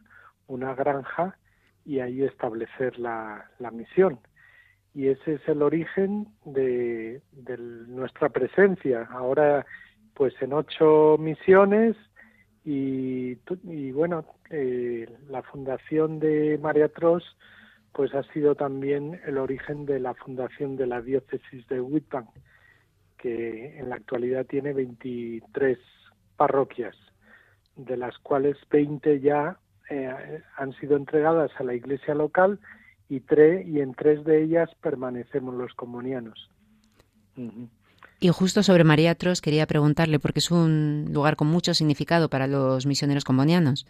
una 0.48 0.76
granja 0.76 1.38
y 1.86 2.02
ahí 2.02 2.22
establecer 2.24 3.00
la, 3.00 3.50
la 3.60 3.72
misión. 3.72 4.20
Y 4.94 5.08
ese 5.08 5.36
es 5.36 5.48
el 5.48 5.62
origen 5.62 6.28
de, 6.44 7.22
de 7.32 7.58
nuestra 7.58 8.28
presencia. 8.28 9.08
Ahora, 9.10 9.66
pues 10.14 10.34
en 10.42 10.52
ocho 10.52 11.16
misiones 11.18 11.96
y, 12.66 13.38
y 13.64 13.92
bueno, 13.92 14.26
eh, 14.50 15.08
la 15.30 15.44
fundación 15.44 16.20
de 16.20 16.58
María 16.58 16.90
Tros 16.90 17.24
pues 17.94 18.14
ha 18.14 18.24
sido 18.34 18.56
también 18.56 19.22
el 19.26 19.38
origen 19.38 19.86
de 19.86 20.00
la 20.00 20.16
fundación 20.16 20.76
de 20.76 20.88
la 20.88 21.02
diócesis 21.02 21.66
de 21.68 21.80
Witbank, 21.80 22.28
que 23.18 23.80
en 23.80 23.90
la 23.90 23.96
actualidad 23.96 24.46
tiene 24.46 24.74
23 24.74 25.78
parroquias, 26.36 26.96
de 27.78 27.96
las 27.96 28.18
cuales 28.18 28.58
20 28.70 29.22
ya 29.22 29.58
eh, 29.90 30.42
han 30.58 30.74
sido 30.74 30.98
entregadas 30.98 31.52
a 31.58 31.64
la 31.64 31.74
iglesia 31.74 32.16
local 32.16 32.60
y, 33.08 33.22
tres, 33.22 33.66
y 33.66 33.80
en 33.80 33.94
tres 33.94 34.26
de 34.26 34.44
ellas 34.44 34.70
permanecemos 34.82 35.54
los 35.54 35.74
comunianos. 35.76 36.50
Y 38.20 38.30
justo 38.30 38.64
sobre 38.64 38.84
María 38.84 39.16
Tros 39.16 39.42
quería 39.42 39.68
preguntarle, 39.68 40.20
porque 40.20 40.40
es 40.40 40.52
un 40.52 41.10
lugar 41.12 41.36
con 41.36 41.48
mucho 41.48 41.74
significado 41.74 42.30
para 42.30 42.48
los 42.48 42.86
misioneros 42.86 43.24
comunianos. 43.24 43.86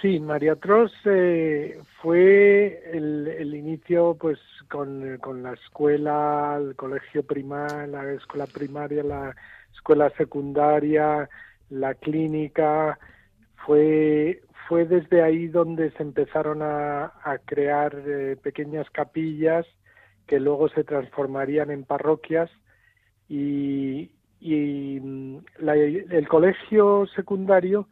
Sí, 0.00 0.18
María 0.18 0.56
Tros 0.56 0.92
eh, 1.04 1.80
fue 2.02 2.82
el, 2.92 3.54
inicio 3.54 4.16
pues 4.18 4.38
con, 4.68 5.18
con, 5.18 5.44
la 5.44 5.52
escuela, 5.52 6.58
el 6.60 6.74
colegio 6.74 7.22
primario, 7.22 7.86
la 7.86 8.12
escuela 8.12 8.46
primaria, 8.46 9.04
la 9.04 9.36
escuela 9.72 10.10
secundaria, 10.16 11.28
la 11.70 11.94
clínica, 11.94 12.98
fue, 13.64 14.42
fue 14.66 14.84
desde 14.84 15.22
ahí 15.22 15.46
donde 15.46 15.92
se 15.92 16.02
empezaron 16.02 16.60
a, 16.62 17.12
crear 17.44 17.94
eh, 18.04 18.36
pequeñas 18.42 18.88
capillas 18.90 19.64
que 20.28 20.38
luego 20.38 20.68
se 20.68 20.84
transformarían 20.84 21.72
en 21.72 21.84
parroquias 21.84 22.50
y, 23.28 24.12
y 24.38 25.00
mm, 25.00 25.38
el 26.10 26.28
colegio 26.28 27.06
secundario 27.16 27.88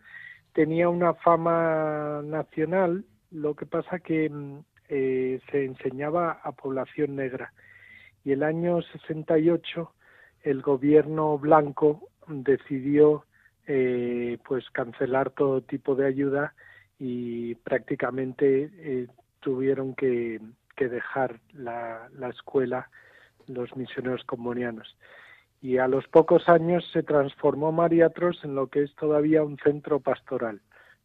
tenía 0.53 0.89
una 0.89 1.15
fama 1.15 2.23
nacional, 2.25 3.05
lo 3.31 3.55
que 3.57 3.67
pasa 3.67 3.99
que 3.99 4.31
mm, 4.31 4.59
eh, 4.89 5.41
se 5.51 5.65
enseñaba 5.65 6.41
a 6.43 6.53
población 6.53 7.17
negra. 7.17 7.53
Y 8.23 8.33
el 8.33 8.43
año 8.43 8.81
68 8.83 9.93
el 10.43 10.63
gobierno 10.63 11.39
blanco 11.39 12.09
decidió 12.29 13.25
eh, 13.67 14.39
pues 14.47 14.69
cancelar 14.71 15.31
todo 15.31 15.61
tipo 15.63 15.97
de 15.97 16.07
ayuda 16.07 16.55
y 16.99 17.57
prácticamente 17.57 18.71
eh, 18.77 19.09
tuvieron 19.41 19.95
que, 19.95 20.41
que 20.77 20.89
dejar 20.89 21.41
la, 21.53 22.09
la, 22.13 22.29
escuela 22.29 22.91
los 23.47 23.77
misioneros 23.77 24.25
comunianos 24.25 24.97
y 25.61 25.79
a 25.79 25.89
los 25.89 26.07
pocos 26.09 26.49
años 26.49 26.89
se 26.93 27.03
transformó 27.03 27.73
Mariatros 27.73 28.45
en 28.45 28.55
lo 28.55 28.69
que 28.69 28.83
es 28.83 28.95
todavía 28.95 29.43
un 29.43 29.57
centro 29.59 30.01
pastoral 30.01 30.61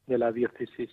de 0.08 0.18
la 0.18 0.32
diócesis, 0.32 0.90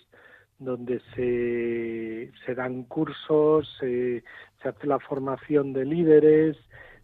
donde 0.57 1.01
se, 1.13 2.31
se 2.45 2.55
dan 2.55 2.83
cursos, 2.83 3.67
se 3.79 4.23
hace 4.63 4.87
la 4.87 4.99
formación 4.99 5.73
de 5.73 5.85
líderes, 5.85 6.57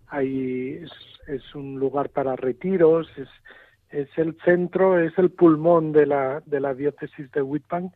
hay, 0.07 0.83
es, 1.27 1.55
un 1.55 1.79
lugar 1.79 2.09
para 2.09 2.35
retiros, 2.35 3.09
es, 3.17 3.29
es 3.89 4.09
el 4.17 4.37
centro, 4.43 4.99
es 4.99 5.17
el 5.17 5.31
pulmón 5.31 5.91
de 5.91 6.05
la, 6.05 6.41
de 6.45 6.59
la 6.59 6.73
diócesis 6.73 7.31
de 7.31 7.41
Whitbank 7.41 7.93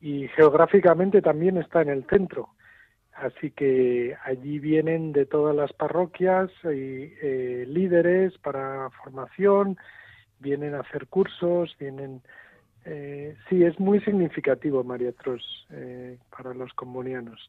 y 0.00 0.28
geográficamente 0.28 1.22
también 1.22 1.58
está 1.58 1.82
en 1.82 1.88
el 1.88 2.04
centro. 2.06 2.50
Así 3.14 3.52
que 3.52 4.16
allí 4.24 4.58
vienen 4.58 5.12
de 5.12 5.24
todas 5.24 5.54
las 5.54 5.72
parroquias 5.72 6.50
y, 6.64 7.12
eh, 7.22 7.64
líderes 7.68 8.36
para 8.38 8.90
formación, 9.02 9.78
vienen 10.40 10.74
a 10.74 10.80
hacer 10.80 11.06
cursos, 11.06 11.74
vienen... 11.78 12.22
Eh, 12.86 13.36
sí, 13.48 13.64
es 13.64 13.80
muy 13.80 14.00
significativo 14.00 14.84
María 14.84 15.12
Tros 15.12 15.66
eh, 15.70 16.18
para 16.36 16.52
los 16.52 16.72
comunianos. 16.74 17.48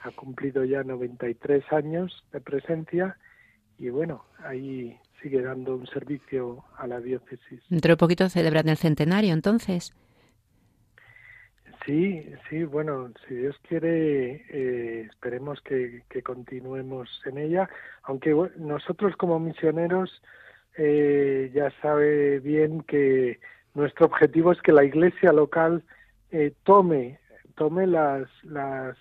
Ha 0.00 0.10
cumplido 0.10 0.64
ya 0.64 0.82
93 0.82 1.64
años 1.72 2.24
de 2.32 2.40
presencia 2.40 3.16
y 3.78 3.90
bueno, 3.90 4.24
ahí 4.38 4.98
sigue 5.22 5.42
dando 5.42 5.76
un 5.76 5.86
servicio 5.86 6.64
a 6.76 6.86
la 6.86 7.00
diócesis. 7.00 7.60
Dentro 7.68 7.92
de 7.92 7.96
poquito 7.96 8.28
celebran 8.28 8.68
el 8.68 8.76
centenario, 8.76 9.32
entonces. 9.32 9.94
Sí, 11.84 12.26
sí, 12.48 12.64
bueno, 12.64 13.12
si 13.28 13.34
Dios 13.34 13.56
quiere, 13.68 14.42
eh, 14.48 15.02
esperemos 15.10 15.60
que, 15.60 16.02
continuemos 16.22 17.20
en 17.26 17.36
ella, 17.36 17.68
aunque 18.04 18.34
nosotros 18.56 19.14
como 19.16 19.38
misioneros 19.38 20.22
eh, 20.78 21.50
ya 21.54 21.70
sabe 21.82 22.40
bien 22.40 22.80
que 22.82 23.38
nuestro 23.74 24.06
objetivo 24.06 24.52
es 24.52 24.62
que 24.62 24.72
la 24.72 24.84
iglesia 24.84 25.30
local 25.32 25.82
eh, 26.30 26.54
tome, 26.62 27.18
tome 27.54 27.86
las, 27.86 28.28
las 28.44 28.96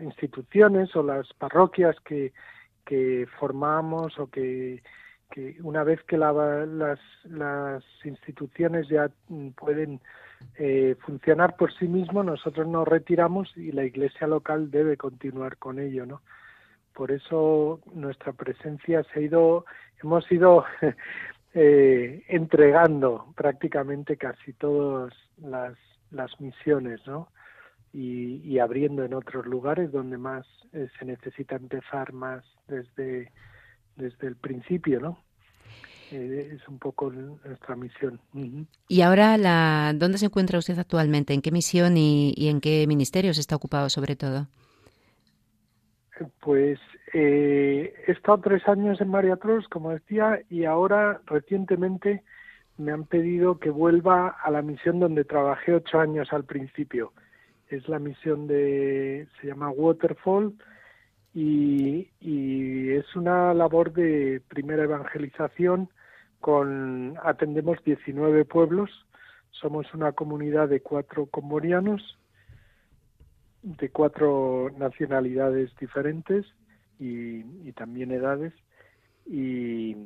instituciones 0.00 0.94
o 0.96 1.02
las 1.02 1.30
parroquias 1.34 1.96
que, 2.06 2.32
que 2.86 3.26
formamos 3.38 4.18
o 4.18 4.30
que, 4.30 4.82
que 5.30 5.56
una 5.62 5.84
vez 5.84 6.02
que 6.04 6.16
la, 6.16 6.32
las, 6.64 7.00
las 7.24 7.84
instituciones 8.04 8.88
ya 8.88 9.10
pueden 9.56 10.00
eh, 10.56 10.96
funcionar 11.00 11.56
por 11.56 11.72
sí 11.74 11.86
mismo, 11.88 12.22
nosotros 12.22 12.66
nos 12.66 12.86
retiramos 12.86 13.56
y 13.56 13.72
la 13.72 13.84
iglesia 13.84 14.26
local 14.26 14.70
debe 14.70 14.96
continuar 14.96 15.56
con 15.56 15.78
ello, 15.78 16.06
¿no? 16.06 16.22
Por 16.92 17.10
eso 17.10 17.80
nuestra 17.92 18.32
presencia 18.32 19.02
se 19.04 19.18
ha 19.18 19.22
ido, 19.22 19.64
hemos 20.02 20.30
ido 20.30 20.64
eh, 21.54 22.24
entregando 22.28 23.32
prácticamente 23.36 24.16
casi 24.16 24.52
todas 24.52 25.12
las, 25.38 25.76
misiones, 26.38 27.04
¿no? 27.06 27.28
Y, 27.92 28.36
y, 28.44 28.58
abriendo 28.58 29.04
en 29.04 29.14
otros 29.14 29.46
lugares 29.46 29.90
donde 29.90 30.18
más 30.18 30.46
eh, 30.72 30.88
se 30.98 31.04
necesita 31.04 31.56
empezar 31.56 32.12
más 32.12 32.44
desde, 32.68 33.32
desde 33.96 34.28
el 34.28 34.36
principio, 34.36 35.00
¿no? 35.00 35.23
Eh, 36.10 36.52
es 36.54 36.68
un 36.68 36.78
poco 36.78 37.10
nuestra 37.10 37.76
misión. 37.76 38.20
Y 38.88 39.00
ahora, 39.00 39.36
la, 39.36 39.92
¿dónde 39.94 40.18
se 40.18 40.26
encuentra 40.26 40.58
usted 40.58 40.78
actualmente? 40.78 41.34
¿En 41.34 41.42
qué 41.42 41.50
misión 41.50 41.96
y, 41.96 42.34
en 42.48 42.60
qué 42.60 42.86
ministerios 42.86 43.38
está 43.38 43.56
ocupado 43.56 43.88
sobre 43.88 44.16
todo? 44.16 44.46
Pues 46.40 46.78
eh, 47.12 47.92
he 48.06 48.12
estado 48.12 48.38
tres 48.40 48.66
años 48.68 49.00
en 49.00 49.08
María 49.08 49.36
Tros, 49.36 49.66
como 49.68 49.90
decía, 49.90 50.40
y 50.48 50.64
ahora 50.64 51.20
recientemente 51.26 52.22
me 52.76 52.92
han 52.92 53.04
pedido 53.04 53.58
que 53.58 53.70
vuelva 53.70 54.28
a 54.28 54.50
la 54.50 54.62
misión 54.62 55.00
donde 55.00 55.24
trabajé 55.24 55.74
ocho 55.74 55.98
años 55.98 56.32
al 56.32 56.44
principio. 56.44 57.12
Es 57.68 57.88
la 57.88 57.98
misión 57.98 58.46
de, 58.46 59.26
se 59.40 59.48
llama 59.48 59.70
Waterfall, 59.70 60.54
y, 61.34 62.08
es 62.92 63.16
una 63.16 63.52
labor 63.54 63.92
de 63.92 64.40
primera 64.48 64.84
evangelización 64.84 65.90
con 66.40 67.16
atendemos 67.22 67.82
19 67.84 68.44
pueblos, 68.44 68.90
somos 69.50 69.92
una 69.94 70.12
comunidad 70.12 70.68
de 70.68 70.80
cuatro 70.80 71.26
comborianos, 71.26 72.18
de 73.62 73.88
cuatro 73.90 74.70
nacionalidades 74.78 75.74
diferentes 75.80 76.46
y, 77.00 77.72
también 77.72 78.12
edades 78.12 78.52
y, 79.26 79.96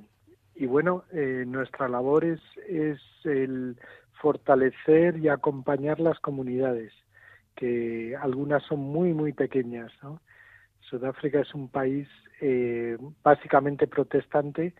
y 0.54 0.66
bueno, 0.66 1.04
eh, 1.12 1.44
nuestra 1.46 1.88
labor 1.88 2.24
es, 2.24 2.40
es 2.66 3.00
el 3.24 3.76
fortalecer 4.20 5.18
y 5.18 5.28
acompañar 5.28 6.00
las 6.00 6.18
comunidades, 6.20 6.92
que 7.54 8.16
algunas 8.16 8.62
son 8.64 8.80
muy, 8.80 9.12
muy 9.12 9.32
pequeñas, 9.32 9.92
¿no? 10.02 10.20
Sudáfrica 10.88 11.40
es 11.40 11.54
un 11.54 11.68
país 11.68 12.08
eh, 12.40 12.96
básicamente 13.22 13.86
protestante 13.86 14.74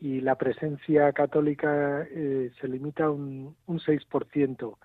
y 0.00 0.20
la 0.20 0.36
presencia 0.36 1.12
católica 1.12 2.06
eh, 2.10 2.50
se 2.60 2.68
limita 2.68 3.04
a 3.04 3.10
un, 3.10 3.54
un 3.66 3.78
6%, 3.78 4.76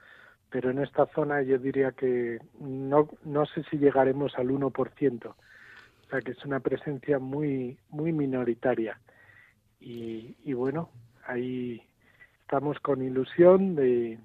pero 0.50 0.70
en 0.70 0.80
esta 0.80 1.06
zona 1.08 1.42
yo 1.42 1.58
diría 1.58 1.92
que 1.92 2.40
no, 2.60 3.10
no 3.24 3.46
sé 3.46 3.64
si 3.70 3.78
llegaremos 3.78 4.38
al 4.38 4.50
1%, 4.50 5.26
o 5.26 5.36
sea 6.10 6.22
que 6.22 6.32
es 6.32 6.46
una 6.46 6.60
presencia 6.60 7.20
muy, 7.20 7.78
muy 7.90 8.12
minoritaria. 8.12 9.00
Y, 9.80 10.36
y 10.44 10.54
bueno, 10.54 10.90
ahí 11.26 11.82
estamos 12.42 12.80
con 12.80 13.02
ilusión 13.02 13.76
de, 13.76 14.20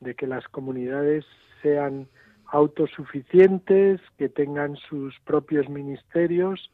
de 0.00 0.14
que 0.14 0.26
las 0.26 0.46
comunidades 0.48 1.24
sean 1.62 2.08
autosuficientes, 2.48 4.00
que 4.18 4.28
tengan 4.28 4.76
sus 4.88 5.18
propios 5.20 5.68
ministerios 5.68 6.70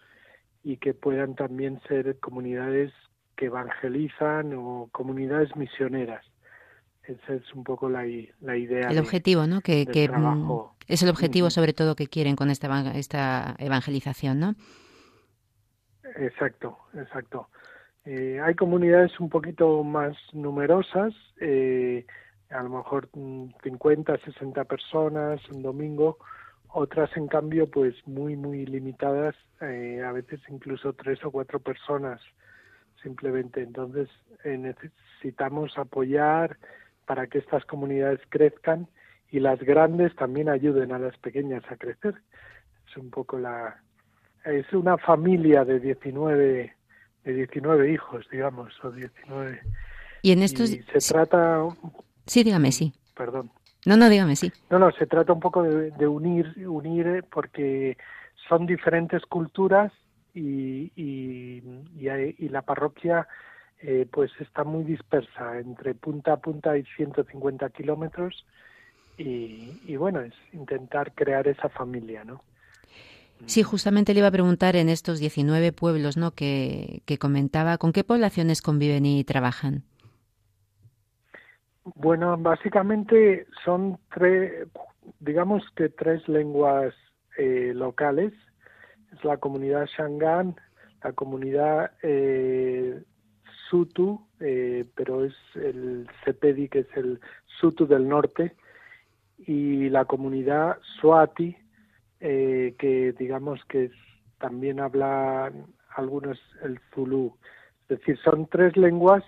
y 0.63 0.77
que 0.77 0.95
puedan 0.95 1.35
también 1.35 1.81
ser 1.89 2.19
comunidades 2.21 2.93
que 3.37 3.47
evangelizan 3.47 4.55
o 4.55 4.89
comunidades 4.93 5.55
misioneras. 5.57 6.25
Esa 7.05 7.35
es 7.35 7.53
un 7.55 7.65
poco 7.65 7.89
la, 7.89 8.05
la 8.41 8.57
idea. 8.57 8.89
El 8.89 8.99
objetivo, 8.99 9.47
¿no? 9.47 9.61
Que, 9.61 9.85
mm, 9.85 10.53
es 10.87 11.03
el 11.03 11.09
objetivo 11.09 11.51
sobre 11.51 11.73
todo 11.73 11.97
que 11.97 12.07
quieren 12.07 12.37
con 12.37 12.51
esta, 12.51 12.93
esta 12.93 13.57
evangelización, 13.59 14.39
¿no? 14.39 14.55
Exacto, 16.17 16.79
exacto. 16.95 17.49
Eh, 18.05 18.41
hay 18.43 18.55
comunidades 18.55 19.19
un 19.21 19.29
poquito 19.29 19.83
más 19.85 20.17
numerosas, 20.33 21.15
eh, 21.41 22.05
a 22.53 22.63
lo 22.63 22.71
mejor 22.71 23.09
50, 23.63 24.13
mm, 24.13 24.19
60 24.25 24.65
personas 24.65 25.41
un 25.51 25.63
domingo, 25.63 26.19
otras 26.69 27.15
en 27.17 27.29
cambio 27.29 27.71
pues 27.71 27.95
muy 28.07 28.37
muy 28.37 28.65
limitadas, 28.67 29.35
eh, 29.61 30.03
a 30.05 30.13
veces 30.13 30.41
incluso 30.49 30.93
tres 30.93 31.25
o 31.25 31.31
cuatro 31.31 31.61
personas 31.61 32.21
simplemente. 33.03 33.63
Entonces 33.63 34.09
necesitamos 34.45 35.77
apoyar 35.79 36.57
para 37.07 37.27
que 37.27 37.39
estas 37.39 37.65
comunidades 37.65 38.21
crezcan 38.29 38.89
y 39.31 39.41
las 39.41 39.61
grandes 39.61 40.15
también 40.17 40.49
ayuden 40.49 40.93
a 40.93 40.99
las 40.99 41.17
pequeñas 41.19 41.63
a 41.71 41.77
crecer. 41.77 42.15
Es 42.89 42.97
un 42.97 43.11
poco 43.11 43.39
la 43.39 43.83
es 44.45 44.73
una 44.73 44.99
familia 44.99 45.65
de 45.65 45.79
19 45.81 46.75
de 47.25 47.33
19 47.33 47.93
hijos, 47.93 48.27
digamos, 48.31 48.73
o 48.85 48.91
19. 48.91 49.61
Y 50.23 50.33
en 50.33 50.43
estos 50.43 50.71
se 50.71 51.13
trata 51.13 51.63
Sí, 52.27 52.43
dígame, 52.45 52.73
sí. 52.73 52.93
Perdón. 53.15 53.51
No, 53.85 53.97
no, 53.97 54.09
dígame, 54.09 54.37
sí. 54.37 54.53
No, 54.71 54.79
no, 54.79 54.93
se 54.93 55.07
trata 55.07 55.33
un 55.33 55.41
poco 55.41 55.63
de, 55.63 56.07
unir, 56.07 56.67
unir 56.69 57.07
eh, 57.07 57.23
porque 57.23 57.97
son 58.49 58.67
diferentes 58.67 59.23
culturas 59.27 59.93
y, 60.35 60.93
y, 60.95 61.63
y, 61.99 62.49
la 62.49 62.63
parroquia 62.63 63.27
eh, 63.81 64.07
pues 64.11 64.31
está 64.39 64.65
muy 64.65 64.85
dispersa, 64.85 65.59
entre 65.59 65.95
punta 65.95 66.35
a 66.35 66.37
punta 66.37 66.71
hay 66.71 66.85
150 66.97 67.69
kilómetros 67.71 68.47
y, 69.19 69.81
y 69.85 69.97
bueno, 69.97 70.21
es 70.21 70.35
intentar 70.53 71.13
crear 71.15 71.49
esa 71.49 71.69
familia, 71.69 72.25
¿no? 72.25 72.43
Sí, 73.47 73.63
justamente 73.63 74.15
le 74.15 74.21
iba 74.21 74.29
a 74.29 74.33
preguntar 74.33 74.77
en 74.77 74.89
estos 74.89 75.19
19 75.19 75.73
pueblos 75.73 76.17
¿no? 76.17 76.31
que, 76.31 77.03
que 77.07 77.19
comentaba, 77.19 77.77
¿con 77.79 77.93
qué 77.93 78.05
poblaciones 78.05 78.63
conviven 78.63 79.05
y 79.05 79.25
trabajan? 79.25 79.83
Bueno, 81.85 82.37
básicamente 82.39 83.47
son 83.65 83.99
tres, 84.15 84.69
digamos 85.19 85.65
que 85.75 85.89
tres 85.89 86.27
lenguas 86.29 86.95
eh, 87.37 87.73
locales. 87.75 88.33
Es 89.13 89.25
la 89.25 89.37
comunidad 89.39 89.87
Shangan, 89.87 90.55
la 91.03 91.13
comunidad 91.13 91.91
eh, 92.03 93.03
Sutu, 93.69 94.25
eh, 94.39 94.85
pero 94.95 95.25
es 95.25 95.35
el 95.57 96.09
Sepedi, 96.25 96.69
que 96.69 96.81
es 96.81 96.97
el 96.97 97.21
Sutu 97.61 97.87
del 97.87 98.09
norte, 98.09 98.55
y 99.39 99.89
la 99.89 100.05
comunidad 100.05 100.79
Swati, 101.01 101.57
que 102.21 103.15
digamos 103.19 103.65
que 103.65 103.91
también 104.39 104.79
habla 104.79 105.51
algunos 105.97 106.41
el 106.63 106.79
Zulu. 106.95 107.37
Es 107.89 107.99
decir, 107.99 108.17
son 108.19 108.47
tres 108.47 108.77
lenguas 108.77 109.25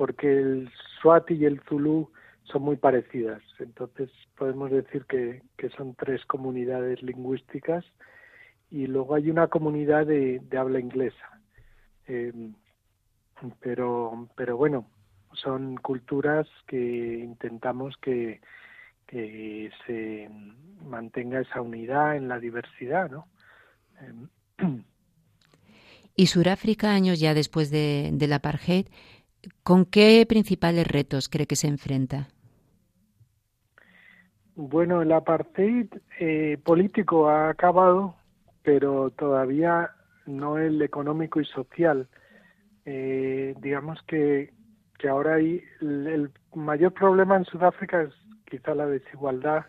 porque 0.00 0.32
el 0.32 0.70
Swati 1.02 1.34
y 1.34 1.44
el 1.44 1.60
Zulu 1.68 2.10
son 2.44 2.62
muy 2.62 2.76
parecidas. 2.76 3.42
Entonces 3.58 4.08
podemos 4.34 4.70
decir 4.70 5.04
que, 5.04 5.42
son 5.76 5.94
tres 5.94 6.24
comunidades 6.24 7.02
lingüísticas 7.02 7.84
y 8.70 8.86
luego 8.86 9.14
hay 9.14 9.28
una 9.28 9.48
comunidad 9.48 10.06
de, 10.06 10.40
habla 10.58 10.80
inglesa. 10.80 11.42
Eh, 12.08 12.32
pero, 13.60 14.26
pero 14.36 14.56
bueno, 14.56 14.88
son 15.34 15.76
culturas 15.76 16.48
que 16.66 17.18
intentamos 17.18 17.94
que, 17.98 18.40
que 19.06 19.70
se 19.86 20.30
mantenga 20.82 21.40
esa 21.40 21.60
unidad 21.60 22.16
en 22.16 22.26
la 22.26 22.38
diversidad, 22.38 23.10
¿no? 23.10 23.28
Eh, 24.00 24.66
y 26.16 26.26
Suráfrica, 26.28 26.90
años 26.90 27.20
ya 27.20 27.34
después 27.34 27.70
de, 27.70 28.08
de 28.14 28.28
la 28.28 28.36
apartheid, 28.36 28.86
¿Con 29.62 29.84
qué 29.84 30.24
principales 30.28 30.86
retos 30.86 31.28
cree 31.28 31.46
que 31.46 31.56
se 31.56 31.68
enfrenta? 31.68 32.28
Bueno, 34.54 35.00
el 35.00 35.12
apartheid 35.12 35.86
eh, 36.18 36.58
político 36.62 37.30
ha 37.30 37.48
acabado, 37.48 38.14
pero 38.62 39.10
todavía 39.10 39.90
no 40.26 40.58
el 40.58 40.82
económico 40.82 41.40
y 41.40 41.46
social. 41.46 42.08
Eh, 42.84 43.54
digamos 43.60 43.98
que, 44.06 44.52
que 44.98 45.08
ahora 45.08 45.36
hay 45.36 45.62
el, 45.80 46.30
mayor 46.54 46.92
problema 46.92 47.36
en 47.36 47.44
Sudáfrica 47.44 48.02
es 48.02 48.12
quizá 48.44 48.74
la 48.74 48.86
desigualdad. 48.86 49.66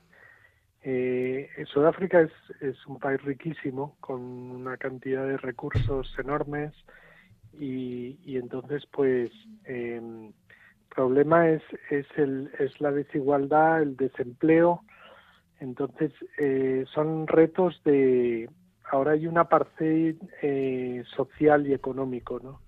Eh, 0.84 1.48
Sudáfrica 1.68 2.22
es, 2.22 2.32
es 2.60 2.76
un 2.88 3.00
país 3.00 3.22
riquísimo, 3.22 3.96
con 4.00 4.20
una 4.20 4.78
cantidad 4.78 5.26
de 5.26 5.38
recursos 5.38 6.14
enormes, 6.20 6.74
y, 7.60 8.18
y 8.24 8.38
entonces 8.38 8.84
pues 8.92 9.32
eh, 9.66 10.32
problema 10.94 11.50
es 11.50 11.62
es 11.90 12.06
el 12.18 12.52
es 12.60 12.80
la 12.82 12.92
desigualdad 12.92 13.82
el 13.82 13.96
desempleo. 13.96 14.82
Entonces 15.60 16.12
eh, 16.38 16.86
son 16.94 17.28
retos 17.28 17.82
de 17.84 18.50
ahora 18.92 19.12
hay 19.12 19.28
una 19.28 19.46
parte 19.46 20.16
eh, 20.42 21.04
social 21.16 21.68
y 21.68 21.74
económico 21.74 22.40
no 22.40 22.62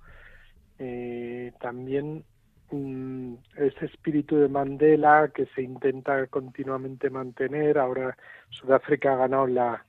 eh, 0.79 1.53
también 1.59 2.23
mm, 2.71 3.33
ese 3.57 3.85
espíritu 3.85 4.37
de 4.37 4.47
Mandela 4.47 5.31
que 5.33 5.45
se 5.47 5.61
intenta 5.61 6.27
continuamente 6.27 7.09
mantener 7.09 7.77
ahora 7.77 8.17
Sudáfrica 8.49 9.13
ha 9.13 9.17
ganado 9.17 9.47
la 9.47 9.85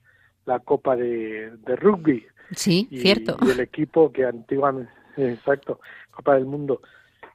la 0.46 0.60
Copa 0.60 0.96
de, 0.96 1.52
de 1.56 1.76
Rugby. 1.76 2.24
Sí, 2.52 2.88
cierto. 2.90 3.36
Y 3.42 3.50
el 3.50 3.60
equipo 3.60 4.12
que 4.12 4.24
antiguamente, 4.24 4.90
exacto, 5.16 5.80
Copa 6.10 6.34
del 6.34 6.46
Mundo. 6.46 6.82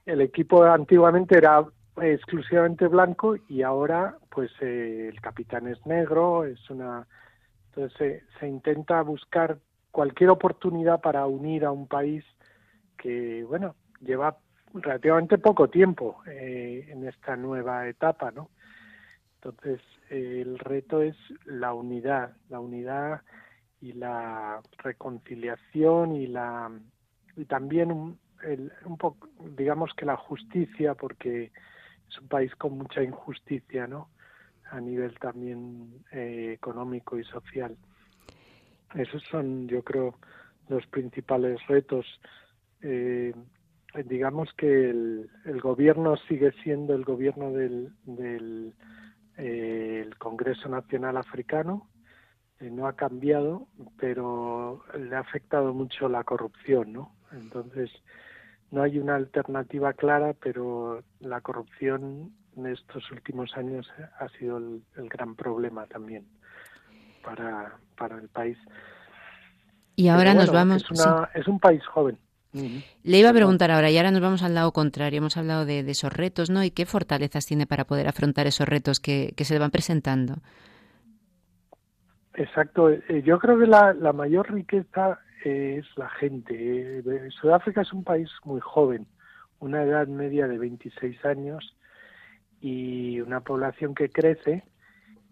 El 0.05 0.21
equipo 0.21 0.63
antiguamente 0.63 1.37
era 1.37 1.65
exclusivamente 2.01 2.87
blanco 2.87 3.35
y 3.47 3.61
ahora 3.61 4.17
pues 4.29 4.51
eh, 4.61 5.09
el 5.11 5.19
capitán 5.21 5.67
es 5.67 5.85
negro, 5.85 6.45
es 6.45 6.69
una 6.69 7.07
entonces 7.67 8.23
se, 8.39 8.47
intenta 8.47 9.01
buscar 9.01 9.59
cualquier 9.91 10.29
oportunidad 10.29 11.01
para 11.01 11.25
unir 11.25 11.65
a 11.65 11.71
un 11.71 11.87
país 11.87 12.23
que 12.97 13.43
bueno 13.43 13.75
lleva 14.01 14.37
relativamente 14.73 15.37
poco 15.37 15.67
tiempo 15.67 16.21
eh, 16.27 16.87
en 16.89 17.07
esta 17.07 17.35
nueva 17.35 17.87
etapa, 17.87 18.31
¿no? 18.31 18.49
Entonces 19.35 19.81
el 20.09 20.59
reto 20.59 21.01
es 21.01 21.15
la 21.45 21.73
unidad, 21.73 22.35
la 22.49 22.59
unidad 22.59 23.21
y 23.81 23.93
la 23.93 24.61
reconciliación 24.77 26.15
y 26.15 26.27
la 26.27 26.71
y 27.35 27.45
también 27.45 27.91
un, 27.91 28.17
poco 28.97 29.29
digamos 29.55 29.93
que 29.95 30.05
la 30.05 30.17
justicia 30.17 30.95
porque 30.95 31.51
es 32.09 32.19
un 32.19 32.27
país 32.27 32.53
con 32.55 32.77
mucha 32.77 33.03
injusticia, 33.03 33.87
¿no? 33.87 34.09
A 34.71 34.79
nivel 34.79 35.17
también 35.19 36.03
eh, 36.11 36.51
económico 36.53 37.17
y 37.17 37.23
social. 37.23 37.77
Esos 38.95 39.23
son, 39.23 39.67
yo 39.67 39.83
creo, 39.83 40.15
los 40.67 40.85
principales 40.87 41.59
retos. 41.67 42.05
Eh, 42.81 43.33
digamos 44.05 44.49
que 44.53 44.89
el, 44.89 45.29
el, 45.45 45.61
gobierno 45.61 46.17
sigue 46.27 46.51
siendo 46.63 46.93
el 46.93 47.03
gobierno 47.03 47.51
del, 47.51 47.91
del 48.05 48.73
eh, 49.39 50.03
el 50.05 50.17
Congreso 50.17 50.67
Nacional 50.67 51.15
Africano 51.15 51.87
eh, 52.59 52.69
no 52.69 52.87
ha 52.87 52.93
cambiado, 52.93 53.67
pero 53.97 54.83
le 54.97 55.15
ha 55.15 55.19
afectado 55.19 55.73
mucho 55.73 56.09
la 56.09 56.25
corrupción, 56.25 56.91
¿no? 56.91 57.15
Entonces, 57.31 57.89
no 58.71 58.83
hay 58.83 58.99
una 58.99 59.15
alternativa 59.15 59.93
clara, 59.93 60.33
pero 60.33 61.03
la 61.21 61.39
corrupción 61.39 62.33
en 62.57 62.65
estos 62.67 63.09
últimos 63.11 63.55
años 63.55 63.89
ha 64.19 64.27
sido 64.37 64.57
el, 64.57 64.83
gran 64.95 65.35
problema 65.35 65.85
también 65.85 66.27
para, 67.23 67.77
para 67.97 68.17
el 68.17 68.27
país. 68.27 68.57
Y 69.95 70.09
ahora 70.09 70.33
nos 70.33 70.51
vamos. 70.51 70.83
Es, 70.91 71.05
es 71.33 71.47
un 71.47 71.59
país 71.59 71.85
joven. 71.87 72.19
Le 72.51 73.17
iba 73.17 73.29
a 73.29 73.33
preguntar 73.33 73.69
ahora, 73.69 73.91
y 73.91 73.97
ahora 73.97 74.11
nos 74.11 74.21
vamos 74.21 74.41
al 74.41 74.55
lado 74.55 74.71
contrario. 74.71 75.19
Hemos 75.19 75.37
hablado 75.37 75.65
de, 75.65 75.79
esos 75.81 76.11
retos, 76.11 76.49
¿no? 76.49 76.63
¿Y 76.63 76.71
qué 76.71 76.85
fortalezas 76.85 77.45
tiene 77.45 77.67
para 77.67 77.85
poder 77.85 78.07
afrontar 78.07 78.47
esos 78.47 78.67
retos 78.67 78.99
que, 78.99 79.33
se 79.37 79.53
le 79.53 79.59
van 79.59 79.71
presentando? 79.71 80.35
Exacto. 82.33 82.89
Eh, 82.89 83.21
yo 83.23 83.37
creo 83.37 83.59
que 83.59 83.67
la, 83.67 83.93
mayor 84.13 84.51
riqueza 84.51 85.19
es 85.43 85.85
la 85.95 86.09
gente. 86.09 86.99
Eh, 86.99 87.29
Sudáfrica 87.39 87.81
es 87.81 87.93
un 87.93 88.03
país 88.03 88.29
muy 88.43 88.61
joven, 88.61 89.05
una 89.59 89.83
edad 89.83 90.07
media 90.07 90.47
de 90.47 90.57
26 90.57 91.23
años 91.25 91.75
y 92.61 93.21
una 93.21 93.41
población 93.41 93.93
que 93.93 94.09
crece 94.09 94.63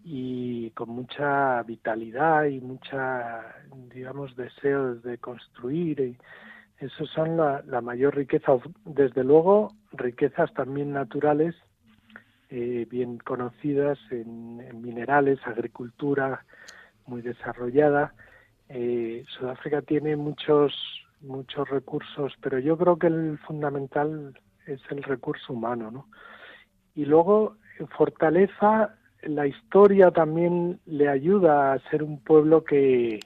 y 0.04 0.70
con 0.70 0.90
mucha 0.90 1.62
vitalidad 1.64 2.44
y 2.44 2.60
mucha, 2.60 3.56
digamos, 3.92 4.36
deseos 4.36 5.02
de 5.02 5.18
construir. 5.18 6.00
Y 6.00 6.18
esos 6.80 7.10
son 7.10 7.36
la, 7.36 7.80
mayor 7.80 8.16
riqueza. 8.16 8.52
Desde 8.84 9.24
luego, 9.24 9.72
riquezas 9.92 10.52
también 10.54 10.92
naturales, 10.92 11.54
eh, 12.50 12.86
bien 12.88 13.18
conocidas 13.18 13.98
en, 14.10 14.80
minerales, 14.80 15.38
agricultura 15.44 16.44
muy 17.06 17.22
desarrollada. 17.22 18.14
Eh, 18.68 19.24
Sudáfrica 19.28 19.82
tiene 19.82 20.16
muchos 20.16 20.72
muchos 21.20 21.68
recursos, 21.68 22.32
pero 22.40 22.60
yo 22.60 22.78
creo 22.78 22.96
que 22.96 23.08
el 23.08 23.38
fundamental 23.38 24.38
es 24.66 24.80
el 24.90 25.02
recurso 25.02 25.52
humano, 25.52 25.90
¿no? 25.90 26.06
Y 26.94 27.06
luego 27.06 27.56
fortaleza 27.96 28.94
la 29.22 29.46
historia 29.46 30.10
también 30.10 30.80
le 30.86 31.08
ayuda 31.08 31.72
a 31.72 31.78
ser 31.90 32.02
un 32.02 32.20
pueblo 32.20 32.62
que, 32.62 33.18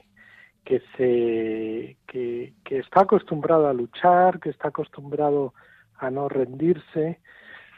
que 0.63 0.81
se 0.95 1.97
que, 2.07 2.53
está 2.69 3.01
acostumbrado 3.01 3.67
a 3.67 3.73
luchar, 3.73 4.39
que 4.39 4.49
está 4.49 4.69
acostumbrado 4.69 5.53
a 5.97 6.09
no 6.09 6.29
rendirse, 6.29 7.19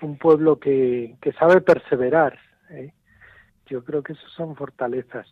un 0.02 0.18
pueblo 0.18 0.60
que, 0.60 1.18
que 1.22 1.34
sabe 1.34 1.62
perseverar. 1.62 2.38
¿eh? 2.70 2.94
Yo 3.66 3.84
creo 3.84 4.04
que 4.04 4.14
esas 4.14 4.32
son 4.32 4.56
fortalezas 4.56 5.28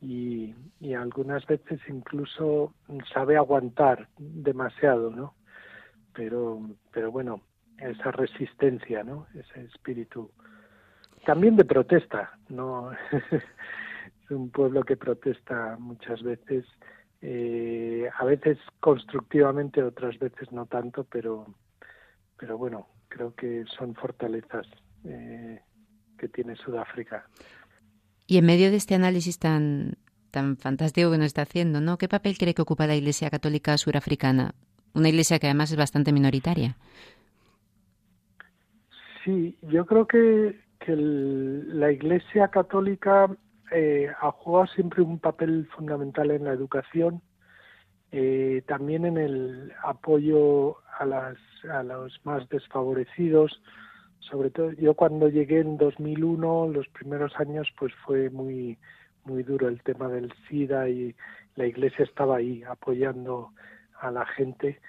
y, 0.00 0.54
y 0.80 0.94
algunas 0.94 1.46
veces 1.46 1.80
incluso 1.88 2.74
sabe 3.12 3.36
aguantar 3.36 4.08
demasiado, 4.18 5.10
¿no? 5.10 5.34
Pero, 6.14 6.60
pero 6.90 7.12
bueno, 7.12 7.42
esa 7.78 8.10
resistencia, 8.10 9.04
¿no? 9.04 9.26
Ese 9.34 9.64
espíritu 9.64 10.30
también 11.24 11.56
de 11.56 11.64
protesta, 11.64 12.32
no 12.48 12.90
es 14.28 14.36
un 14.36 14.50
pueblo 14.50 14.84
que 14.84 14.96
protesta 14.96 15.76
muchas 15.78 16.22
veces, 16.22 16.64
eh, 17.22 18.08
a 18.18 18.24
veces 18.24 18.58
constructivamente, 18.80 19.82
otras 19.82 20.18
veces 20.18 20.52
no 20.52 20.66
tanto, 20.66 21.04
pero, 21.04 21.46
pero 22.36 22.58
bueno, 22.58 22.88
creo 23.08 23.34
que 23.34 23.64
son 23.78 23.94
fortalezas 23.94 24.66
eh, 25.04 25.60
que 26.18 26.28
tiene 26.28 26.56
Sudáfrica. 26.56 27.26
Y 28.26 28.38
en 28.38 28.46
medio 28.46 28.70
de 28.70 28.76
este 28.76 28.94
análisis 28.94 29.38
tan, 29.38 29.94
tan 30.30 30.56
fantástico 30.56 31.10
que 31.10 31.18
nos 31.18 31.26
está 31.26 31.42
haciendo, 31.42 31.80
¿no? 31.80 31.96
¿Qué 31.96 32.08
papel 32.08 32.36
cree 32.36 32.54
que 32.54 32.62
ocupa 32.62 32.86
la 32.86 32.96
Iglesia 32.96 33.30
Católica 33.30 33.76
surafricana? 33.78 34.54
Una 34.94 35.10
iglesia 35.10 35.38
que 35.38 35.46
además 35.46 35.70
es 35.70 35.76
bastante 35.76 36.12
minoritaria. 36.12 36.76
Sí, 39.24 39.56
yo 39.62 39.86
creo 39.86 40.06
que 40.06 40.56
que 40.78 40.94
la 40.96 41.92
Iglesia 41.92 42.48
Católica 42.48 43.28
eh, 43.72 44.10
ha 44.20 44.30
jugado 44.32 44.66
siempre 44.68 45.02
un 45.02 45.18
papel 45.18 45.68
fundamental 45.76 46.30
en 46.30 46.44
la 46.44 46.52
educación, 46.52 47.22
eh, 48.10 48.62
también 48.66 49.04
en 49.04 49.18
el 49.18 49.72
apoyo 49.82 50.76
a, 50.98 51.04
las, 51.04 51.36
a 51.70 51.82
los 51.82 52.20
más 52.24 52.48
desfavorecidos. 52.48 53.62
Sobre 54.20 54.50
todo, 54.50 54.72
yo 54.72 54.94
cuando 54.94 55.28
llegué 55.28 55.60
en 55.60 55.76
2001, 55.76 56.68
los 56.68 56.88
primeros 56.88 57.32
años, 57.38 57.68
pues 57.78 57.92
fue 58.04 58.30
muy 58.30 58.78
muy 59.24 59.42
duro 59.42 59.68
el 59.68 59.82
tema 59.82 60.08
del 60.08 60.32
SIDA 60.48 60.88
y 60.88 61.14
la 61.54 61.66
Iglesia 61.66 62.06
estaba 62.06 62.36
ahí 62.36 62.62
apoyando 62.62 63.50
a 64.00 64.10
la 64.10 64.24
gente 64.24 64.80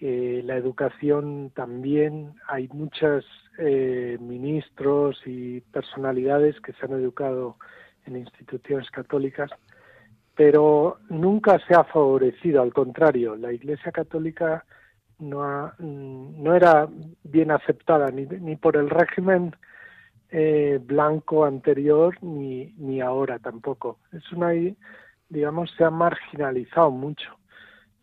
eh, 0.00 0.42
la 0.44 0.56
educación 0.56 1.50
también, 1.56 2.34
hay 2.46 2.68
muchos 2.68 3.24
eh, 3.58 4.16
ministros 4.20 5.20
y 5.26 5.60
personalidades 5.60 6.60
que 6.60 6.72
se 6.74 6.86
han 6.86 6.92
educado 6.92 7.56
en 8.08 8.16
instituciones 8.16 8.90
católicas, 8.90 9.50
pero 10.34 10.98
nunca 11.08 11.58
se 11.66 11.74
ha 11.74 11.84
favorecido, 11.84 12.62
al 12.62 12.72
contrario, 12.72 13.36
la 13.36 13.52
Iglesia 13.52 13.92
Católica 13.92 14.64
no, 15.18 15.72
mm, 15.78 16.42
no 16.42 16.54
era 16.54 16.88
bien 17.24 17.50
aceptada 17.50 18.10
ni, 18.10 18.26
ni 18.26 18.56
por 18.56 18.76
el 18.76 18.90
régimen 18.90 19.54
eh, 20.30 20.78
blanco 20.82 21.44
anterior 21.44 22.16
ni, 22.22 22.74
ni 22.76 23.00
ahora 23.00 23.38
tampoco. 23.38 23.98
Es 24.12 24.30
una, 24.32 24.50
digamos, 25.28 25.70
se 25.76 25.84
ha 25.84 25.90
marginalizado 25.90 26.90
mucho 26.90 27.38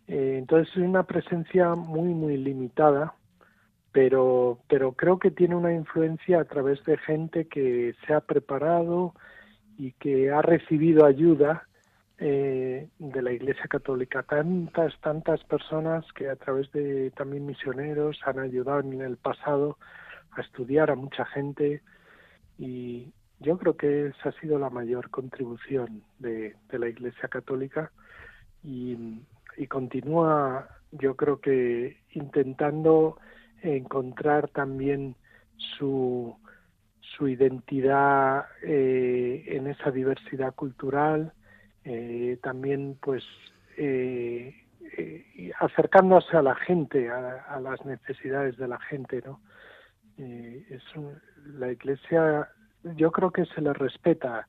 eh, 0.07 0.35
entonces 0.37 0.69
es 0.75 0.83
una 0.83 1.03
presencia 1.03 1.75
muy, 1.75 2.13
muy 2.13 2.37
limitada, 2.37 3.15
pero, 3.91 4.59
pero 4.67 4.93
creo 4.93 5.19
que 5.19 5.31
tiene 5.31 5.55
una 5.55 5.73
influencia 5.73 6.41
a 6.41 6.45
través 6.45 6.83
de 6.85 6.97
gente 6.97 7.47
que 7.47 7.95
se 8.05 8.13
ha 8.13 8.21
preparado 8.21 9.13
y 9.77 9.91
que 9.93 10.31
ha 10.31 10.41
recibido 10.41 11.05
ayuda 11.05 11.67
eh, 12.17 12.87
de 12.97 13.21
la 13.21 13.31
Iglesia 13.31 13.65
Católica. 13.67 14.23
Tantas, 14.23 14.93
tantas 15.01 15.43
personas 15.43 16.05
que 16.13 16.29
a 16.29 16.35
través 16.35 16.71
de 16.71 17.11
también 17.11 17.45
misioneros 17.45 18.19
han 18.25 18.39
ayudado 18.39 18.79
en 18.79 19.01
el 19.01 19.17
pasado 19.17 19.77
a 20.31 20.41
estudiar 20.41 20.91
a 20.91 20.95
mucha 20.95 21.25
gente 21.25 21.81
y 22.57 23.11
yo 23.39 23.57
creo 23.57 23.75
que 23.75 24.07
esa 24.07 24.29
ha 24.29 24.39
sido 24.39 24.57
la 24.57 24.69
mayor 24.69 25.09
contribución 25.09 26.03
de, 26.19 26.55
la 26.71 26.87
Iglesia 26.87 27.27
Católica 27.27 27.91
y 28.63 29.67
continúa, 29.67 30.67
yo 30.91 31.15
creo 31.15 31.39
que 31.39 31.97
intentando 32.11 33.17
encontrar 33.61 34.49
también 34.49 35.15
su, 35.57 36.35
su 37.17 37.27
identidad 37.27 38.45
eh, 38.61 39.43
en 39.47 39.67
esa 39.67 39.91
diversidad 39.91 40.53
cultural, 40.53 41.33
eh, 41.83 42.37
también 42.41 42.97
pues 43.01 43.23
eh, 43.77 44.55
acercándose 45.59 46.35
a 46.37 46.41
la 46.41 46.55
gente, 46.55 47.09
a, 47.09 47.59
las 47.59 47.85
necesidades 47.85 48.57
de 48.57 48.67
la 48.67 48.79
gente, 48.79 49.21
¿no? 49.25 49.41
es 50.17 50.81
la 51.45 51.71
Iglesia, 51.71 52.49
yo 52.95 53.11
creo 53.11 53.31
que 53.31 53.45
se 53.47 53.59
le 53.59 53.73
respeta, 53.73 54.47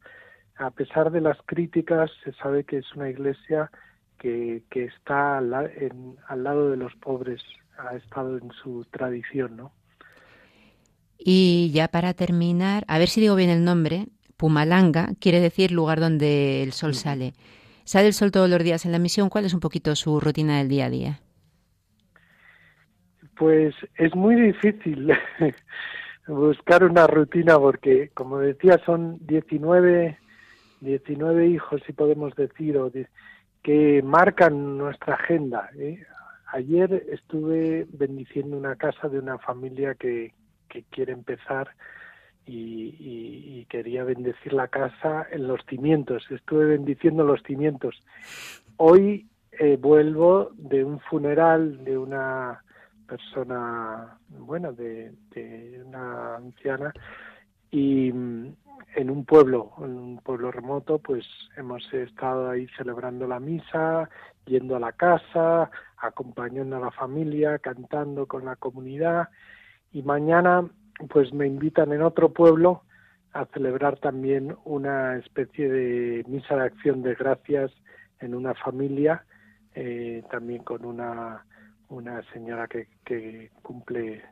a 0.56 0.70
pesar 0.70 1.10
de 1.10 1.20
las 1.20 1.38
críticas, 1.46 2.10
se 2.22 2.32
sabe 2.34 2.62
que 2.62 2.78
es 2.78 2.94
una 2.94 3.10
Iglesia 3.10 3.70
que, 4.18 4.62
está 4.72 5.38
al, 5.38 5.50
lado 5.50 6.70
de 6.70 6.76
los 6.76 6.94
pobres, 6.96 7.42
ha 7.78 7.96
estado 7.96 8.38
en 8.38 8.50
su 8.52 8.84
tradición, 8.90 9.56
¿no? 9.56 9.72
Y 11.18 11.70
ya 11.72 11.88
para 11.88 12.14
terminar, 12.14 12.84
a 12.88 12.98
ver 12.98 13.08
si 13.08 13.20
digo 13.20 13.34
bien 13.34 13.50
el 13.50 13.64
nombre, 13.64 14.06
Pumalanga 14.36 15.08
quiere 15.20 15.40
decir 15.40 15.72
lugar 15.72 16.00
donde 16.00 16.62
el 16.62 16.72
sol 16.72 16.94
sale. 16.94 17.32
¿Sale 17.84 18.08
el 18.08 18.12
sol 18.12 18.32
todos 18.32 18.50
los 18.50 18.62
días 18.62 18.84
en 18.84 18.92
la 18.92 18.98
misión? 18.98 19.28
¿Cuál 19.28 19.44
es 19.44 19.54
un 19.54 19.60
poquito 19.60 19.94
su 19.94 20.20
rutina 20.20 20.58
del 20.58 20.68
día 20.68 20.86
a 20.86 20.90
día? 20.90 21.20
Pues 23.38 23.74
es 23.96 24.14
muy 24.14 24.34
difícil 24.34 25.12
buscar 26.26 26.84
una 26.84 27.06
rutina 27.06 27.58
porque, 27.58 28.10
como 28.14 28.38
decía, 28.38 28.80
son 28.84 29.18
19, 29.26 30.18
19 30.80 31.46
hijos, 31.48 31.82
si 31.86 31.92
podemos 31.92 32.34
decir, 32.34 32.76
o 32.76 32.90
que 33.62 34.02
marcan 34.02 34.78
nuestra 34.78 35.14
agenda. 35.14 35.70
¿eh? 35.78 36.02
Ayer 36.52 37.04
estuve 37.10 37.86
bendiciendo 37.90 38.56
una 38.56 38.76
casa 38.76 39.08
de 39.08 39.18
una 39.18 39.38
familia 39.38 39.94
que, 39.94 40.32
que 40.68 40.84
quiere 40.84 41.12
empezar 41.12 41.70
y, 42.46 43.66
quería 43.68 44.04
bendecir 44.04 44.52
la 44.52 44.68
casa 44.68 45.26
en 45.30 45.48
los 45.48 45.60
cimientos. 45.68 46.24
Estuve 46.30 46.66
bendiciendo 46.66 47.24
los 47.24 47.42
cimientos. 47.42 48.00
Hoy 48.76 49.26
eh, 49.52 49.76
vuelvo 49.76 50.52
de 50.56 50.84
un 50.84 51.00
funeral 51.00 51.82
de 51.84 51.98
una 51.98 52.62
persona, 53.08 54.18
bueno, 54.28 54.72
de, 54.72 55.12
de 55.34 55.82
una 55.84 56.36
anciana 56.36 56.92
y 57.70 58.08
en 58.08 59.10
un 59.10 59.24
pueblo, 59.24 59.72
en 59.78 59.98
un 59.98 60.18
pueblo 60.18 60.50
remoto, 60.50 60.98
pues 60.98 61.26
hemos 61.56 61.92
estado 61.92 62.50
ahí 62.50 62.66
celebrando 62.76 63.26
la 63.26 63.40
misa, 63.40 64.08
yendo 64.46 64.76
a 64.76 64.80
la 64.80 64.92
casa, 64.92 65.70
acompañando 65.98 66.76
a 66.76 66.80
la 66.80 66.90
familia, 66.90 67.58
cantando 67.58 68.26
con 68.26 68.44
la 68.44 68.56
comunidad 68.56 69.28
y 69.96 70.02
mañana 70.02 70.68
pues 71.08 71.32
me 71.32 71.46
invitan 71.46 71.90
en 71.90 72.02
otro 72.02 72.28
pueblo 72.28 72.82
a 73.32 73.46
celebrar 73.46 73.98
también 73.98 74.54
una 74.66 75.16
especie 75.16 75.70
de 75.70 76.22
misa 76.28 76.54
de 76.54 76.64
acción 76.64 77.02
de 77.02 77.14
gracias 77.14 77.72
en 78.20 78.34
una 78.34 78.52
familia, 78.52 79.24
eh, 79.74 80.22
también 80.30 80.62
con 80.64 80.84
una, 80.84 81.46
una 81.88 82.22
señora 82.34 82.66
que, 82.68 82.88
que 83.06 83.50
cumple 83.62 84.22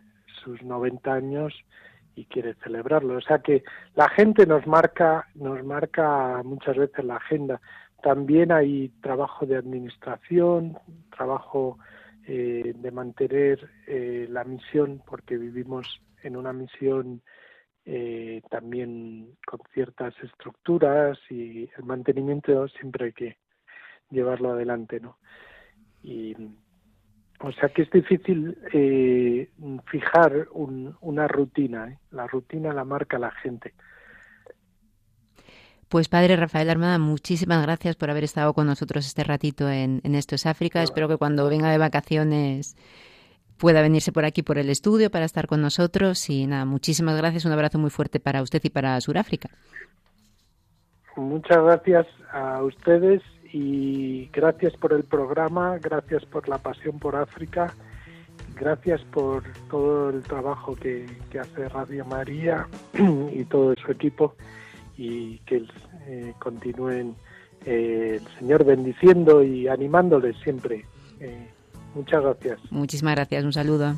sus 0.43 0.63
90 0.63 1.11
años 1.11 1.55
y 2.15 2.27
quiere 2.27 2.53
celebrarlo. 2.63 3.17
O 3.17 3.23
sea 3.23 3.39
que 3.39 3.65
la 3.95 4.11
gente 4.11 4.45
nos 4.45 4.67
marca, 4.67 5.29
nos 5.35 5.65
marca 5.65 6.43
muchas 6.45 6.77
veces 6.77 7.07
la 7.07 7.17
agenda. 7.17 7.59
También 8.03 8.53
hay 8.53 8.91
trabajo 9.01 9.47
de 9.47 9.57
administración, 9.57 10.77
trabajo 11.17 11.79
eh, 12.27 12.73
de 12.75 12.91
mantener 12.91 13.71
eh, 13.87 14.27
la 14.31 14.45
misión, 14.45 15.03
porque 15.07 15.37
vivimos 15.37 16.03
en 16.23 16.37
una 16.37 16.53
misión 16.53 17.23
eh, 17.85 18.41
también 18.51 19.37
con 19.47 19.61
ciertas 19.73 20.15
estructuras 20.23 21.19
y 21.29 21.69
el 21.77 21.85
mantenimiento 21.85 22.67
siempre 22.69 23.07
hay 23.07 23.13
que 23.13 23.37
llevarlo 24.11 24.53
adelante, 24.53 25.01
¿no? 25.01 25.19
Y 26.03 26.35
o 27.41 27.53
sea 27.53 27.69
que 27.69 27.83
es 27.83 27.91
difícil 27.91 28.57
eh, 28.73 29.51
fijar 29.87 30.49
una 30.53 31.29
rutina. 31.29 31.99
La 32.11 32.27
rutina 32.27 32.73
la 32.73 32.85
marca 32.85 33.19
la 33.19 33.33
gente. 33.33 33.75
Pues 35.95 36.09
padre 36.09 36.35
Rafael 36.35 36.69
Armada, 36.71 36.99
muchísimas 36.99 37.63
gracias 37.63 37.95
por 37.95 38.11
haber 38.11 38.25
estado 38.25 38.53
con 38.53 38.67
nosotros 38.67 39.07
este 39.07 39.23
ratito 39.23 39.71
en, 39.71 40.01
Esto 40.17 40.35
es 40.35 40.45
África. 40.45 40.83
Espero 40.83 41.07
que 41.07 41.19
cuando 41.19 41.49
venga 41.49 41.71
de 41.71 41.79
vacaciones 41.79 42.77
pueda 43.59 43.81
venirse 43.81 44.11
por 44.11 44.25
aquí 44.25 44.43
por 44.43 44.59
el 44.59 44.71
estudio 44.71 45.09
para 45.09 45.25
estar 45.25 45.47
con 45.47 45.63
nosotros. 45.63 46.29
Y 46.31 46.49
nada, 46.49 46.65
muchísimas 46.65 47.17
gracias. 47.17 47.45
Un 47.45 47.53
abrazo 47.53 47.79
muy 47.79 47.91
fuerte 47.91 48.19
para 48.19 48.43
usted 48.43 48.61
y 48.65 48.71
para 48.71 49.01
Sudáfrica. 49.01 49.51
Muchas 51.15 51.63
gracias 51.63 52.09
a 52.33 52.61
ustedes 52.65 53.23
y 53.53 54.29
gracias 54.33 54.73
por 54.77 54.95
el 54.95 55.05
programa, 55.05 55.79
gracias 55.79 56.25
por 56.25 56.49
la 56.49 56.59
pasión 56.59 56.99
por 56.99 57.15
África, 57.15 57.73
gracias 58.57 59.01
por 59.13 59.45
todo 59.71 60.11
el 60.11 60.25
trabajo 60.25 60.75
que, 60.75 61.07
hace 61.41 61.69
Radio 61.69 62.05
María 62.05 62.67
y 63.33 63.45
todo 63.45 63.77
su 63.77 63.93
equipo 63.93 64.35
y 64.97 65.39
que 65.41 65.65
eh, 66.07 66.35
continúen 66.39 67.15
eh, 67.65 68.21
el 68.21 68.39
Señor 68.39 68.65
bendiciendo 68.65 69.43
y 69.43 69.69
animándoles 69.69 70.37
siempre. 70.43 70.85
Eh, 71.21 71.49
muchas 71.95 72.23
gracias. 72.23 72.59
Muchísimas 72.71 73.15
gracias, 73.15 73.45
un 73.45 73.53
saludo. 73.53 73.97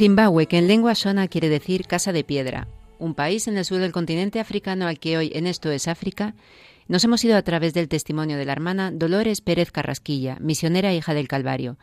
Zimbabue, 0.00 0.46
que 0.46 0.56
en 0.56 0.66
lengua 0.66 0.94
sona 0.94 1.28
quiere 1.28 1.50
decir 1.50 1.86
casa 1.86 2.10
de 2.14 2.24
piedra, 2.24 2.68
un 2.98 3.14
país 3.14 3.46
en 3.48 3.58
el 3.58 3.66
sur 3.66 3.80
del 3.80 3.92
continente 3.92 4.40
africano 4.40 4.86
al 4.86 4.98
que 4.98 5.18
hoy 5.18 5.30
en 5.34 5.46
esto 5.46 5.70
es 5.70 5.88
África, 5.88 6.34
nos 6.88 7.04
hemos 7.04 7.22
ido 7.22 7.36
a 7.36 7.42
través 7.42 7.74
del 7.74 7.88
testimonio 7.90 8.38
de 8.38 8.46
la 8.46 8.52
hermana 8.52 8.92
Dolores 8.92 9.42
Pérez 9.42 9.70
Carrasquilla, 9.70 10.38
misionera 10.40 10.94
hija 10.94 11.12
del 11.12 11.28
Calvario. 11.28 11.76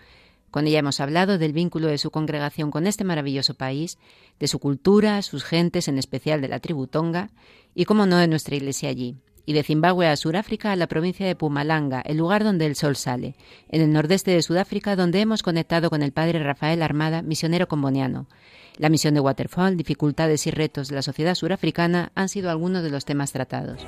Con 0.50 0.66
ella 0.66 0.80
hemos 0.80 1.00
hablado 1.00 1.38
del 1.38 1.54
vínculo 1.54 1.90
de 1.90 2.00
su 2.00 2.10
congregación 2.10 2.72
con 2.72 2.88
este 2.88 3.04
maravilloso 3.04 3.54
país, 3.54 4.00
de 4.40 4.48
su 4.48 4.58
cultura, 4.58 5.22
sus 5.22 5.44
gentes, 5.44 5.88
en 5.88 6.00
especial 6.00 6.42
de 6.42 6.48
la 6.48 6.60
tribu 6.60 6.88
Tonga, 6.88 7.30
y 7.76 7.86
cómo 7.86 8.08
no 8.08 8.18
de 8.18 8.28
nuestra 8.28 8.56
iglesia 8.56 8.90
allí 8.90 9.16
y 9.48 9.54
de 9.54 9.64
Zimbabue 9.64 10.08
a 10.08 10.18
Sudáfrica 10.18 10.74
a 10.74 10.76
la 10.76 10.88
provincia 10.88 11.26
de 11.26 11.36
Pumalanga, 11.36 12.02
el 12.02 12.18
lugar 12.18 12.44
donde 12.44 12.66
el 12.66 12.76
sol 12.76 12.98
sale, 12.98 13.34
en 13.70 13.82
el 13.82 13.94
nordeste 13.94 14.32
de 14.32 14.42
Sudáfrica 14.42 14.98
donde 14.98 15.22
hemos 15.22 15.42
conectado 15.42 15.90
con 15.90 16.04
el 16.04 16.12
padre 16.12 16.44
Rafael 16.44 16.84
Armada, 16.84 17.22
misionero 17.22 17.70
comboniano. 17.70 18.28
La 18.76 18.90
misión 18.90 19.14
de 19.14 19.22
Waterfall, 19.22 19.78
dificultades 19.78 20.46
y 20.48 20.52
retos 20.52 20.90
de 20.90 20.96
la 20.96 21.02
sociedad 21.02 21.34
surafricana 21.34 22.12
han 22.14 22.28
sido 22.28 22.52
algunos 22.52 22.84
de 22.84 22.90
los 22.90 23.06
temas 23.06 23.32
tratados. 23.32 23.88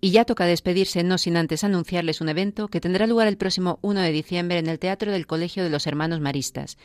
Y 0.00 0.10
ya 0.12 0.24
toca 0.24 0.46
despedirse, 0.46 1.02
no 1.02 1.18
sin 1.18 1.36
antes 1.36 1.64
anunciarles 1.64 2.20
un 2.20 2.28
evento 2.28 2.68
que 2.68 2.80
tendrá 2.80 3.06
lugar 3.06 3.26
el 3.26 3.36
próximo 3.36 3.78
1 3.82 4.00
de 4.00 4.12
diciembre 4.12 4.58
en 4.58 4.68
el 4.68 4.78
Teatro 4.78 5.10
del 5.10 5.26
Colegio 5.26 5.64
de 5.64 5.70
los 5.70 5.86
Hermanos 5.88 6.20
Maristas, 6.20 6.78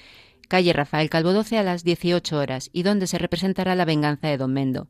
calle 0.48 0.74
Rafael 0.74 1.10
Calvo 1.10 1.32
12 1.32 1.60
a 1.60 1.64
las 1.64 1.84
18 1.84 2.38
horas, 2.38 2.70
y 2.74 2.82
donde 2.84 3.06
se 3.06 3.20
representará 3.20 3.76
la 3.76 3.86
venganza 3.86 4.30
de 4.30 4.38
Don 4.38 4.52
Mendo. 4.52 4.88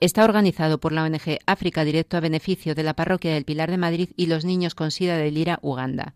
Está 0.00 0.24
organizado 0.24 0.78
por 0.78 0.92
la 0.92 1.02
ONG 1.02 1.38
África 1.44 1.84
Directo 1.84 2.16
a 2.16 2.20
beneficio 2.20 2.74
de 2.74 2.84
la 2.84 2.94
Parroquia 2.94 3.34
del 3.34 3.44
Pilar 3.44 3.70
de 3.70 3.78
Madrid 3.78 4.10
y 4.16 4.26
los 4.26 4.44
niños 4.44 4.74
con 4.74 4.90
SIDA 4.90 5.16
de 5.16 5.30
Lira, 5.30 5.58
Uganda. 5.60 6.14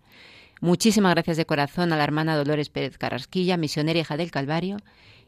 Muchísimas 0.61 1.13
gracias 1.15 1.37
de 1.37 1.47
corazón 1.47 1.93
a 1.93 1.97
la 1.97 2.05
hermana 2.05 2.37
Dolores 2.37 2.71
Pérez 2.71 2.97
Carrasquilla, 2.97 3.57
misionera 3.57 3.99
hija 3.99 4.17
del 4.17 4.31
Calvario, 4.31 4.77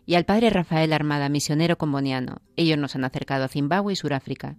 y 0.07 0.14
al 0.14 0.25
padre 0.25 0.51
Rafael 0.51 0.93
Armada, 0.93 1.29
misionero 1.29 1.77
comboniano. 1.77 2.41
Ellos 2.57 2.79
nos 2.79 2.95
han 2.95 3.05
acercado 3.05 3.45
a 3.45 3.49
Zimbabue 3.49 3.95
y 3.95 3.97
Suráfrica. 3.97 4.57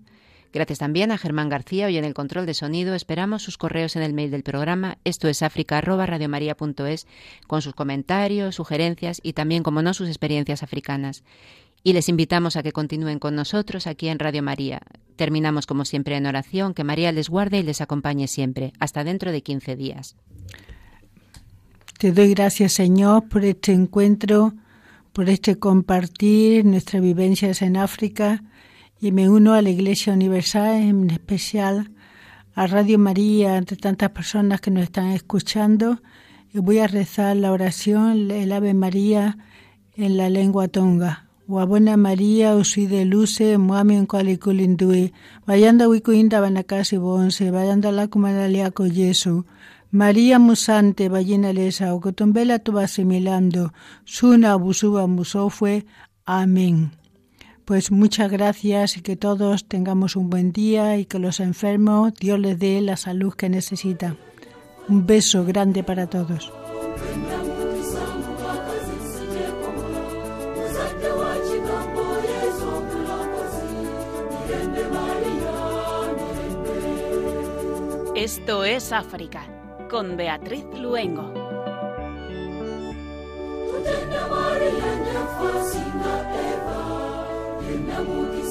Gracias 0.53 0.79
también 0.79 1.11
a 1.11 1.17
Germán 1.17 1.49
García, 1.49 1.87
hoy 1.87 1.97
en 1.97 2.05
el 2.05 2.13
control 2.13 2.45
de 2.45 2.53
sonido. 2.53 2.95
Esperamos 2.95 3.43
sus 3.43 3.57
correos 3.57 3.95
en 3.95 4.03
el 4.03 4.13
mail 4.13 4.31
del 4.31 4.43
programa. 4.43 4.97
Esto 5.03 5.27
es 5.27 5.43
africa.radiomaria.es 5.43 7.07
con 7.47 7.61
sus 7.61 7.73
comentarios, 7.73 8.55
sugerencias 8.55 9.19
y 9.21 9.33
también, 9.33 9.63
como 9.63 9.81
no, 9.81 9.93
sus 9.93 10.07
experiencias 10.07 10.63
africanas. 10.63 11.23
Y 11.83 11.93
les 11.93 12.09
invitamos 12.09 12.55
a 12.55 12.63
que 12.63 12.71
continúen 12.71 13.19
con 13.19 13.35
nosotros 13.35 13.85
aquí 13.85 14.07
en 14.07 14.17
Radio 14.17 14.41
María. 14.41 14.81
Terminamos, 15.17 15.67
como 15.67 15.85
siempre, 15.85 16.17
en 16.17 16.25
oración. 16.25 16.73
Que 16.73 16.83
María 16.83 17.11
les 17.11 17.29
guarde 17.29 17.59
y 17.59 17.63
les 17.63 17.81
acompañe 17.81 18.27
siempre. 18.27 18.73
Hasta 18.79 19.03
dentro 19.03 19.31
de 19.31 19.43
15 19.43 19.75
días. 19.75 20.15
Te 21.99 22.11
doy 22.11 22.33
gracias, 22.33 22.73
Señor, 22.73 23.29
por 23.29 23.45
este 23.45 23.71
encuentro, 23.71 24.53
por 25.13 25.29
este 25.29 25.57
compartir 25.57 26.65
nuestras 26.65 27.01
vivencias 27.01 27.61
en 27.61 27.77
África 27.77 28.43
y 28.99 29.11
me 29.11 29.29
uno 29.29 29.53
a 29.53 29.61
la 29.61 29.69
Iglesia 29.69 30.13
Universal, 30.13 30.75
en 30.75 31.09
especial 31.09 31.91
a 32.53 32.67
Radio 32.67 32.97
María, 32.97 33.57
entre 33.57 33.77
tantas 33.77 34.11
personas 34.11 34.61
que 34.61 34.71
nos 34.71 34.83
están 34.83 35.07
escuchando, 35.07 36.01
y 36.53 36.59
voy 36.59 36.79
a 36.79 36.87
rezar 36.87 37.35
la 37.35 37.51
oración, 37.51 38.31
el 38.31 38.51
Ave 38.51 38.73
María, 38.73 39.37
en 39.95 40.17
la 40.17 40.29
lengua 40.29 40.67
tonga. 40.69 41.25
Wabona 41.47 41.95
María, 41.95 42.55
uside 42.55 43.05
luce, 43.05 43.57
muami 43.57 43.97
en 43.97 44.07
kualikulindui, 44.07 45.13
vayanda 45.45 45.87
wikuinda 45.87 46.39
banakasi 46.39 46.97
bonse, 46.97 47.51
vayanda 47.51 47.91
la 47.91 48.07
kumanaliako 48.07 48.87
Yesu. 48.87 49.45
María 49.91 50.39
Musante, 50.39 51.07
ballena 51.07 51.53
lesa, 51.53 51.93
ocotombela 51.93 52.59
tu 52.59 52.79
asimilando, 52.79 53.73
suna 54.05 54.53
abusuba 54.53 55.05
musofue. 55.07 55.85
Amén. 56.25 56.91
Pues 57.65 57.91
muchas 57.91 58.31
gracias 58.31 58.95
y 58.95 59.01
que 59.01 59.15
todos 59.15 59.67
tengamos 59.67 60.15
un 60.15 60.29
buen 60.29 60.51
día 60.51 60.97
y 60.97 61.05
que 61.05 61.17
los 61.17 61.39
enfermos 61.39 62.13
Dios 62.13 62.39
les 62.39 62.59
dé 62.59 62.79
la 62.79 62.95
salud 62.95 63.33
que 63.33 63.49
necesitan. 63.49 64.17
Un 64.87 65.07
beso 65.07 65.43
grande 65.45 65.83
para 65.83 66.07
todos. 66.07 66.53
Esto 78.15 78.63
es 78.63 78.91
África 78.91 79.43
con 79.89 80.15
Beatriz 80.17 80.65
Luengo. 80.79 81.33
na. 87.87 88.44